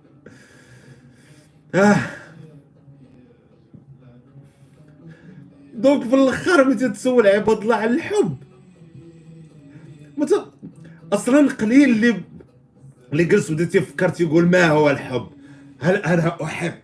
آه. 1.75 1.97
دونك 5.73 6.03
في 6.09 6.15
الآخر 6.15 6.63
ملي 6.63 6.75
تتسول 6.75 7.27
عباد 7.27 7.57
الله 7.57 7.75
على 7.75 7.91
الحب. 7.91 8.37
أصلا 11.13 11.51
قليل 11.51 11.89
اللي 11.89 12.21
اللي 13.11 13.23
جلس 13.23 13.51
بدا 13.51 13.65
تيفكر 13.65 14.09
تيقول 14.09 14.45
ما 14.45 14.67
هو 14.67 14.89
الحب؟ 14.89 15.27
هل 15.79 15.95
أنا 15.95 16.43
احب؟ 16.43 16.79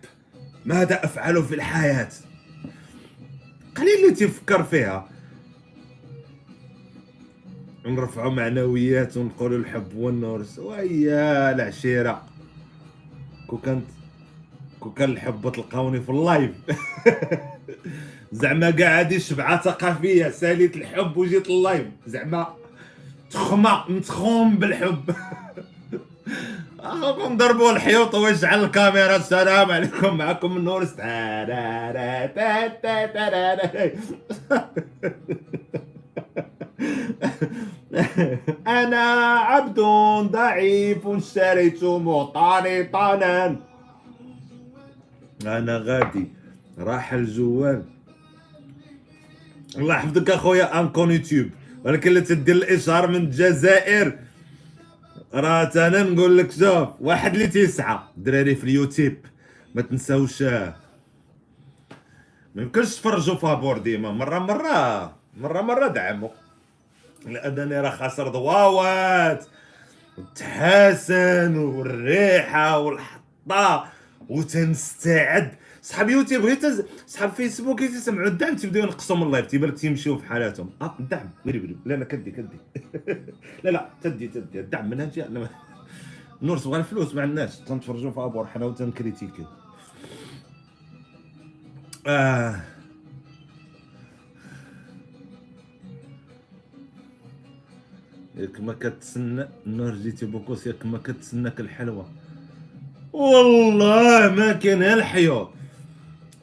ماذا 0.64 1.04
افعل 1.04 1.42
في 1.42 1.54
الحياة؟ 1.54 2.08
قليل 3.76 4.04
اللي 4.04 4.14
تفكر 4.14 4.62
فيها. 4.62 5.08
نرفعوا 7.86 8.32
معنويات 8.32 9.16
ونقولوا 9.16 9.58
الحب 9.58 9.96
والنور 9.96 10.46
ويا 10.58 11.52
العشيرة. 11.52 12.22
كو 13.46 13.58
كانت 13.58 13.84
كو 14.80 14.90
كان 14.90 15.10
الحب 15.10 15.52
تلقاوني 15.52 16.00
في 16.00 16.10
ال 16.10 16.17
live. 16.17 16.50
زعما 18.32 18.68
هادي 18.80 19.20
شبعه 19.20 19.62
ثقافية 19.62 20.28
ساليت 20.28 20.76
الحب 20.76 21.16
وجيت 21.16 21.48
ال 21.48 21.56
live 21.56 21.86
زعما 22.06 22.46
تخمة 23.30 23.90
متخوم 23.90 24.56
بالحب. 24.56 25.14
اخوكم 26.80 27.36
ضربوا 27.36 27.72
الحيوط 27.72 28.14
ويجعل 28.14 28.64
الكاميرا. 28.64 29.16
السلام 29.16 29.70
عليكم 29.70 30.16
معكم 30.16 30.56
النور. 30.56 30.88
أنا 38.66 39.04
عبد 39.38 39.80
ضعيف 40.32 41.06
اشتريت 41.06 41.84
مقتنطنا 41.84 43.56
أنا 45.46 45.78
غادي. 45.78 46.37
راح 46.78 47.12
الجوال 47.12 47.84
الله 49.76 49.94
يحفظك 49.94 50.30
أخويا 50.30 50.80
انكون 50.80 51.10
يوتيوب 51.10 51.50
ولكن 51.84 52.12
لا 52.12 52.20
تدير 52.20 52.54
الإشهار 52.54 53.06
من 53.06 53.16
الجزائر. 53.16 54.18
راه 55.34 55.70
أنا 55.76 56.02
نقول 56.02 56.38
لك 56.38 56.50
شوف 56.50 56.88
واحد 57.00 57.32
اللي 57.34 57.46
تيسعى 57.46 57.98
دراري 58.16 58.54
في 58.54 58.64
اليوتيوب. 58.64 59.14
ما 59.74 59.82
تنساوش. 59.82 60.42
ما 60.42 60.74
يمكنش 62.56 62.96
تفرجوا 62.96 63.34
فابور 63.34 63.78
ديما. 63.78 64.12
مرة 64.12 64.38
مرة 64.38 65.16
مرة 65.36 65.60
مرة 65.60 65.88
دعموا. 65.88 66.28
لأنني 67.26 67.80
راه 67.80 67.90
خاسر 67.90 68.28
ضواوات 68.28 69.46
والتحاسن 70.18 71.56
والريحة 71.56 72.78
والحطة. 72.78 73.88
وتنستعد. 74.28 75.54
صحاب 75.88 76.10
يوتيوب 76.10 76.44
غير 76.44 76.54
تز... 76.56 76.84
صحاب 77.06 77.30
فيسبوك 77.30 77.80
تسمعوا 77.80 78.28
الدعم 78.28 78.56
تبداو 78.56 78.82
ينقصوا 78.82 79.16
من 79.16 79.22
اللايف 79.22 79.46
تيبان 79.46 79.74
تيمشيو 79.74 80.18
في 80.18 80.26
حالاتهم. 80.26 80.70
آه 80.82 80.94
الدعم 81.00 81.30
ويلي 81.46 81.58
ويلي 81.58 81.76
لا 81.86 81.94
لا 81.94 82.04
كدي 82.04 82.30
كدي. 82.30 82.58
لا 83.64 83.70
لا 83.70 83.88
تدي 84.02 84.28
تدي. 84.28 84.60
الدعم 84.60 84.90
من 84.90 85.00
هادي 85.00 85.26
أنا 85.26 85.48
نور 86.42 86.58
تبغى 86.58 86.78
الفلوس 86.78 87.14
ما 87.14 87.22
عندناش 87.22 87.56
تنتفرجوا 87.56 88.10
في 88.10 88.20
ابور 88.20 88.46
حنا 88.46 88.66
وتنكريتيكي 88.66 89.46
آه. 92.06 92.60
ياك 98.36 98.60
ما 98.60 98.72
كتسنى 98.72 99.48
نور 99.66 99.94
جيتي 99.94 100.26
beau 100.26 100.44
gosse 100.44 100.66
ياك 100.66 100.86
ما 100.86 100.98
كتسناك 100.98 101.60
الحلوة. 101.60 102.08
والله 103.12 104.34
ما 104.34 104.52
كان 104.52 104.82
الحيوط 104.82 105.57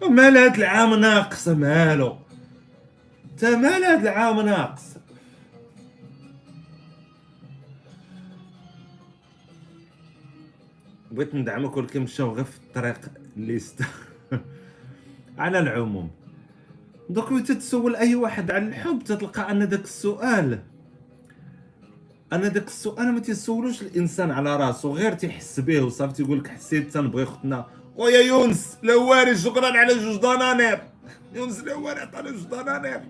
مال 0.01 0.37
هاد 0.37 0.55
العام 0.55 0.93
ناقص 0.93 1.47
مالو 1.47 2.17
تا 3.37 3.55
مال 3.55 3.83
هاد 3.83 4.01
العام 4.01 4.41
ناقص 4.41 4.95
بغيت 11.11 11.35
ندعمك 11.35 11.77
ولكن 11.77 12.01
مشاو 12.01 12.33
غير 12.33 12.43
في 12.43 12.57
الطريق 12.57 12.99
اللي 13.37 13.55
است 13.55 13.81
على 15.37 15.59
العموم 15.59 16.09
دوك 17.09 17.41
تتسول 17.41 17.95
أي 17.95 18.15
واحد 18.15 18.51
على 18.51 18.67
الحب 18.67 19.03
تتلقى 19.03 19.51
أن 19.51 19.69
داك 19.69 19.83
السؤال. 19.83 20.59
أنا 22.33 22.47
داك 22.47 22.67
السؤال 22.67 23.11
ما 23.11 23.19
تيسولوش 23.19 23.81
الإنسان 23.81 24.31
على 24.31 24.55
راسو 24.55 24.95
غير 24.95 25.13
تيحس 25.13 25.59
به 25.59 25.81
وصافي 25.81 26.13
تيقول 26.13 26.39
لك 26.39 26.47
حسيت 26.47 26.93
تنبغي 26.93 27.25
خوتنا 27.25 27.65
خويا 27.97 28.21
يونس 28.21 28.77
لواري 28.83 29.37
شكرا 29.37 29.77
على 29.77 29.93
جوج 29.93 30.21
دنانير. 30.21 30.79
يونس 31.33 31.59
لواري 31.59 31.99
عطاني 31.99 32.31
جوج 32.31 32.43
دنانير. 32.43 33.01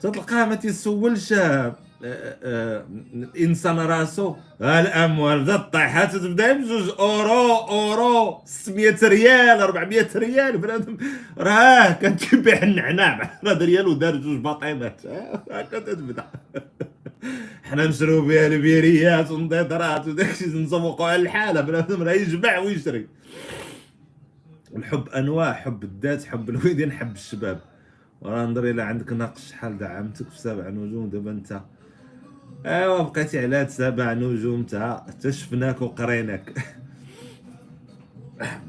تتلقاه 0.00 0.44
ما 0.44 0.54
تيسولش. 0.54 1.34
الانسان 2.02 3.78
راسو 3.78 4.36
الاموال 4.60 5.42
بدا 5.42 5.56
طيحات 5.56 6.16
تبدأ 6.16 6.52
بجوج 6.52 6.88
أورو 6.98 7.56
أورو 7.56 8.42
600 8.44 8.96
ريال 9.02 9.60
400 9.60 10.08
ريال 10.16 10.58
بنادم 10.58 10.96
راه 11.38 11.92
كان 11.92 12.16
تيبيع 12.16 12.62
النعناع 12.62 13.38
هذا 13.46 13.64
ريال 13.64 13.88
ودار 13.88 14.16
جوج 14.16 14.38
باطيمات 14.38 15.00
هكا 15.50 15.78
تتبدا 15.78 16.24
حنا 17.64 17.86
نشرو 17.86 18.26
بها 18.26 18.46
البيريات 18.46 19.30
ونضيطرات 19.30 20.08
وداكشي 20.08 20.46
نسوقو 20.46 21.04
على 21.04 21.22
الحاله 21.22 21.60
بنادم 21.60 22.02
راه 22.02 22.12
يجمع 22.12 22.58
ويشري. 22.58 23.06
الحب 24.76 25.08
أنواع 25.08 25.52
حب 25.52 25.84
الذات 25.84 26.24
حب 26.24 26.50
الوالدين 26.50 26.92
حب 26.92 27.14
الشباب. 27.14 27.60
وراه 28.24 28.46
نظري 28.46 28.70
إلا 28.70 28.84
عندك 28.84 29.12
ناقص 29.12 29.48
شحال 29.48 29.78
دعمتك 29.78 30.28
في 30.28 30.38
سبع 30.38 30.68
نجوم 30.68 31.08
دابا 31.08 31.30
أنت. 31.30 31.60
أيوا 32.66 33.02
بقيتي 33.02 33.38
على 33.38 33.56
هاد 33.56 33.68
سبع 33.68 34.12
نجوم 34.12 34.62
تا 34.62 35.04
حتى 35.08 35.32
شفناك 35.32 35.82
وقريناك. 35.82 36.74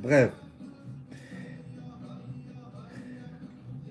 بغيت 0.04 0.32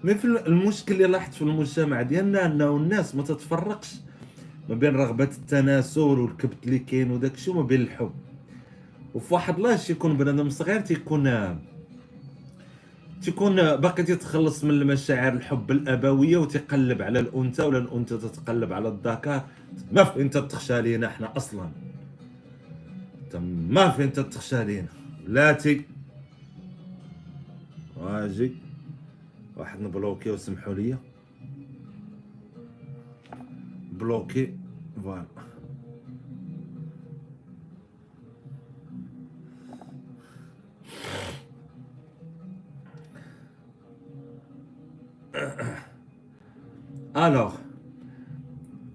مي 0.05 0.15
في 0.15 0.25
المشكل 0.25 0.95
اللي 0.95 1.07
لاحظت 1.07 1.35
في 1.35 1.43
المجتمع 1.43 2.03
ديالنا 2.03 2.47
أنه 2.47 2.77
الناس 2.77 3.15
ما 3.15 3.23
تتفرقش 3.23 3.95
ما 4.69 4.75
بين 4.75 4.97
رغبة 4.97 5.25
التناسل 5.25 6.01
والكبت 6.01 6.67
اللي 6.67 6.79
كاين 6.79 7.11
وداك 7.11 7.35
الشيء 7.35 7.55
وما 7.55 7.67
بين 7.67 7.81
الحب. 7.81 8.13
وفي 9.15 9.35
واحد 9.35 9.59
لاش 9.59 9.91
يكون 9.91 10.17
بنادم 10.17 10.51
صغير 10.51 10.81
تيكون 10.81 11.27
تيكون 13.25 13.77
باقي 13.77 14.03
تيتخلص 14.03 14.65
من 14.65 14.71
المشاعر 14.71 15.33
الحب 15.33 15.71
الأبوية 15.71 16.37
وتيقلب 16.37 17.03
على 17.03 17.21
الأنثى 17.21 17.63
ولا 17.63 17.79
الأنثى 17.79 18.17
تتقلب 18.19 18.73
على 18.73 18.89
الذكر 18.89 19.43
ما 19.93 20.05
في 20.05 20.23
أنت 20.23 20.39
تخشى 20.39 20.83
لينا 20.83 21.07
إحنا 21.07 21.37
أصلا. 21.37 21.69
ما 23.71 23.91
في 23.91 24.05
أنت 24.05 24.21
تخشى 24.21 24.65
لينا. 24.65 24.89
لاتي 25.29 25.85
واجي. 27.97 28.53
واحد 29.57 29.81
نبلوكي 29.81 30.31
وسمحوا 30.31 30.75
لي. 30.75 30.97
بلوكي. 33.93 34.55
فوالا. 35.03 35.25
الوغ 47.17 47.55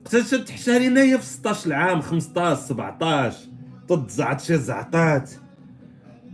اكتشفت 0.02 0.70
لينا 0.70 1.02
هي 1.02 1.18
في 1.18 1.26
16 1.26 1.74
عام 1.74 2.02
15 2.02 2.62
17 2.62 3.38
ضد 3.88 4.10
زعط 4.10 4.42
شي 4.42 4.58
زعطات. 4.58 5.32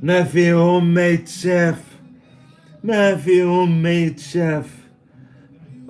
ما 0.02 0.24
فيهم 0.24 0.94
ما 0.94 1.08
يتشاف 1.08 1.84
ما 2.84 3.16
فيهم 3.16 3.82
ما 3.82 3.92
يتشاف. 3.92 4.78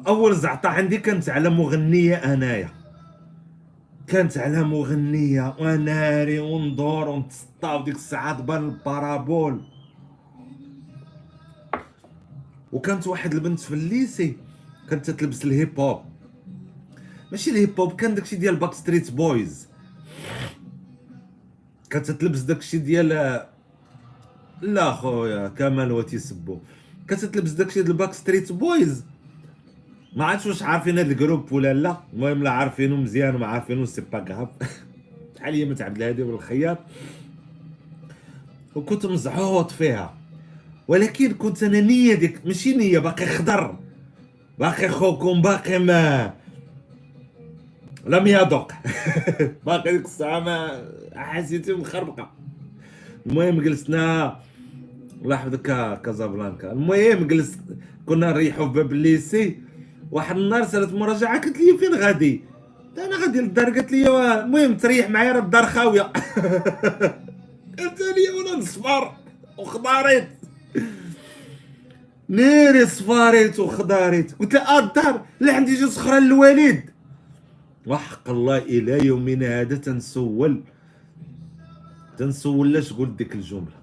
أول 0.08 0.36
زعطة 0.36 0.70
عندي 0.70 0.98
كانت 0.98 1.30
على 1.30 1.50
مغنية 1.50 2.16
أنايا. 2.16 2.70
كانت 4.08 4.38
على 4.38 4.64
مغنية 4.64 5.56
وناري 5.60 6.40
وندور 6.40 7.10
ونتسطى 7.10 7.70
وديك 7.70 7.96
الساعة 7.96 8.40
تبان 8.40 8.64
البارابول. 8.64 9.62
وكانت 12.76 13.08
واحد 13.08 13.34
البنت 13.34 13.60
في 13.60 13.74
الليسي 13.74 14.38
كانت 14.90 15.10
تلبس 15.10 15.46
ال 15.46 15.54
hip 15.54 15.80
hop. 15.80 16.02
ماشي 17.32 17.52
ال 17.52 17.59
hip 17.59 17.80
hop 17.80 17.96
كان 17.96 18.16
داكشي 18.16 18.36
ديال 18.36 18.56
Backstreet 18.56 19.12
Boys 19.12 19.68
كانت 21.90 22.12
تلبس 22.12 22.40
داكشي 22.40 22.78
ديال 22.78 23.08
لا 24.62 24.94
خويا 24.94 25.48
كمال 25.48 25.92
وتيسبو. 25.92 26.60
كانت 27.08 27.26
تلبس 27.26 27.52
داكشي 27.52 27.82
ديال 27.82 27.98
Backstreet 27.98 28.52
Boys 28.52 29.04
ما 30.16 30.26
عرفتش 30.26 30.46
واش 30.46 30.64
عارفين 30.64 30.98
هاد 30.98 31.10
ال 31.12 31.18
groupe 31.18 31.52
ولا 31.52 31.74
لا. 31.74 31.98
المهم 32.14 32.44
لا 32.44 32.50
عارفينو 32.50 32.98
مزيان 32.98 33.36
وما 33.36 33.48
عارفينو 33.48 33.86
c'est 33.86 34.02
pas 34.02 34.20
grave 34.20 34.50
بحال 35.36 35.54
هي 35.54 35.84
عبد 35.84 35.98
الهادي 35.98 36.24
والخياط. 36.24 36.78
وكنت 38.76 39.06
مزعوط 39.06 39.72
فيها. 39.72 40.25
ولكن 40.88 41.34
كنت 41.34 41.64
أنا 41.64 41.82
نيه 41.82 42.14
ديك 42.16 42.46
ماشي 42.46 42.74
نية 42.74 43.00
باقي 43.00 43.26
خضر. 43.26 43.78
باقي 44.60 44.90
خوكم 44.90 45.42
باقي 45.42 45.80
ما. 45.80 46.34
لم 48.06 48.28
يذق. 48.28 48.72
باقي 49.66 49.92
ديك 49.92 50.06
الساعة 50.06 50.40
ما 50.40 50.86
حسيتي 51.16 51.74
مخربقة. 51.74 52.32
المهم 53.26 53.62
جلسنا 53.62 54.36
الله 55.22 55.36
يحفظك 55.36 56.02
كازابلانكا. 56.02 56.72
المهم 56.72 57.28
جلس 57.28 57.58
كنا 58.06 58.32
نريحوا 58.32 58.68
في 58.68 58.74
باب 58.74 58.92
ال 58.92 59.02
lycée. 59.02 59.60
واحد 60.12 60.38
النهار 60.38 60.64
سالت 60.66 60.94
مراجعة 60.94 61.42
قالت 61.42 61.58
لي 61.58 61.78
فين 61.78 61.94
غادي؟ 61.96 62.42
أنا 62.98 63.18
غادي 63.18 63.40
للدار. 63.42 63.66
قالت 63.66 63.92
لي 63.92 64.42
المهم 64.44 64.78
تريح 64.78 65.10
معايا 65.10 65.32
راه 65.32 65.40
الدار 65.40 65.66
خاوية. 65.66 66.02
قالت 67.80 68.00
لي 68.02 68.30
وأنا 68.38 68.58
نصفر 68.58 69.12
وخضاريت 69.58 70.28
نيري 72.30 72.86
صفاريت 72.86 73.60
وخضاريت 73.60 74.34
قلت 74.34 74.54
لها 74.54 74.80
الدار 74.80 75.26
لا 75.40 75.56
عندي 75.56 75.76
جوج 75.76 75.98
أخرى 75.98 76.20
للوالد 76.20 76.90
وحق 77.88 78.30
الله 78.30 78.58
إلى 78.58 79.06
يومنا 79.06 79.62
هذا 79.62 79.76
تنسول. 79.76 80.64
تنسول 82.18 82.74
لاش 82.74 82.94
قلت 82.94 83.18
ديك 83.18 83.36
الجملة. 83.36 83.78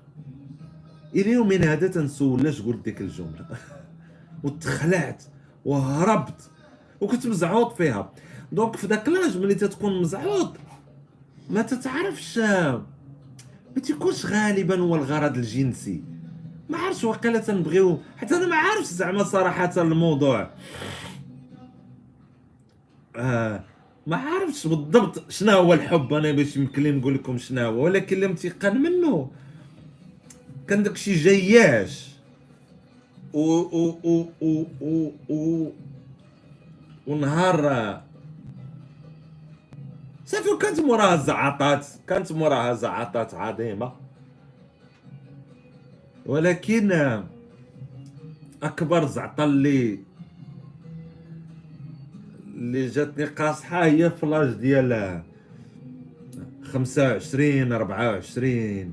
إلى 1.14 1.32
يومنا 1.32 1.72
هذا 1.72 1.86
تنسول 1.86 2.42
لاش 2.42 2.62
قلت 2.62 2.84
ديك 2.84 3.00
الجملة. 3.00 3.46
وتخلعت 4.44 5.22
وهربت 5.64 6.50
وكنت 7.00 7.26
مزعوط 7.26 7.76
فيها. 7.76 8.12
donc 8.52 8.76
في 8.76 8.86
داك 8.86 9.08
l'âge 9.08 9.38
ملي 9.38 9.54
تتكون 9.54 10.00
مزعوط 10.00 10.56
ما 11.50 11.62
تتعرفش. 11.62 12.38
ما 12.38 13.82
تيكونش 13.82 14.26
غالبا 14.26 14.80
هو 14.80 14.96
الغرض 14.96 15.36
الجنسي. 15.36 16.11
ما 16.68 16.78
عرفتش 16.78 17.04
واقيلا 17.04 17.38
تنبغيو. 17.38 17.98
حتى 18.16 18.34
أنا 18.34 18.46
ما 18.46 18.56
عارفش 18.56 18.86
زعما 18.86 19.24
صراحة 19.24 19.72
الموضوع. 19.76 20.50
آه 23.16 23.64
ما 24.06 24.16
عرفتش 24.16 24.66
بالضبط 24.66 25.30
شنو 25.30 25.52
هو 25.52 25.74
الحب. 25.74 26.14
أنا 26.14 26.32
باش 26.32 26.56
يمكن 26.56 26.82
لي 26.82 26.92
نقول 26.92 27.14
لكم 27.14 27.38
شنو 27.38 27.66
هو 27.66 27.84
ولكن 27.84 28.20
لم 28.20 28.34
تيقن 28.34 28.76
منه. 28.76 29.30
كان 30.68 30.82
داكشي 30.82 31.14
جياش. 31.14 32.12
و 33.32 33.40
و 33.40 33.98
و 34.04 34.26
و 34.40 34.64
و, 34.80 35.10
و 35.28 35.70
ونهار 37.06 38.02
صافي 40.26 40.48
كانت 40.60 40.80
موراها 40.80 41.16
زعاطات 41.16 41.86
كانت 42.08 42.32
موراها 42.32 42.74
زعاطات 42.74 43.34
عظيمة. 43.34 44.01
ولكن 46.26 46.92
أكبر 48.62 49.06
زعطه 49.06 49.44
اللي 49.44 49.98
اللي 52.54 52.86
جاتني 52.86 53.24
قاصحه 53.24 53.84
هي 53.84 54.10
فلاج 54.10 54.54
ديال 54.54 55.22
خمسة 56.62 57.12
وعشرين 57.12 57.72
أربعة 57.72 58.10
وعشرين 58.10 58.92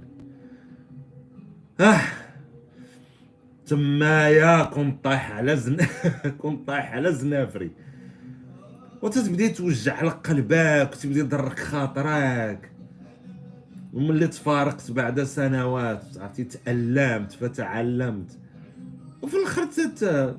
آه 1.80 2.01
تمايا 3.67 4.63
كنت 4.63 5.03
طايح 5.03 5.32
على 5.32 5.57
زن 5.57 5.77
كنت 6.41 6.67
طايح 6.67 6.93
على 6.93 7.13
زنافري. 7.13 7.71
وتتبدي 9.01 9.49
توجع 9.49 10.03
لك 10.03 10.27
قلبك 10.27 10.89
وتبدي 10.93 11.19
يضرك 11.19 11.59
خاطرك. 11.59 12.71
وملي 13.93 14.27
تفارقت 14.27 14.91
بعد 14.91 15.23
سنوات 15.23 16.03
عرفتي 16.17 16.43
تألمت 16.43 17.31
فتعلمت. 17.31 18.37
وفي 19.21 19.35
الآخر 19.37 19.65
تت 19.65 20.35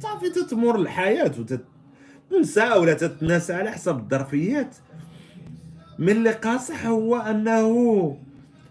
صافي 0.00 0.30
تتمر 0.30 0.76
الحياة 0.80 1.32
وتنسى 2.30 2.70
ولا 2.70 2.94
تتناسى 2.94 3.52
على 3.52 3.70
حسب 3.70 3.98
الظرفيات. 3.98 4.76
من 5.98 6.08
اللي 6.08 6.30
قاصح 6.32 6.86
هو 6.86 7.16
انه 7.16 8.18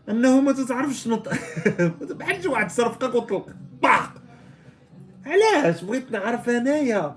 أنه 0.10 0.41
ما 0.41 0.51
تتعرفش 0.51 1.08
نط 1.08 1.30
بحال 2.20 2.47
واحد 2.47 2.72
صرفقك 2.72 3.16
وطلق 3.16 3.49
باق. 3.82 4.14
علاش؟ 5.26 5.84
بغيت 5.84 6.12
نعرف 6.12 6.49
أنايا. 6.49 7.16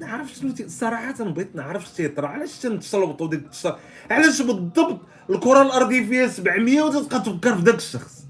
نعرف 0.00 0.34
شنو 0.34 0.54
صراحة 0.66 1.24
بغيت 1.24 1.56
نعرف 1.56 1.84
اش 1.84 1.90
تيطرا 1.90 2.28
علاش 2.28 2.58
تنتشلبطوا 2.58 3.28
ديك 3.28 3.40
التشر 3.40 3.78
علاش 4.10 4.42
بالضبط 4.42 5.00
الكرة 5.30 5.62
الأرضية 5.62 6.06
فيها 6.06 6.26
700 6.28 6.82
وتبقى 6.82 7.20
تفكر 7.20 7.56
في 7.56 7.62
ذاك 7.62 7.74
الشخص؟ 7.74 8.24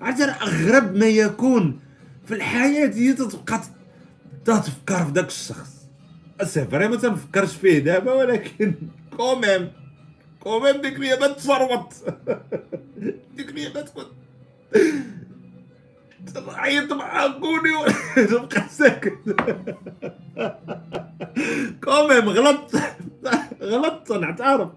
عرفتي 0.00 0.24
أغرب 0.24 0.96
ما 0.96 1.06
يكون 1.06 1.80
في 2.24 2.34
الحياة 2.34 2.88
هي 2.94 3.12
تتبقى 3.12 3.60
تفكر 4.44 5.04
في 5.04 5.12
ذاك 5.12 5.26
الشخص. 5.26 5.76
c'est 6.42 6.64
vrai 6.64 6.88
ما 6.88 6.96
تنفكرش 6.96 7.54
فيه 7.54 7.78
دابا 7.78 8.12
ولكن 8.12 8.74
كوميم 9.16 9.72
كوميم 10.40 10.80
ديك 10.80 10.96
اليابان 10.96 11.36
تفرمط 11.36 11.92
ديك 13.36 13.48
اليابان 13.48 13.84
تكون. 13.84 14.04
عيط 16.48 16.92
مع 16.92 17.26
كوني 17.28 17.70
تبقى 18.26 18.68
ساكت 18.68 19.18
كوميم 21.84 22.28
غلط 22.28 22.70
غلطت 23.62 24.12
نعترف 24.12 24.68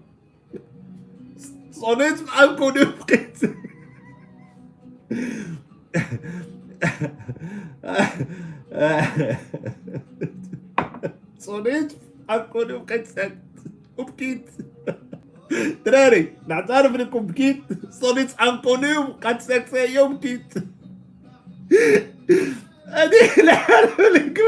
صونيت 1.72 2.22
مع 2.22 2.46
كوني 2.56 2.84
بقيت 2.84 3.38
صونيت 11.38 11.92
مع 12.28 12.36
كوني 12.38 12.72
بقيت 12.78 13.06
ساكت 13.06 13.38
وبكيت 13.98 14.50
دراري 15.86 16.32
نعترف 16.48 16.94
انكم 16.94 17.26
بكيت 17.26 17.62
صونيت 17.90 18.30
عنكوني 18.38 18.96
وبقيت 18.96 19.40
ساكت 19.40 19.74
هي 19.74 19.98
وبكيت 20.00 20.54
هذه 22.86 23.40
الحالة 23.40 24.08
لك 24.14 24.40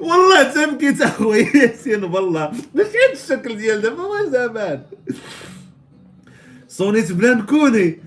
والله 0.00 0.42
تبكيت 0.42 1.02
اخويا 1.02 1.56
ياسين 1.62 2.04
والله 2.04 2.52
ماشي 2.74 2.88
هاد 2.88 3.12
الشكل 3.12 3.56
ديال 3.56 3.80
دابا؟ 3.80 4.02
هو 4.02 4.30
زمان. 4.30 4.82
صونيت 6.68 7.12
بلا 7.12 7.34
نكوني 7.34 7.98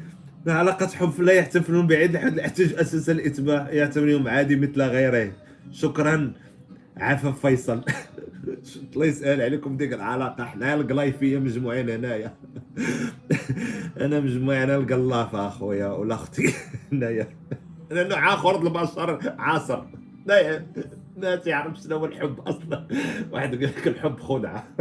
علاقة 0.48 0.88
حب 0.88 1.22
لا 1.22 1.34
يحتفلون 1.34 1.88
بعيد 1.88 2.14
لحد 2.14 2.34
الاحتجاج. 2.34 2.80
أساس 2.80 3.10
الإتباع 3.10 3.70
يعتبرهم 3.72 4.28
عادي 4.28 4.56
مثل 4.56 4.82
غيره 4.82 5.32
شكرا. 5.72 6.34
عفاف 6.98 7.46
فيصل. 7.46 7.82
الله 8.94 9.06
يسهل 9.06 9.42
عليكم 9.42 9.78
ديك 9.78 9.94
العلاقة. 9.94 10.46
حنا 10.46 10.74
القلايفية 10.74 11.38
مجموعين 11.38 11.90
هنايا. 11.90 12.34
أنا 14.00 14.20
مجموعين 14.20 14.62
أنا 14.62 14.76
القلافه 14.76 15.48
أخويا 15.48 15.88
ولا 15.88 16.16
أختي. 16.16 16.54
هنايا 16.92 17.28
أنا 17.92 18.04
نوع 18.04 18.34
آخر 18.34 18.62
البشر 18.68 19.36
عاصر. 19.40 19.84
لا 20.26 20.66
ما 21.18 21.36
تعرف 21.36 21.78
شنو 21.78 21.98
هو 21.98 22.06
الحب 22.06 22.40
أصلا. 22.40 22.88
واحد 23.32 23.54
يقول 23.54 23.66
لك 23.66 23.88
الحب 23.88 24.20
خدعة. 24.20 24.68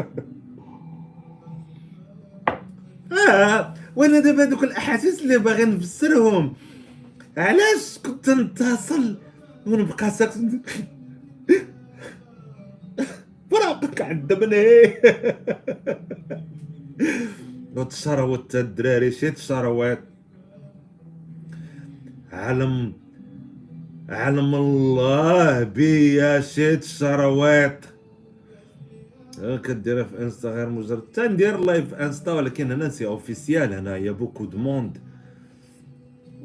آه 3.29 3.75
وأنا 3.97 4.21
دابا 4.21 4.45
دوك 4.45 4.65
الأحاسيس 4.65 5.23
اللي 5.23 5.39
باغي 5.39 5.65
نفسرهم. 5.65 6.55
علاش 7.37 7.99
كنت 8.07 8.31
نتصل 8.31 9.17
ونبقى 9.67 10.11
ساكت؟ 10.11 10.39
فراقك 13.51 14.01
عذبني 14.01 14.95
وتشروت 17.79 18.57
الدراري 18.57 19.11
شي 19.11 19.31
تشروات 19.31 20.03
علم 22.33 22.93
علم 24.09 24.55
الله 24.55 25.63
بيا 25.63 26.41
شي 26.41 26.77
تشروات 26.77 27.85
كديرها 29.65 30.05
في 30.05 30.23
انستا 30.23 30.49
غير 30.51 30.69
مجرد 30.69 31.01
تندير 31.01 31.61
live 31.61 31.95
في 31.95 32.05
انستا 32.05 32.33
ولكن 32.33 32.73
أنا 32.73 32.89
c'est 32.89 33.07
officiel 33.07 33.73
هنايا 33.73 34.13
beaucoup 34.13 34.45
de 34.45 34.59
monde. 34.59 34.99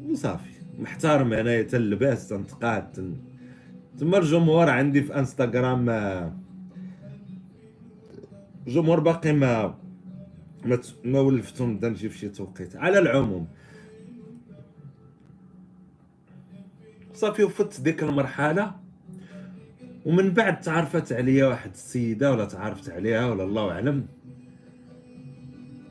وصافي. 0.10 0.54
محترم 0.80 1.34
هنايا 1.34 1.62
تلباس 1.62 2.28
تنتقاد 2.30 3.18
تما 4.00 4.18
الجمهور 4.18 4.70
عندي 4.70 5.02
في 5.04 5.20
انستغرام 5.20 5.90
الجمهور 8.68 9.00
باقي 9.00 9.34
ما 9.34 9.76
ما, 10.66 10.80
ما 11.04 11.20
ولفتهم 11.20 11.72
نبدا 11.72 11.94
في 11.94 12.18
شي 12.18 12.30
توقيت. 12.30 12.76
على 12.76 13.00
العموم. 13.00 13.48
صافي 17.14 17.44
وفت 17.44 17.82
ديك 17.82 18.04
المرحلة. 18.04 18.76
ومن 20.06 20.30
بعد 20.30 20.60
تعرفت 20.60 21.14
عليا 21.14 21.48
واحد 21.48 21.72
السيدة 21.72 22.32
ولا 22.32 22.46
تعرفت 22.46 22.90
عليها 22.90 23.26
ولا 23.26 23.44
الله 23.44 23.72
أعلم. 23.72 24.06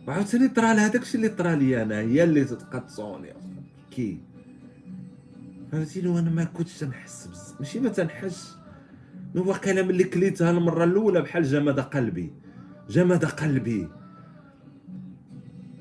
وعاوتاني 0.09 0.49
طرا 0.49 0.75
لها 0.75 0.89
داكشي 0.89 1.17
اللي 1.17 1.29
طرا 1.29 1.55
لي 1.55 1.83
أنا 1.83 1.99
هي 1.99 2.25
اللي 2.25 2.45
تتقطعوني. 2.45 3.33
كي؟ 3.91 4.21
فهمتيني 5.73 6.09
وأنا 6.09 6.31
ما 6.31 6.45
كنتش 6.45 6.79
تنحس 6.79 7.27
بزاف 7.27 7.61
ماشي 7.61 7.81
ما 7.81 7.89
تنحس. 7.89 8.57
واقيلا 9.35 9.83
ملي 9.83 10.05
كليتها 10.05 10.51
المرة 10.51 10.85
الأولى 10.85 11.21
بحال 11.21 11.43
جمد 11.43 11.81
قلبي. 11.81 12.33
جمد 12.89 13.25
قلبي. 13.25 13.89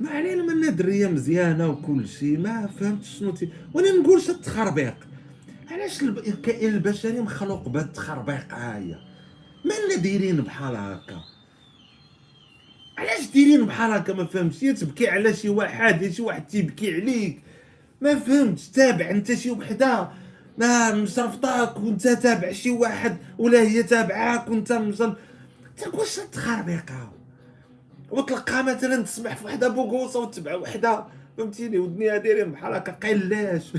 ما 0.01 0.09
علينا 0.09 0.43
منا 0.43 0.69
دريه 0.69 1.07
مزيانة 1.07 1.67
وكل 1.67 2.07
شيء 2.07 2.39
ما 2.39 2.67
فهمتش 2.79 3.19
شنو 3.19 3.31
تي 3.31 3.49
وأنا 3.73 3.91
نقولش 3.91 4.29
التخربيق. 4.29 4.95
علاش 5.71 6.01
الكائن 6.03 6.73
البشري 6.73 7.21
مخلوق 7.21 7.69
بهاد 7.69 7.85
التخربيق 7.85 8.53
هاهي 8.53 8.95
مالنا 9.65 9.95
دايرين 10.03 10.35
بحال 10.35 10.75
هكا. 10.75 11.21
علاش 12.97 13.27
دايرين 13.33 13.65
بحال 13.65 13.91
هكا؟ 13.91 14.13
ما 14.13 14.25
فهمتش. 14.25 14.59
تبكي 14.59 15.07
على 15.09 15.33
شي 15.33 15.49
واحد 15.49 16.11
شي 16.11 16.21
واحد 16.21 16.47
تيبكي 16.47 16.95
عليك. 16.95 17.41
ما 18.01 18.15
فهمتش. 18.19 18.67
تابع 18.67 19.09
انت 19.09 19.33
شي 19.33 19.51
وحدة. 19.51 20.09
ما 20.57 20.95
مصرفطاك 20.95 21.77
وانت 21.77 22.07
تابع 22.07 22.51
شي 22.51 22.69
واحد 22.69 23.17
ولا 23.37 23.61
هي 23.61 23.83
تابعاك 23.83 24.49
وانت 24.49 24.73
مصرف 24.73 25.15
واش 25.93 26.19
تخربيقه 26.31 27.13
وتلقى 28.11 28.63
مثلا 28.63 29.01
تسمح 29.01 29.35
في 29.35 29.45
وحدة 29.45 29.67
بوغوصة 29.67 30.19
وتبع 30.19 30.55
وحدة 30.55 31.05
فهمتيني؟ 31.37 31.77
ودنيا 31.77 32.17
دايرين 32.17 32.51
بحال 32.51 32.73
هكا 32.73 32.91
قلاش؟ 32.91 33.73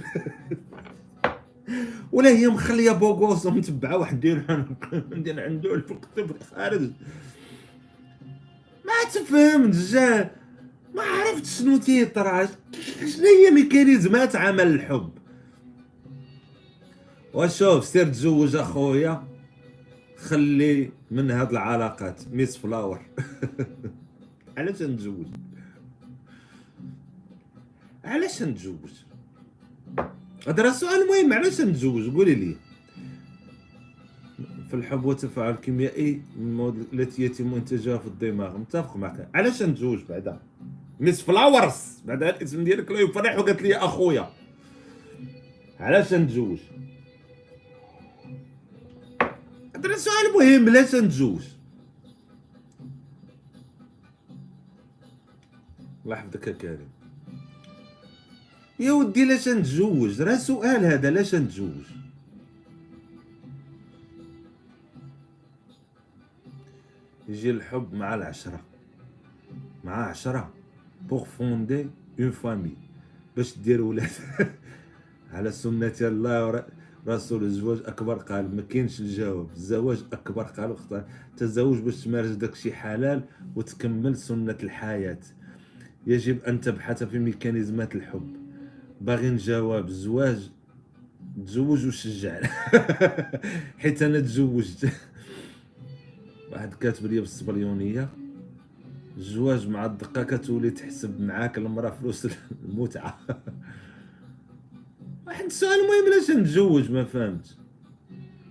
ولا 2.12 2.30
هي 2.30 2.46
مخلية 2.46 2.92
بوغوصة 2.92 3.48
ومتبعة 3.48 3.96
واحد 3.96 4.20
ديال 4.20 5.40
عنده 5.40 5.82
في 6.14 6.20
الخارج. 6.40 6.90
ما 8.84 9.10
تفهمتش 9.14 9.92
جا 9.92 10.30
ما 10.94 11.02
عرفت 11.02 11.46
شنو 11.46 11.76
تيطرا 11.76 12.48
شنو 12.98 13.26
هي 13.26 13.50
ميكانيزمات 13.50 14.36
عمل 14.36 14.66
الحب؟ 14.66 15.10
وشوف 17.34 17.84
سير 17.84 18.08
تزوج 18.08 18.56
أخويا 18.56 19.24
خلي 20.16 20.90
من 21.10 21.30
هاد 21.30 21.50
العلاقات 21.50 22.22
ميس 22.32 22.56
فلاور 22.56 23.00
علاش 24.56 24.82
نتزوج؟ 24.82 25.26
علاش 28.04 28.42
نتزوج؟ 28.42 28.90
هذا 30.48 30.70
سؤال 30.70 31.06
مهم 31.08 31.32
علاش 31.32 31.60
نتزوج؟ 31.60 32.14
قولي 32.14 32.34
لي. 32.34 32.56
في 34.68 34.74
الحب 34.74 35.04
والتفاعل 35.04 35.50
الكيميائي 35.50 36.22
المواد 36.36 36.86
التي 36.92 37.22
يتم 37.22 37.54
انتاجها 37.54 37.98
في 37.98 38.06
الدماغ. 38.06 38.58
متفق 38.58 38.96
معك. 38.96 39.28
علاش 39.34 39.62
نتزوج 39.62 39.98
بعدا؟ 40.08 40.40
ميس 41.00 41.22
فلاورز 41.22 42.02
بعدا 42.04 42.36
الاسم 42.36 42.64
ديالك 42.64 42.90
لا 42.90 43.00
يفرح 43.00 43.38
وقالت 43.38 43.62
لي 43.62 43.76
أخويا. 43.76 44.30
علاش 45.80 46.14
نتزوج؟ 46.14 46.58
هذا 49.76 49.96
سؤال 49.96 50.32
مهم 50.34 50.68
علاش 50.68 50.94
نتزوج؟ 50.94 51.42
الله 56.12 56.24
يحفظك 56.24 56.46
يا 56.46 56.52
كريم. 56.52 56.88
يا 58.78 58.92
ودي 58.92 59.24
لاش 59.24 59.48
نتزوج؟ 59.48 60.22
راه 60.22 60.36
سؤال 60.36 60.84
هذا 60.84 61.10
لاش 61.10 61.34
نتزوج؟ 61.34 61.86
يجي 67.28 67.50
الحب 67.50 67.94
مع 67.94 68.14
العشرة. 68.14 68.60
مع 69.84 70.08
عشرة. 70.08 70.52
pour 71.08 71.24
fonder 71.24 71.86
une 72.20 72.30
famille 72.30 72.76
باش 73.36 73.58
دير 73.58 73.82
ولاد. 73.82 74.10
على 75.32 75.50
سنة 75.50 75.96
الله 76.00 76.64
رسول 77.08 77.42
الزواج 77.42 77.80
أكبر 77.86 78.16
قال 78.16 78.56
ما 78.56 78.62
كاينش 78.62 79.00
الجواب. 79.00 79.50
الزواج 79.56 80.04
أكبر 80.12 80.42
قال 80.42 80.76
تزوج 81.36 81.78
باش 81.78 82.04
تمارس 82.04 82.30
داكشي 82.30 82.72
حلال 82.72 83.24
وتكمل 83.56 84.16
سنة 84.16 84.58
الحياة. 84.62 85.18
يجب 86.06 86.44
أن 86.44 86.60
تبحث 86.60 87.02
في 87.02 87.18
ميكانيزمات 87.18 87.94
الحب. 87.94 88.36
باغي 89.00 89.30
نجاوب. 89.30 89.86
الزواج 89.86 90.50
تزوج 91.46 91.86
وشجع. 91.86 92.40
حيت 93.80 94.02
أنا 94.02 94.20
تزوجت. 94.20 94.92
واحد 96.52 96.74
كاتب 96.74 97.06
لي 97.06 97.20
بالصبريونيه 97.20 98.08
الزواج 99.16 99.68
مع 99.68 99.84
الدقة 99.84 100.22
كتولي 100.22 100.70
تحسب 100.70 101.20
معاك 101.20 101.58
المرأة 101.58 101.90
فلوس 101.90 102.28
المتعة. 102.64 103.18
واحد 105.26 105.44
السؤال 105.44 105.72
المهم 105.72 106.12
علاش 106.12 106.30
نتزوج؟ 106.30 106.90
ما 106.90 107.04
فهمت. 107.04 107.56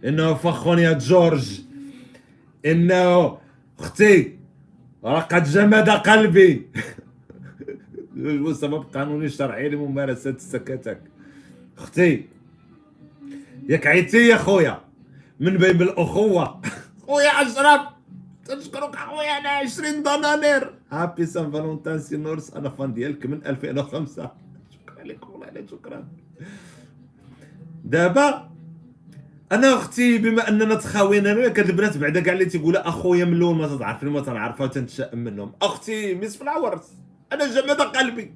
إنه 0.05 0.33
فخون 0.33 0.79
يا 0.79 0.93
جورج. 0.93 1.61
إنه 2.65 3.37
أختي 3.79 4.37
رقد 5.05 5.43
جمد 5.43 5.89
قلبي. 5.89 6.67
سبب 8.53 8.83
قانوني 8.93 9.29
شرعي 9.29 9.69
لممارسة 9.69 10.29
السكتك 10.29 11.01
أختي 11.77 12.25
ياك 13.69 13.87
عيتي 13.87 14.27
يا 14.27 14.37
خويا. 14.37 14.81
من 15.39 15.57
بين 15.57 15.81
الأخوة. 15.81 16.61
خويا 17.07 17.29
أشرف 17.29 17.81
تنشكرك 18.45 18.95
خويا 18.95 19.37
أنا 19.37 19.49
20 19.49 20.03
دنانير 20.03 20.73
هابي 20.91 21.25
سان 21.25 21.51
فالونتان 21.51 21.99
سي 21.99 22.17
نورس 22.17 22.53
أنا 22.53 22.69
فان 22.69 22.93
ديالك 22.93 23.25
من 23.25 23.45
2005 23.45 24.31
شكرا 24.71 25.03
لك 25.03 25.29
والله 25.29 25.65
شكرا. 25.71 26.07
دابا 27.85 28.49
أنا 29.51 29.73
أختي 29.73 30.17
بما 30.17 30.49
أننا 30.49 30.75
تخاوين 30.75 31.27
أنا 31.27 31.47
كاد 31.47 31.69
البنات 31.69 31.97
بعدا 31.97 32.19
كاع 32.19 32.33
اللي 32.33 32.45
تيقولوا 32.45 32.89
أخويا 32.89 33.25
من 33.25 33.33
الأول 33.33 33.55
ما 33.55 33.77
تعرفني 33.77 34.09
ما 34.09 34.21
تنعرفها 34.21 34.65
وتنتشائم 34.65 35.19
منهم. 35.19 35.51
أختي 35.61 36.13
ميس 36.15 36.37
فلاورز 36.37 36.81
أنا 37.31 37.47
جمد 37.47 37.81
قلبي. 37.81 38.33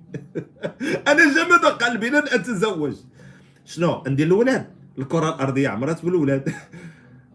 أنا 1.10 1.24
جمد 1.36 1.66
قلبي. 1.66 2.10
لن 2.10 2.16
أتزوج. 2.16 2.96
شنو؟ 3.66 4.04
ندير 4.08 4.28
الاولاد 4.28 4.66
الكرة 5.00 5.30
الأرضية 5.36 5.70
عمرات 5.70 6.06
بالولاد 6.06 6.50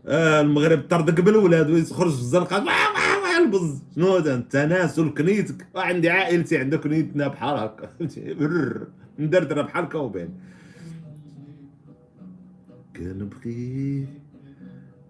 آه 0.06 0.40
المغرب 0.40 0.82
طردك 0.90 1.20
بالولاد 1.20 1.70
ويخرج 1.70 2.10
في 2.12 2.18
الزنقه 2.18 2.64
البز. 3.38 3.82
شنو؟ 3.94 4.16
هذا 4.16 4.34
التناسل 4.34 5.14
كنيتك 5.14 5.66
عندي 5.76 6.10
عائلتي 6.10 6.58
عندها 6.58 6.78
كنيتنا 6.78 7.28
بحال 7.28 7.56
هكا. 7.58 7.90
مدردرة 9.18 9.62
بحال 9.62 9.88
كوبين 9.88 10.28
كنبغي 12.96 14.06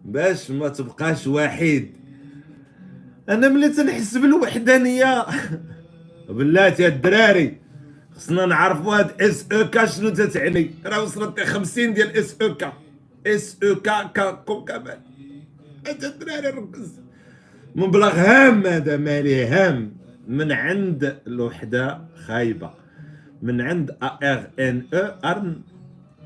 باش 0.04 0.50
ما 0.50 0.68
تبقاش 0.68 1.26
وحيد. 1.26 1.90
أنا 3.28 3.48
ملي 3.48 3.68
تنحس 3.68 4.16
بالوحدانية. 4.16 5.26
بلاتي 6.30 6.86
الدراري 6.86 7.56
خصنا 8.16 8.46
نعرفوا 8.46 8.98
هاد 8.98 9.22
S 9.22 9.46
E 9.52 9.70
K 9.70 9.86
شنو 9.86 10.08
تتعني. 10.08 10.70
راه 10.86 11.02
وصلت 11.02 11.40
50 11.40 11.94
ديال 11.94 12.16
S 12.16 12.36
E 12.42 12.54
K. 12.54 12.72
S 13.26 13.56
E 13.62 13.74
K 13.74 14.02
كا 14.02 14.30
كوم 14.30 14.64
انت 15.88 16.04
الدراري 16.04 16.48
ركز 16.48 17.00
مبلغ 17.74 18.14
هام 18.14 18.66
هذا 18.66 18.96
مالي 18.96 19.46
هام. 19.46 19.92
من 20.28 20.52
عند 20.52 21.18
الوحدة 21.26 22.00
خايبة. 22.26 22.70
من 23.42 23.60
عند 23.60 23.96
إر 24.02 24.50
إن 24.58 24.86
إو 24.94 25.14
ارن 25.24 25.60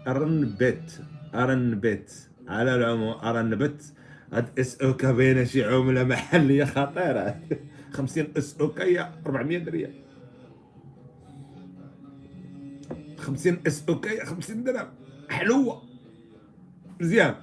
ارن 0.09 0.55
بيت 0.59 0.93
ارن 1.35 1.81
بيت 1.81 2.13
على 2.49 2.75
العموم 2.75 3.15
ارن 3.25 3.55
بيت 3.55 3.85
هاد 4.33 4.59
إس 4.59 4.81
إو 4.83 4.97
كا 4.97 5.13
بين 5.13 5.47
شي 5.47 5.65
عملة 5.65 6.05
محلية 6.05 6.65
خطيرة. 6.65 7.41
50 7.95 8.27
اس 8.37 8.57
أو 8.61 8.69
كي 8.69 9.01
400 9.27 9.65
ريال 9.65 9.93
50 13.19 13.59
اس 13.67 13.85
أو 13.89 14.01
كي 14.01 14.25
50 14.25 14.65
درهم. 14.65 14.87
حلوة. 15.29 15.83
مزيان. 17.01 17.35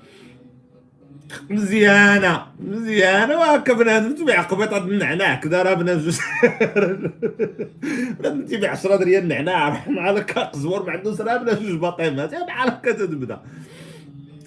مزيانة. 1.49 2.47
مزيانة. 2.59 3.37
وهكا 3.37 3.73
بنادم 3.73 4.15
تبيع 4.15 4.41
قبيطه 4.41 4.77
النعناع 4.77 5.35
كذا 5.35 5.63
راه 5.63 5.73
بنادم 5.73 6.01
جوج 6.01 6.17
بنادم 8.19 8.45
تبيع 8.45 8.71
10 8.71 8.95
ريال 9.03 9.23
النعناع 9.23 9.89
مع 9.89 10.11
لك 10.11 10.39
قزور 10.39 10.85
ما 10.85 10.91
عندوش 10.91 11.21
راه 11.21 11.37
بنادم 11.37 11.65
جوج 11.65 11.79
باطيمات 11.79 12.31
بحال 12.35 12.69
هكا 12.69 12.91
تبدا 12.91 13.41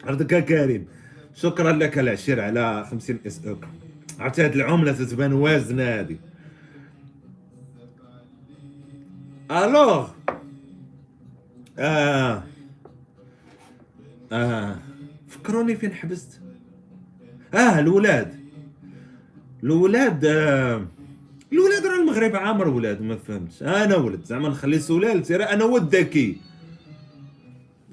عرفتك 0.05 0.45
كريم. 0.45 0.87
شكرا 1.35 1.73
لك 1.73 1.99
العشير 1.99 2.41
على 2.41 2.87
50 2.91 3.19
اس 3.27 3.47
أو 3.47 3.57
عرفتي 4.19 4.45
هاد 4.45 4.55
العملة 4.55 4.93
تتبان 4.93 5.33
وازنة 5.33 5.83
هادي. 5.83 6.21
ألوغ! 9.51 10.09
آه. 11.79 12.43
آه. 14.33 14.79
فكروني 15.29 15.77
فين 15.77 15.93
حبست؟ 15.93 16.41
آه 17.55 17.79
الولاد. 17.79 18.35
الولاد 19.63 20.25
آه. 20.25 20.87
الولاد 21.53 21.87
راه 21.87 22.01
المغرب 22.01 22.37
عامر 22.37 22.69
ولاد 22.69 23.03
ما 23.03 23.17
فهمتش. 23.17 23.63
أنا 23.63 23.97
ولد 23.97 24.25
زعما 24.25 24.49
نخلي 24.49 24.79
سلالتي 24.79 25.37
راه 25.37 25.45
أنا 25.45 25.65
ولد 25.65 25.95
ذكي. 25.97 26.37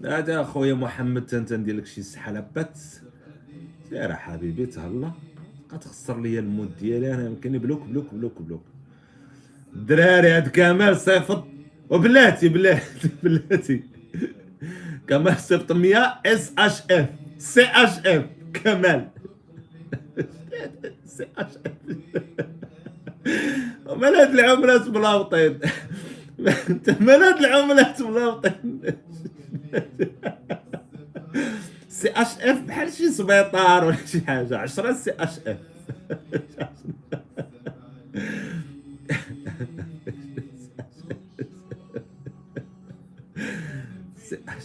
هذا 0.05 0.41
اخويا 0.41 0.73
محمد 0.73 1.25
تندير 1.25 1.75
لك 1.75 1.85
شي 1.85 2.01
سحلة 2.01 2.39
بات. 2.55 2.77
سير 3.89 4.13
حبيبي 4.13 4.65
تهلا. 4.65 5.11
غتخسر 5.73 6.21
ليا 6.21 6.39
ال 6.39 6.47
mood 6.47 6.77
ديالي 6.79 7.13
أنا 7.13 7.25
يمكن 7.25 7.57
bloque 7.57 7.81
bloque 7.83 8.13
bloque 8.13 8.41
bloque. 8.41 8.63
الدراري 9.75 10.29
هاد 10.29 10.47
كمال 10.47 10.97
صيفط. 10.97 11.43
وبلاتي 11.89 12.49
بلاتي 12.49 13.09
بلاتي. 13.23 13.83
كمال 15.07 15.37
صيفط 15.37 15.71
100 15.71 15.97
C 16.25 16.51
H 16.57 16.81
F 16.91 17.09
C 17.37 17.63
H 17.63 17.99
F 18.05 18.25
كمال. 18.53 19.07
C 21.05 21.27
H 21.37 21.51
F 21.65 21.71
مال 23.97 24.15
هاد 24.15 24.29
العملات 24.39 24.87
ملاوطين 24.87 25.59
مال 27.07 27.23
هاد 27.23 27.37
العملات 27.45 28.01
ملاوطين 28.01 28.81
C 32.01 32.09
H 32.09 32.27
F 32.41 32.59
بحال 32.61 32.93
شي 32.93 33.11
سبيطار 33.11 33.85
ولا 33.85 34.05
شي 34.05 34.21
حاجة. 34.21 34.57
10 34.57 34.93
C 34.93 35.11
H 35.11 35.39
F. 35.47 35.57
سي 44.17 44.35
اش 44.49 44.63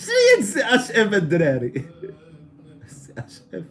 شنو 0.00 0.14
هي 0.38 0.42
سي 0.42 0.60
اش 0.64 0.90
إف 0.90 1.14
الدراري؟ 1.14 1.84
سي 2.88 3.12
اش 3.18 3.40
إف. 3.54 3.64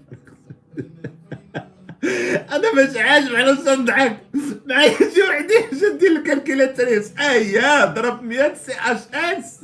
أنا 2.51 2.73
مش 2.75 2.97
عاجب 2.97 3.35
على 3.35 3.51
نضحك 3.51 4.17
معايا 4.65 4.93
شي 5.13 5.21
وحدي 5.23 5.53
شدي 5.81 6.07
الكالكيلاتريس 6.07 7.11
أيا 7.19 7.85
ضرب 7.85 8.23
100 8.23 8.53
سي 8.53 8.71
اش 8.73 8.99
إس. 9.13 9.59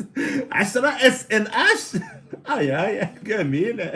10 0.52 0.88
إس 0.90 1.26
إن 1.32 1.48
اش 1.48 2.02
أي 2.58 2.86
أي 2.88 3.10
جميلة. 3.24 3.94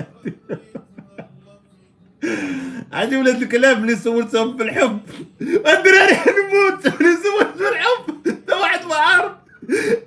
عندي 2.94 3.18
ولاد 3.18 3.42
الكلاب 3.42 3.78
اللي 3.78 3.96
سولتهم 3.96 4.58
في 4.58 4.64
الحب. 4.64 5.00
الدراري 5.42 6.14
نموت 6.16 6.86
اللي 7.02 7.16
سولت 7.24 7.58
في 7.58 7.70
الحب. 7.70 8.24
ده 8.48 8.60
واحد 8.60 8.86
ما 8.86 8.96
عارف. 8.96 9.32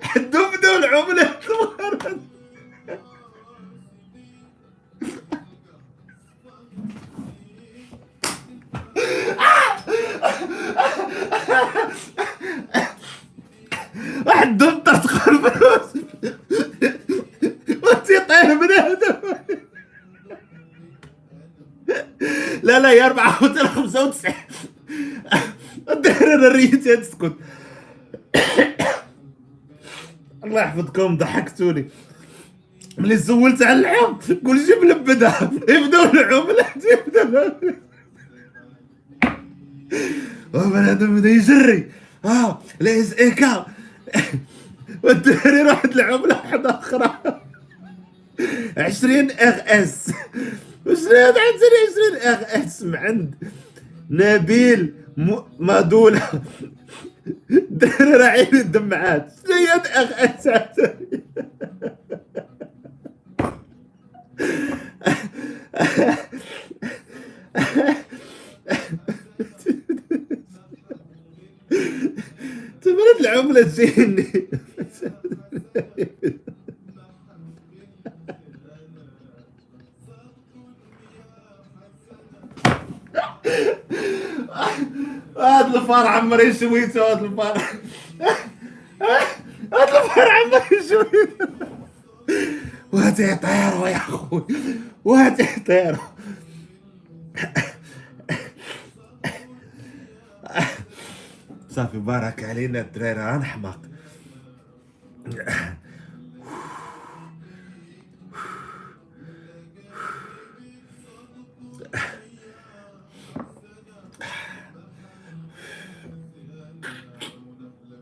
حدهم 0.02 0.56
بداو 0.56 0.76
العملات 0.76 1.42
واحد 14.26 14.56
دمتر 14.58 14.96
تقول 14.96 15.50
فلوس. 15.50 16.04
وانتي 17.82 18.20
طاير 18.20 18.54
من 18.54 18.70
هذا. 18.70 19.22
لا 22.62 22.80
لا 22.80 22.92
يا 22.92 23.06
495 23.06 24.34
الدهر 25.90 26.34
أنا 26.34 26.48
ريتي 26.48 26.96
تسكت. 26.96 27.36
الله 30.44 30.60
يحفظكم 30.60 31.16
ضحكتوني. 31.16 31.90
ملي 32.98 33.18
سولت 33.18 33.62
على 33.62 33.80
الحب 33.80 34.46
قول 34.46 34.58
جيب 34.58 34.84
لبدها 34.84 35.50
يبداو 35.68 36.04
العملات 36.04 36.84
يبداو 36.84 37.52
وبنادم 40.54 41.16
بدأ 41.20 41.28
يجري 41.28 41.90
آه 42.24 42.62
ليس 42.80 43.12
إيكا. 43.12 43.66
والدري 45.02 45.62
راحت 45.62 45.96
العملة 45.96 46.36
واحدة 46.36 46.70
أخرى. 46.70 47.18
عشرين 48.76 49.30
إغ 49.30 49.82
إس. 49.82 50.12
وشنو 50.86 51.08
هذا 51.08 51.40
عشرين 51.40 52.20
إغ 52.22 52.64
إس. 52.64 52.82
من 52.82 52.96
عند 52.96 53.34
نبيل 54.10 54.94
مادولة 55.58 56.22
دري 57.70 58.12
راعين 58.16 58.54
الدمعات. 58.54 59.32
شنو 59.46 59.56
هي 59.56 59.72
إغ 59.72 60.24
إس. 60.24 60.48
تبرد 72.82 73.20
العملة 73.20 73.62
تجيني 73.62 74.48
هاد 85.36 85.74
الفار 85.74 86.06
عمري 86.06 86.52
شويته 86.54 87.10
هاد 87.10 87.24
الفار. 87.24 87.62
هاد 89.72 89.88
الفار 89.88 90.28
عمري 90.28 90.88
شويته 90.88 91.48
وهاتي 92.92 93.22
يطيروا 93.32 93.88
يا 93.88 93.96
أخوي. 93.96 94.44
وهاتي 95.04 95.42
يطيروا 95.42 96.06
صافي 101.72 101.98
بارك 101.98 102.44
علينا 102.44 102.80
الدراري 102.80 103.38
نحماق 103.38 103.80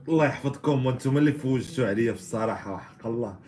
الله 0.08 0.24
يحفظكم 0.26 0.86
وأنتم 0.86 1.18
اللي 1.18 1.32
فوجتوا 1.32 1.86
عليا 1.86 2.12
في 2.12 2.18
الصراحه 2.18 2.78
حق 2.78 3.06
الله. 3.06 3.40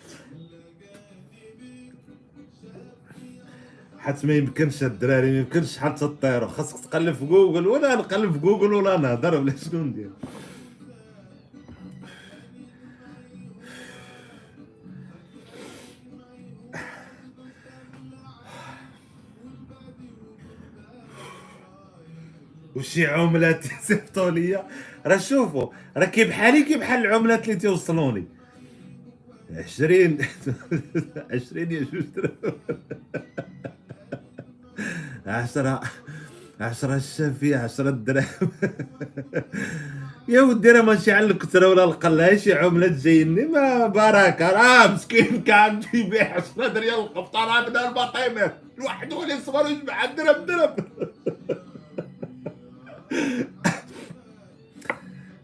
حتى 4.03 4.27
ما 4.27 4.35
يمكنش 4.35 4.83
الدراري 4.83 5.31
ما 5.31 5.39
يمكنش 5.39 5.79
حتى 5.79 6.01
تطيروا 6.01 6.49
خاصك 6.49 6.85
تقلب 6.85 7.15
في 7.15 7.25
جوجل 7.27 7.67
ولا 7.67 7.95
نقلب 7.95 8.33
في 8.33 8.39
جوجل 8.39 8.73
ولا 8.73 8.97
نهضر 8.97 9.35
ولا 9.35 9.57
شنو 9.65 9.83
ندير. 9.85 10.11
وشي 22.75 23.07
عملات 23.07 23.65
صيفطوا 23.87 24.31
ليا 24.31 24.67
راه 25.07 25.17
شوفوا 25.19 25.69
راه 25.97 26.05
كي 26.07 26.25
بحالي 26.25 26.63
كي 26.65 26.77
بحال 26.79 27.07
العملات 27.07 27.49
اللي 27.49 27.61
توصلوني. 27.61 28.25
عشرين 29.51 30.19
عشرين 31.33 31.73
يا 31.73 31.87
جوج 31.93 32.05
عشرة 35.27 35.81
عشرة 36.61 36.97
الشافية 36.97 37.57
عشرة 37.57 37.91
دراهم 37.91 38.51
يا 40.29 40.43
ودي 40.43 40.71
راه 40.71 40.83
ماشي 40.83 41.13
على 41.13 41.27
الكثرة 41.27 41.69
ولا 41.69 41.85
القلة 41.85 42.37
شي 42.37 42.53
عملة 42.53 42.89
تجيني 42.89 43.45
ما 43.45 43.87
بركة 43.87 44.51
راه 44.51 44.95
مسكين 44.95 45.43
كان 45.43 45.81
يبيع 45.95 46.35
10 46.35 46.79
ريال 46.79 46.95
القبطانة 46.95 47.69
من 47.69 47.77
البطيمة 47.77 48.53
الواحد 48.79 49.13
هو 49.13 49.23
اللي 49.23 49.41
صبر 49.47 49.67
يجمع 49.71 50.05
درهم 50.05 50.47
درهم. 50.47 50.77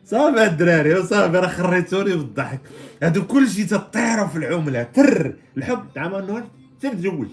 صافي 0.05 0.45
الدراري 0.45 0.95
وصافي 0.95 1.37
راه 1.37 1.49
خريتوني 1.49 2.17
بالضحك. 2.17 2.61
هادو 3.03 3.25
كلشي 3.25 3.65
تطيروا 3.65 4.27
في 4.27 4.39
العملة. 4.39 4.83
تر 4.83 5.35
الحب. 5.57 5.85
تاع 5.95 6.07
نور 6.07 6.43
تنتزوج 6.81 7.29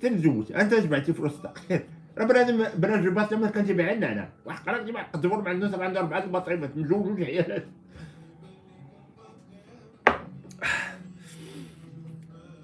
تنتزوج 0.00 0.52
أنت 0.52 0.74
جمعتي 0.74 1.12
فلوس 1.12 1.32
خير 1.68 1.84
راه 2.18 2.24
بنادم 2.24 2.64
بنادم 2.74 3.06
الباطل 3.06 3.36
ما 3.36 3.50
كان 3.50 3.66
تبيع 3.66 3.92
أنا. 3.92 4.28
واحد 4.44 4.68
قال 4.68 4.86
جمع 4.86 5.02
قدموا 5.02 5.42
مع 5.42 5.50
الناس 5.50 5.74
عنده 5.74 6.00
أربعة 6.00 6.24
البطيمات 6.24 6.76
مزوج 6.76 7.22
عيالات 7.22 7.64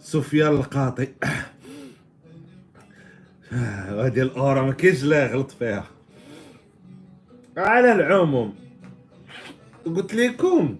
سفيان 0.00 0.52
القاطي. 0.52 1.08
هذه 3.50 4.22
الأورا 4.22 4.62
ما 4.62 4.72
كاينش 4.72 5.04
لا 5.04 5.26
غلط 5.26 5.50
فيها. 5.50 5.84
على 7.56 7.92
العموم 7.92 8.54
قلت 9.86 10.14
لكم. 10.14 10.76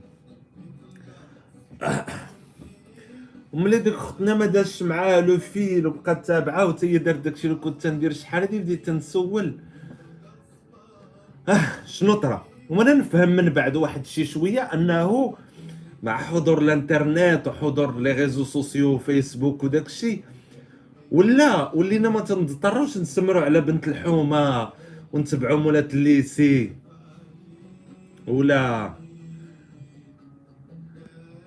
وملي 3.56 3.78
ديك 3.78 3.94
اختنا 3.94 4.34
ما 4.34 4.46
دارش 4.46 4.82
معاه 4.82 5.20
لو 5.20 5.38
فيل 5.38 5.86
وبقات 5.86 6.26
تابعة 6.26 6.66
وتا 6.66 6.86
هي 6.86 6.98
دارت 6.98 7.18
داكشي 7.18 7.48
اللي 7.48 7.58
كنت 7.58 7.82
تندير 7.82 8.12
شحال 8.12 8.42
هادي 8.42 8.58
بديت 8.58 8.86
تنسول. 8.86 9.58
آه 11.48 11.60
شنو 11.86 12.14
طرا؟ 12.14 12.46
وأنا 12.70 12.94
نفهم 12.94 13.28
من 13.28 13.48
بعد 13.48 13.76
واحد 13.76 14.06
شي 14.06 14.24
شوية 14.24 14.60
أنه 14.60 15.34
مع 16.02 16.16
حضور 16.16 16.58
الانترنت 16.58 17.48
وحضور 17.48 18.00
les 18.00 18.12
réseaux 18.12 18.44
sociaux 18.44 18.98
فيسبوك 18.98 19.64
وداكشي 19.64 20.20
ولا 21.12 21.74
ولينا 21.74 22.08
ما 22.08 22.20
تنضطروش 22.20 22.98
نسمروا 22.98 23.42
على 23.42 23.60
بنت 23.60 23.88
الحومة 23.88 24.68
ونتبعوا 25.12 25.58
مولات 25.58 25.94
ال 25.94 26.06
lycée. 26.06 26.72
ولا 28.26 28.94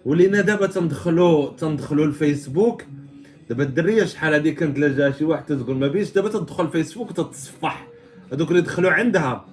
ولينا 0.10 0.42
دابا 0.42 0.68
تندخلوا 0.68 1.50
تندخلوا 1.58 2.06
الفيسبوك. 2.06 2.84
دابا 3.50 3.64
الدريه 3.64 4.06
شحال 4.06 4.34
هذه 4.34 4.50
كانت 4.50 4.80
لا 4.80 4.88
جا 4.88 5.12
شي 5.12 5.26
واحد 5.26 5.46
تقول 5.46 5.76
ما 5.76 5.88
بيش 5.88 6.12
دابا 6.12 6.30
تدخل 6.30 6.66
الفيسبوك 6.66 7.12
تتصفح. 7.12 7.88
هذوك 8.34 8.52
اللي 8.52 8.62
دخلوا 8.62 8.92
عندها. 8.92 9.46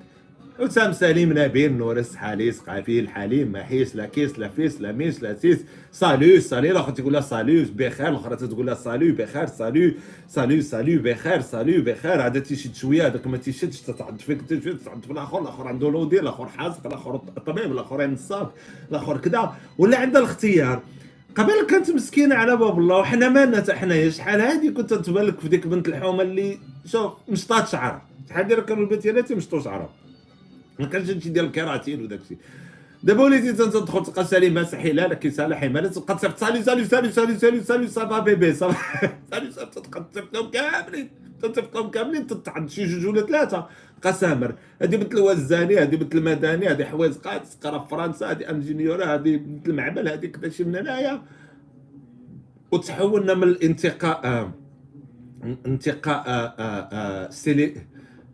حسام 0.61 0.93
سليم 0.93 1.39
نبيل 1.39 1.73
نور 1.73 1.99
السحاليس 1.99 2.61
قافي 2.61 3.01
الحليم 3.01 3.53
ما 3.53 3.63
حيس 3.63 3.97
لا 3.97 4.07
كيس 4.07 4.39
لا 4.39 4.49
فيس 4.49 4.81
لا 4.81 4.93
ميس 4.93 5.23
لا 5.23 5.35
سيس. 5.35 5.59
سالو 5.93 6.41
سالي 6.41 6.71
الآخر 6.71 6.93
تقول 6.93 7.13
لها 7.13 7.21
سالو 7.21 7.65
بخير 7.75 8.09
الاخرى 8.09 8.37
تقول 8.37 8.67
لها 8.67 8.75
سالو 8.75 9.15
بخير 9.15 9.47
سالو 9.47 9.93
سالو 10.29 10.61
سالو 10.61 11.03
بخير 11.03 11.41
سالو 11.41 11.83
بخير. 11.83 12.27
هذا 12.27 12.39
تيشد 12.39 12.75
شوية 12.75 13.07
هذاك 13.07 13.27
ما 13.27 13.37
تيشدش 13.37 13.81
تتعد 13.81 14.21
فيك 14.21 14.43
تتعد 14.43 15.05
في 15.05 15.11
الآخر 15.11 15.43
الآخر 15.43 15.69
عنده 15.69 15.91
لودي 15.91 16.21
الآخر 16.21 16.47
حازق 16.47 16.87
الآخر 16.87 17.17
طبيب 17.47 17.73
الآخر 17.73 18.07
نصاب 18.07 18.51
الآخر 18.91 19.17
كذا. 19.17 19.55
ولا 19.79 19.99
عنده 19.99 20.19
الاختيار. 20.19 20.83
قبل 21.35 21.67
كانت 21.71 21.91
مسكينة 21.91 22.35
على 22.35 22.57
باب 22.57 22.79
الله 22.79 22.99
وحنا 22.99 23.29
مالنا 23.29 23.57
حتى 23.57 23.73
حنايا 23.73 24.11
شحال 24.11 24.41
هادي 24.41 24.71
كنت 24.71 24.95
تبان 24.95 25.33
في 25.33 25.49
ديك 25.49 25.67
بنت 25.67 25.89
الحومة 25.89 26.23
اللي 26.23 26.59
شوف 26.87 27.13
مشطات 27.29 27.69
شعرها. 27.69 28.03
شحال 28.29 28.49
ديال 28.49 28.61
كانوا 28.61 28.83
البنت 28.85 29.03
ديالها؟ 29.03 29.23
تيمشطوا 29.23 29.61
شعرها. 29.61 29.91
ما 30.79 30.87
كانش 30.87 31.11
هادشي 31.11 31.29
ديال 31.29 31.45
الكيراتين 31.45 32.03
وداك 32.03 32.21
الشيء. 32.21 32.39
دابا 33.03 33.25
وليتي 33.25 33.53
تدخل 33.53 34.05
تلقى 34.05 34.25
سليمة 34.25 34.63
سحيلة 34.63 35.07
لك 35.07 35.29
سالي 35.29 35.57
حماله 35.57 35.89
تبقى 35.89 36.15
تصيفط. 36.15 36.39
سالي 36.39 36.63
سالي 36.63 36.85
سالي 36.85 37.13
سالي 37.13 37.39
سالي 37.39 37.61
سالي 37.61 37.89
صافا 37.89 38.19
بيبي 38.19 38.55
صافا 38.55 39.07
سالي 39.31 39.53
سالي 39.53 39.71
تبقى 39.71 40.05
تصيفطهم 40.13 40.51
كاملين 40.51 41.09
تصيفطهم 41.43 41.91
كاملين 41.91 42.27
تتعد 42.27 42.71
شي 42.71 42.85
جوج 42.85 43.07
ولا 43.07 43.27
ثلاثة. 43.27 43.67
قسامر 44.03 44.55
هذه 44.83 44.97
بنت 44.97 45.15
الوزاني 45.15 45.79
هذه 45.79 45.97
بنت 45.97 46.15
المدني 46.15 46.69
هذه 46.69 46.85
حوايج 46.85 47.15
قاد 47.15 47.43
تقرا 47.43 47.79
في 47.79 47.89
فرنسا 47.89 48.31
هذه 48.31 48.51
انجينيور 48.51 49.05
هذه 49.05 49.37
بنت 49.37 49.69
المعمل 49.69 50.09
هذه 50.09 50.27
كذا 50.27 50.49
شي 50.49 50.65
من 50.65 50.77
هنايا. 50.77 51.23
وتحولنا 52.73 53.35
من 53.35 53.43
الانتقاء 53.43 54.51
انتقاء 55.67 57.31
سيلي 57.31 57.75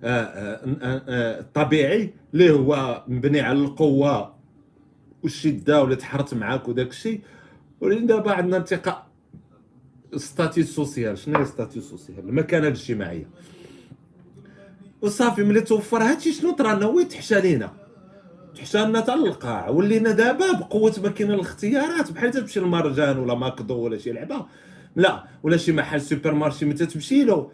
الطبيعي 0.05 2.15
اللي 2.35 2.51
هو 2.51 3.03
مبني 3.09 3.41
على 3.41 3.59
القوة 3.59 4.35
والشدة 5.23 5.83
ولا 5.83 5.95
تحرت 5.95 6.35
معاك 6.35 6.69
وداك 6.69 6.91
الشيء؟ 6.91 7.21
ولكن 7.81 8.07
دابا 8.07 8.33
عندنا 8.33 8.57
انتقاء 8.57 9.07
statut 10.17 10.63
social 10.63 11.19
شنو 11.19 11.39
هي 11.39 11.45
statut 11.45 11.81
social 11.81 12.19
المكانة 12.19 12.67
الاجتماعية. 12.67 13.29
وصافي 15.03 15.45
ملي 15.45 15.61
توفر 15.61 16.03
هادشي 16.03 16.33
شنو 16.33 16.51
طرا 16.51 16.85
وين 16.85 17.09
تحشى 17.09 17.41
لينا؟ 17.41 17.73
تحشى 18.55 18.79
لنا 18.79 19.01
حتى 19.01 19.17
للقاع. 19.17 19.69
ولينا 19.69 20.11
دابا 20.11 20.53
بقوة 20.53 20.95
ما 21.03 21.09
كاين 21.09 21.31
الاختيارات 21.31 22.13
بحال 22.13 22.31
تمشي 22.31 22.61
للمرجان 22.61 23.19
ولا 23.19 23.35
ماكدو 23.35 23.75
ولا 23.75 23.99
شي 23.99 24.13
لعبة. 24.13 24.47
لا 24.97 25.25
ولا 25.43 25.57
شي 25.57 25.73
محل 25.73 26.01
supermarché 26.01 26.65
متى 26.65 26.87
تمشي 26.87 27.25
له؟ 27.25 27.51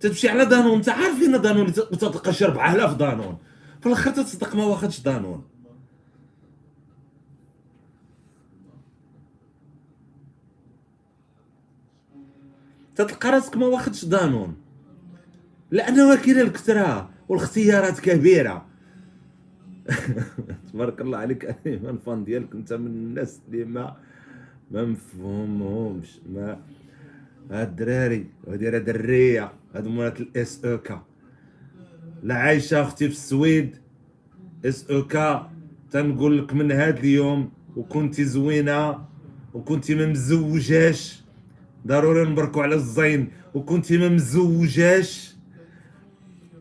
تمشي 0.00 0.28
على 0.28 0.44
دانون. 0.44 0.74
انت 0.74 0.88
عارفين 0.88 1.40
دانون 1.40 1.72
تلقى 1.72 2.32
شي 2.32 2.44
4000 2.44 2.94
دانون. 2.94 3.38
في 3.82 3.86
الآخر 3.88 4.10
تصدق 4.10 4.56
ما 4.56 4.64
واخدش 4.64 5.00
دانون 5.00 5.44
تلقى 12.96 13.30
راسك 13.30 13.56
ما 13.56 13.66
واخدش 13.66 14.04
دانون 14.04 14.56
لأنه 15.70 16.16
كاين 16.16 16.40
الكثره 16.40 17.10
والاختيارات 17.28 18.00
كبيره 18.00 18.66
تبارك 20.72 21.00
الله 21.00 21.18
عليك 21.18 21.56
ال 21.66 21.78
fans 21.78 22.24
ديالك 22.24 22.54
انت 22.54 22.72
من 22.72 22.86
الناس 22.86 23.40
اللي 23.48 23.64
ما 23.64 23.96
ما 24.70 24.84
مفهومهمش 24.84 26.18
ما 26.34 26.58
هاد 27.50 27.68
الدراري 27.68 28.26
وهادي 28.44 28.68
راه 28.68 28.78
دريه 28.78 29.52
هادو 29.74 29.90
مولات 29.90 30.20
الاس 30.20 30.64
أو 30.64 30.78
كا 30.78 31.02
لا 32.22 32.34
عايشه 32.34 32.82
أختي 32.82 33.08
في 33.08 33.14
السويد. 33.14 33.76
اس 34.64 34.90
أو 34.90 35.06
كا 35.06 35.50
تنقول 35.90 36.38
لك 36.38 36.54
من 36.54 36.72
هاد 36.72 36.98
اليوم 36.98 37.50
وكنتي 37.76 38.24
زوينة 38.24 38.98
وكنتي 39.54 39.94
ما 39.94 40.06
مزوجاش 40.06 41.22
ضروري 41.86 42.30
نبركو 42.30 42.60
على 42.60 42.74
الزين 42.74 43.28
وكنتي 43.54 43.98
ما 43.98 44.08
مزوجاش 44.08 45.34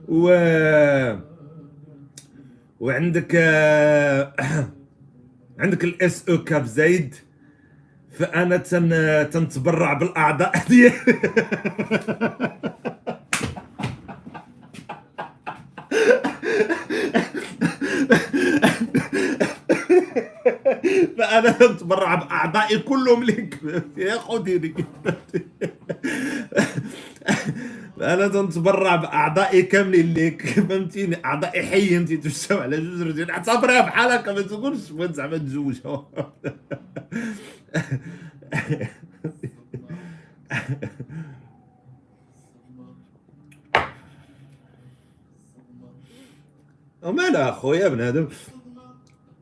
و 0.08 0.24
وعندك 2.80 3.36
عندك 5.60 5.84
الإس 5.84 6.30
أو 6.30 6.44
كاب 6.44 6.66
زايد. 6.66 7.16
فأنا 8.12 8.58
تن 8.58 8.90
تنتبرع 9.30 9.94
بالأعضاء 9.94 10.52
ديالي. 10.70 10.96
فأنا 21.18 21.58
نتبرع 21.62 22.16
بأعضائي 22.16 22.78
كلهم 22.78 23.24
لك 23.24 23.60
يا 23.98 24.18
خديني 24.18 24.74
أنا 28.02 28.28
تنتبرع 28.28 28.96
بأعضائي 28.96 29.62
كاملين 29.62 30.14
ليك. 30.14 30.42
فهمتيني؟ 30.42 31.26
اعضائي 31.26 31.64
حي 31.64 31.98
أنت 31.98 32.14
تمشاو 32.14 32.60
على 32.60 32.78
جوج 32.78 33.02
رجال 33.02 33.32
اعتبرها 33.32 33.82
بحال 33.82 34.12
هكا 34.12 34.34
ما 34.34 34.42
تقولش 34.42 34.92
زعما 35.16 35.38
تزوجها 35.38 36.08
ومالا 47.04 47.50
اخويا 47.50 47.88
بنادم. 47.88 48.28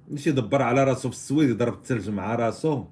ماشي 0.09 0.29
يدبر 0.29 0.61
على 0.61 0.83
راسو 0.83 1.09
في 1.09 1.15
السويد 1.15 1.49
يضرب 1.49 1.73
الثلج 1.73 2.09
مع 2.09 2.35
راسو. 2.35 2.83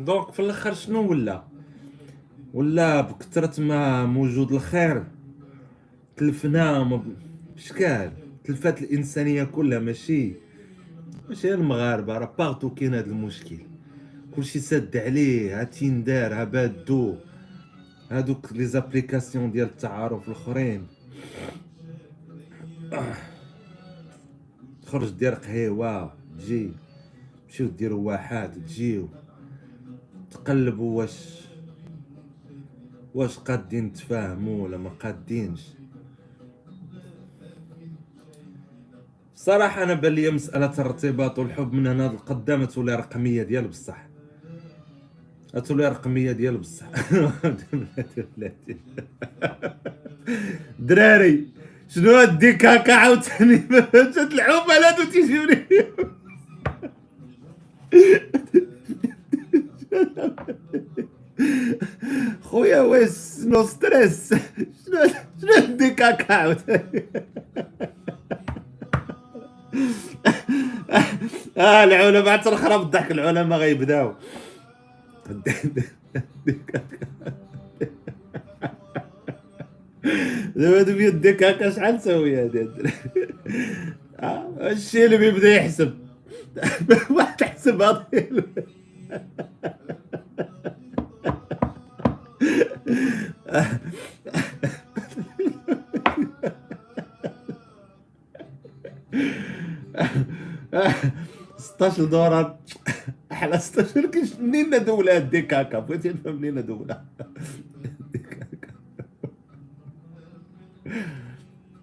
دونك 0.00 0.32
في 0.32 0.40
الآخر 0.40 0.74
شنو 0.74 1.10
ولا؟ 1.10 1.44
ولا 2.54 3.00
بكثرة 3.00 3.60
ما 3.60 4.06
موجود 4.06 4.52
الخير؟ 4.52 5.04
تلفنا 6.16 7.00
بشكال؟ 7.56 8.27
تلفات 8.48 8.82
الإنسانية 8.82 9.44
كلها 9.44 9.78
ماشي. 9.78 10.32
ماشي 11.28 11.54
المغاربة 11.54 12.18
راه 12.18 12.34
باغتو 12.38 12.74
كاين 12.74 12.94
هذا 12.94 13.06
المشكل. 13.06 13.58
كلشي 14.36 14.60
سد 14.60 14.96
عليه 14.96 15.60
ها 15.60 15.64
Tinder 15.64 16.34
ها 16.34 16.44
Badoo 16.44 17.14
هادوك 18.10 18.52
les 18.52 18.66
applications 18.66 19.52
ديال 19.52 19.66
التعارف 19.66 20.28
الأخرين. 20.28 20.86
تخرج 24.82 25.10
دير 25.10 25.34
قهيوة 25.34 26.14
تجي. 26.38 26.72
تمشيو 27.48 27.68
ديروا 27.68 28.06
واحات 28.06 28.54
تجيو. 28.54 29.08
تقلبوا 30.30 30.98
واش 30.98 31.40
واش 33.14 33.38
قادين 33.38 33.92
تفاهموا 33.92 34.64
ولا 34.64 34.78
ما 34.78 34.90
قادينش. 34.90 35.77
صراحة 39.38 39.82
أنا 39.82 39.94
بان 39.94 40.12
لي 40.12 40.30
مسألة 40.30 40.72
الارتباط 40.78 41.38
والحب 41.38 41.72
من 41.72 41.86
هنا 41.86 42.02
لقدام 42.08 42.64
تولي 42.64 42.94
رقمية 42.94 43.42
ديال 43.42 43.68
بصح. 43.68 44.06
تولي 45.66 45.88
رقمية 45.88 46.32
ديال 46.32 46.56
بصح. 46.56 46.86
دراري 50.78 51.46
شنو 51.88 52.10
هاد 52.10 52.44
كاكا 52.44 52.94
عاوتاني؟ 52.94 53.56
جات 53.94 54.18
العملاء 54.18 55.04
تيجيوني 55.12 55.66
خويا 62.42 62.80
ويس 62.80 63.44
نو 63.46 63.66
ستريس. 63.66 64.34
شنو 64.86 65.06
شنو 65.40 65.76
دي 65.76 65.90
كاكا 65.90 66.34
عاوتاني؟ 66.34 67.06
آه 71.58 71.84
العلماء 71.84 72.36
تنخرب 72.36 72.82
الضحك 72.82 73.10
العلماء 73.10 73.58
غيبداو. 73.58 74.14
دابا 80.56 80.80
هادو 80.80 80.92
بيديك 80.92 81.42
هكا 81.44 81.70
شحال 81.70 81.98
تساوي 81.98 82.36
هادي؟ 82.42 82.68
آه، 84.20 84.48
الشيء 84.60 85.04
اللي 85.04 85.16
بيبدا 85.16 85.54
يحسب. 85.56 85.94
واحد 87.10 87.42
حسب 87.42 87.82
هذا. 87.82 88.06
ستاش 101.78 102.00
دورة 102.00 102.58
أحلى 103.32 103.58
ستاش 103.68 103.98
كيش 103.98 104.36
منين 104.36 104.84
دولة 104.84 105.16
هديك 105.16 105.54
هكا 105.54 105.78
بغيتي 105.78 106.08
نفهم 106.08 106.34
منين 106.34 106.66
دولة 106.66 107.04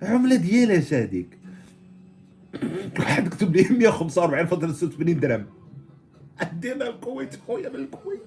عملة 0.02 0.36
ديالاش 0.36 0.94
هاديك 0.94 1.38
واحد 3.00 3.28
كتب 3.28 3.56
لي 3.56 3.64
145 3.78 4.46
فاصلة 4.46 4.74
86 4.74 5.20
درهم. 5.20 5.46
عندنا 6.40 6.90
الكويت 6.90 7.36
خويا 7.48 7.70
من 7.70 7.76
الكويت. 7.76 8.22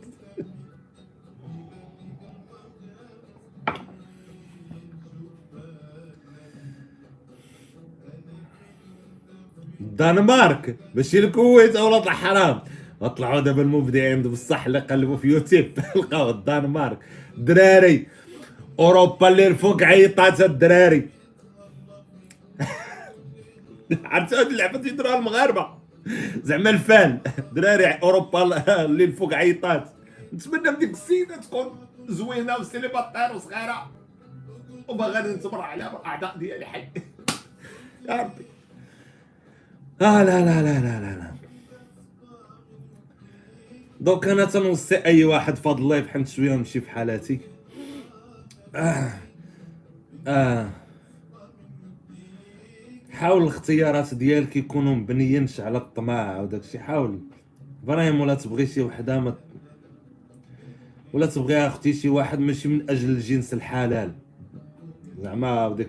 الدنمارك 10.00 10.76
ماشي 10.94 11.18
الكويت 11.18 11.76
ولاد 11.76 12.02
الحرام 12.02 12.60
اطلعوا 13.02 13.40
دابا 13.40 13.62
المبدعين 13.62 14.22
بصح 14.22 14.66
اللي 14.66 14.78
قلبوا 14.78 15.16
في 15.16 15.28
يوتيوب 15.28 15.66
لقاو 15.96 16.30
الدنمارك 16.30 16.98
دراري. 17.36 18.06
أوروبا 18.78 19.28
اللي 19.28 19.46
الفوق 19.46 19.82
عيطات 19.82 20.40
الدراري 20.40 21.08
عرفت 24.04 24.34
هاد 24.34 24.46
اللعبة 24.46 24.78
تيديروها 24.78 25.18
المغاربه 25.18 25.68
زعما 26.42 26.70
ال 26.70 26.78
fans. 26.78 27.18
دراري 27.54 27.86
أوروبا 27.86 28.84
اللي 28.84 29.04
الفوق 29.04 29.34
عيطات 29.34 29.84
نتمنى 30.34 30.70
من 30.70 30.78
ديك 30.78 30.90
السيده 30.90 31.36
تكون 31.36 31.78
زوينة 32.08 32.56
و 32.56 32.63
célibataire 32.63 33.36
وصغيرة. 33.36 33.90
وباغا 34.88 35.20
نتبرع 35.20 35.64
عليها 35.64 35.88
بالاعضاء 35.88 36.36
ديالي 36.38 36.66
حي. 36.66 36.84
يا 38.08 38.16
ربي. 38.16 38.57
لا 40.00 40.24
لا 40.24 40.44
لا 40.44 40.62
لا 40.62 40.80
لا 40.80 41.00
لا 41.00 41.32
دوك 44.00 44.28
أنا 44.28 44.44
تنوصي 44.44 44.96
أي 44.96 45.24
واحد 45.24 45.56
فضل 45.56 45.82
الله 45.82 45.96
يفحم 45.96 46.24
شوية 46.24 46.52
ونمشي 46.52 46.80
في 46.80 46.90
حالاتي 46.90 47.40
آه. 48.74 49.10
آه. 50.26 50.70
حاول 53.10 53.42
الاختيارات 53.42 54.14
ديالك 54.14 54.56
يكونوا 54.56 54.94
مبنيينش 54.94 55.60
على 55.60 55.78
الطماع 55.78 56.40
وداك 56.40 56.60
الشيء 56.60 56.80
حاول 56.80 57.18
إبراهيم 57.84 58.20
ولا 58.20 58.34
تبغي 58.34 58.66
شي 58.66 58.82
وحدة 58.82 59.20
ما 59.20 59.34
ولا 61.12 61.26
تبغي 61.26 61.66
أختي 61.66 61.92
شي 61.92 62.08
واحد 62.08 62.38
ماشي 62.38 62.68
من 62.68 62.90
أجل 62.90 63.10
الجنس 63.10 63.54
الحلال 63.54 64.12
زعما 65.22 65.66
وديك 65.66 65.88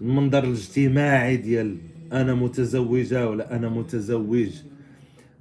المنظر 0.00 0.44
الاجتماعي 0.44 1.36
ديال 1.36 1.76
أنا 2.12 2.34
متزوجة 2.34 3.28
ولا 3.28 3.56
أنا 3.56 3.68
متزوج. 3.68 4.50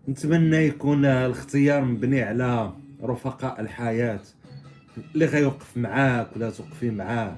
نتمنى 0.10 0.58
يكون 0.58 1.06
الاختيار 1.06 1.86
مبني 1.86 2.22
على 2.22 2.74
رفقاء 3.04 3.62
الحياة. 3.62 4.20
اللي 5.16 5.26
غيوقف 5.26 5.78
معاك 5.78 6.28
ولا 6.36 6.50
توقفي 6.50 6.90
معاه. 6.90 7.38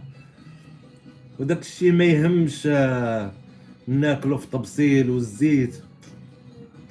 وداك 1.40 1.62
الشيء 1.62 1.92
ما 1.92 2.06
يهمش 2.06 2.68
آه، 2.72 3.32
ناكلو 3.88 4.38
في 4.38 4.48
طبسيل 4.48 5.10
والزيت. 5.10 5.76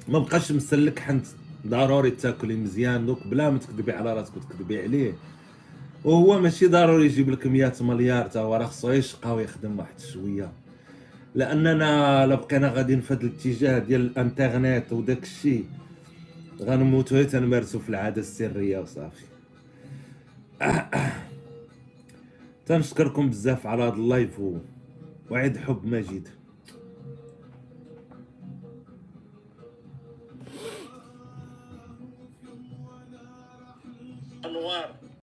ما 0.07 0.19
بقاش 0.19 0.51
مسلك 0.51 0.99
حنت. 0.99 1.25
ضروري 1.67 2.11
تاكلي 2.11 2.55
مزيان 2.55 3.05
دوك 3.05 3.27
بلا 3.27 3.49
ما 3.49 3.57
تكذبي 3.57 3.91
على 3.91 4.13
راسك 4.13 4.37
وتكذبي 4.37 4.81
عليه. 4.81 5.13
وهو 6.03 6.39
ماشي 6.39 6.67
ضروري 6.67 7.05
يجيب 7.05 7.29
لك 7.29 7.47
100 7.47 7.73
مليار 7.81 8.27
تا 8.27 8.39
هو 8.39 8.55
راه 8.55 8.65
خصو 8.65 8.91
يشقى 8.91 9.35
ويخدم 9.35 9.79
واحد 9.79 9.99
شوية. 9.99 10.51
لأننا 11.39 12.25
لا 12.25 12.35
بقينا 12.35 12.67
غاديين 12.67 13.01
في 13.01 13.13
هذا 13.13 13.21
الاتجاه 13.21 13.79
ديال 13.79 14.01
الانترنت 14.01 14.93
وداك 14.93 15.23
الشيء 15.23 15.65
غنموتو 16.61 17.23
تنمارسو 17.23 17.79
في 17.79 17.89
العادة 17.89 18.21
السرية 18.21 18.79
وصافي 18.79 19.25
تنشكركم 22.65 23.29
بزاف 23.29 23.67
على 23.67 23.83
هذا 23.83 23.93
اللايف. 23.93 24.41
وعيد 25.29 25.57
حب 25.57 25.85
مجيد 25.85 26.29
أنوار 34.45 34.98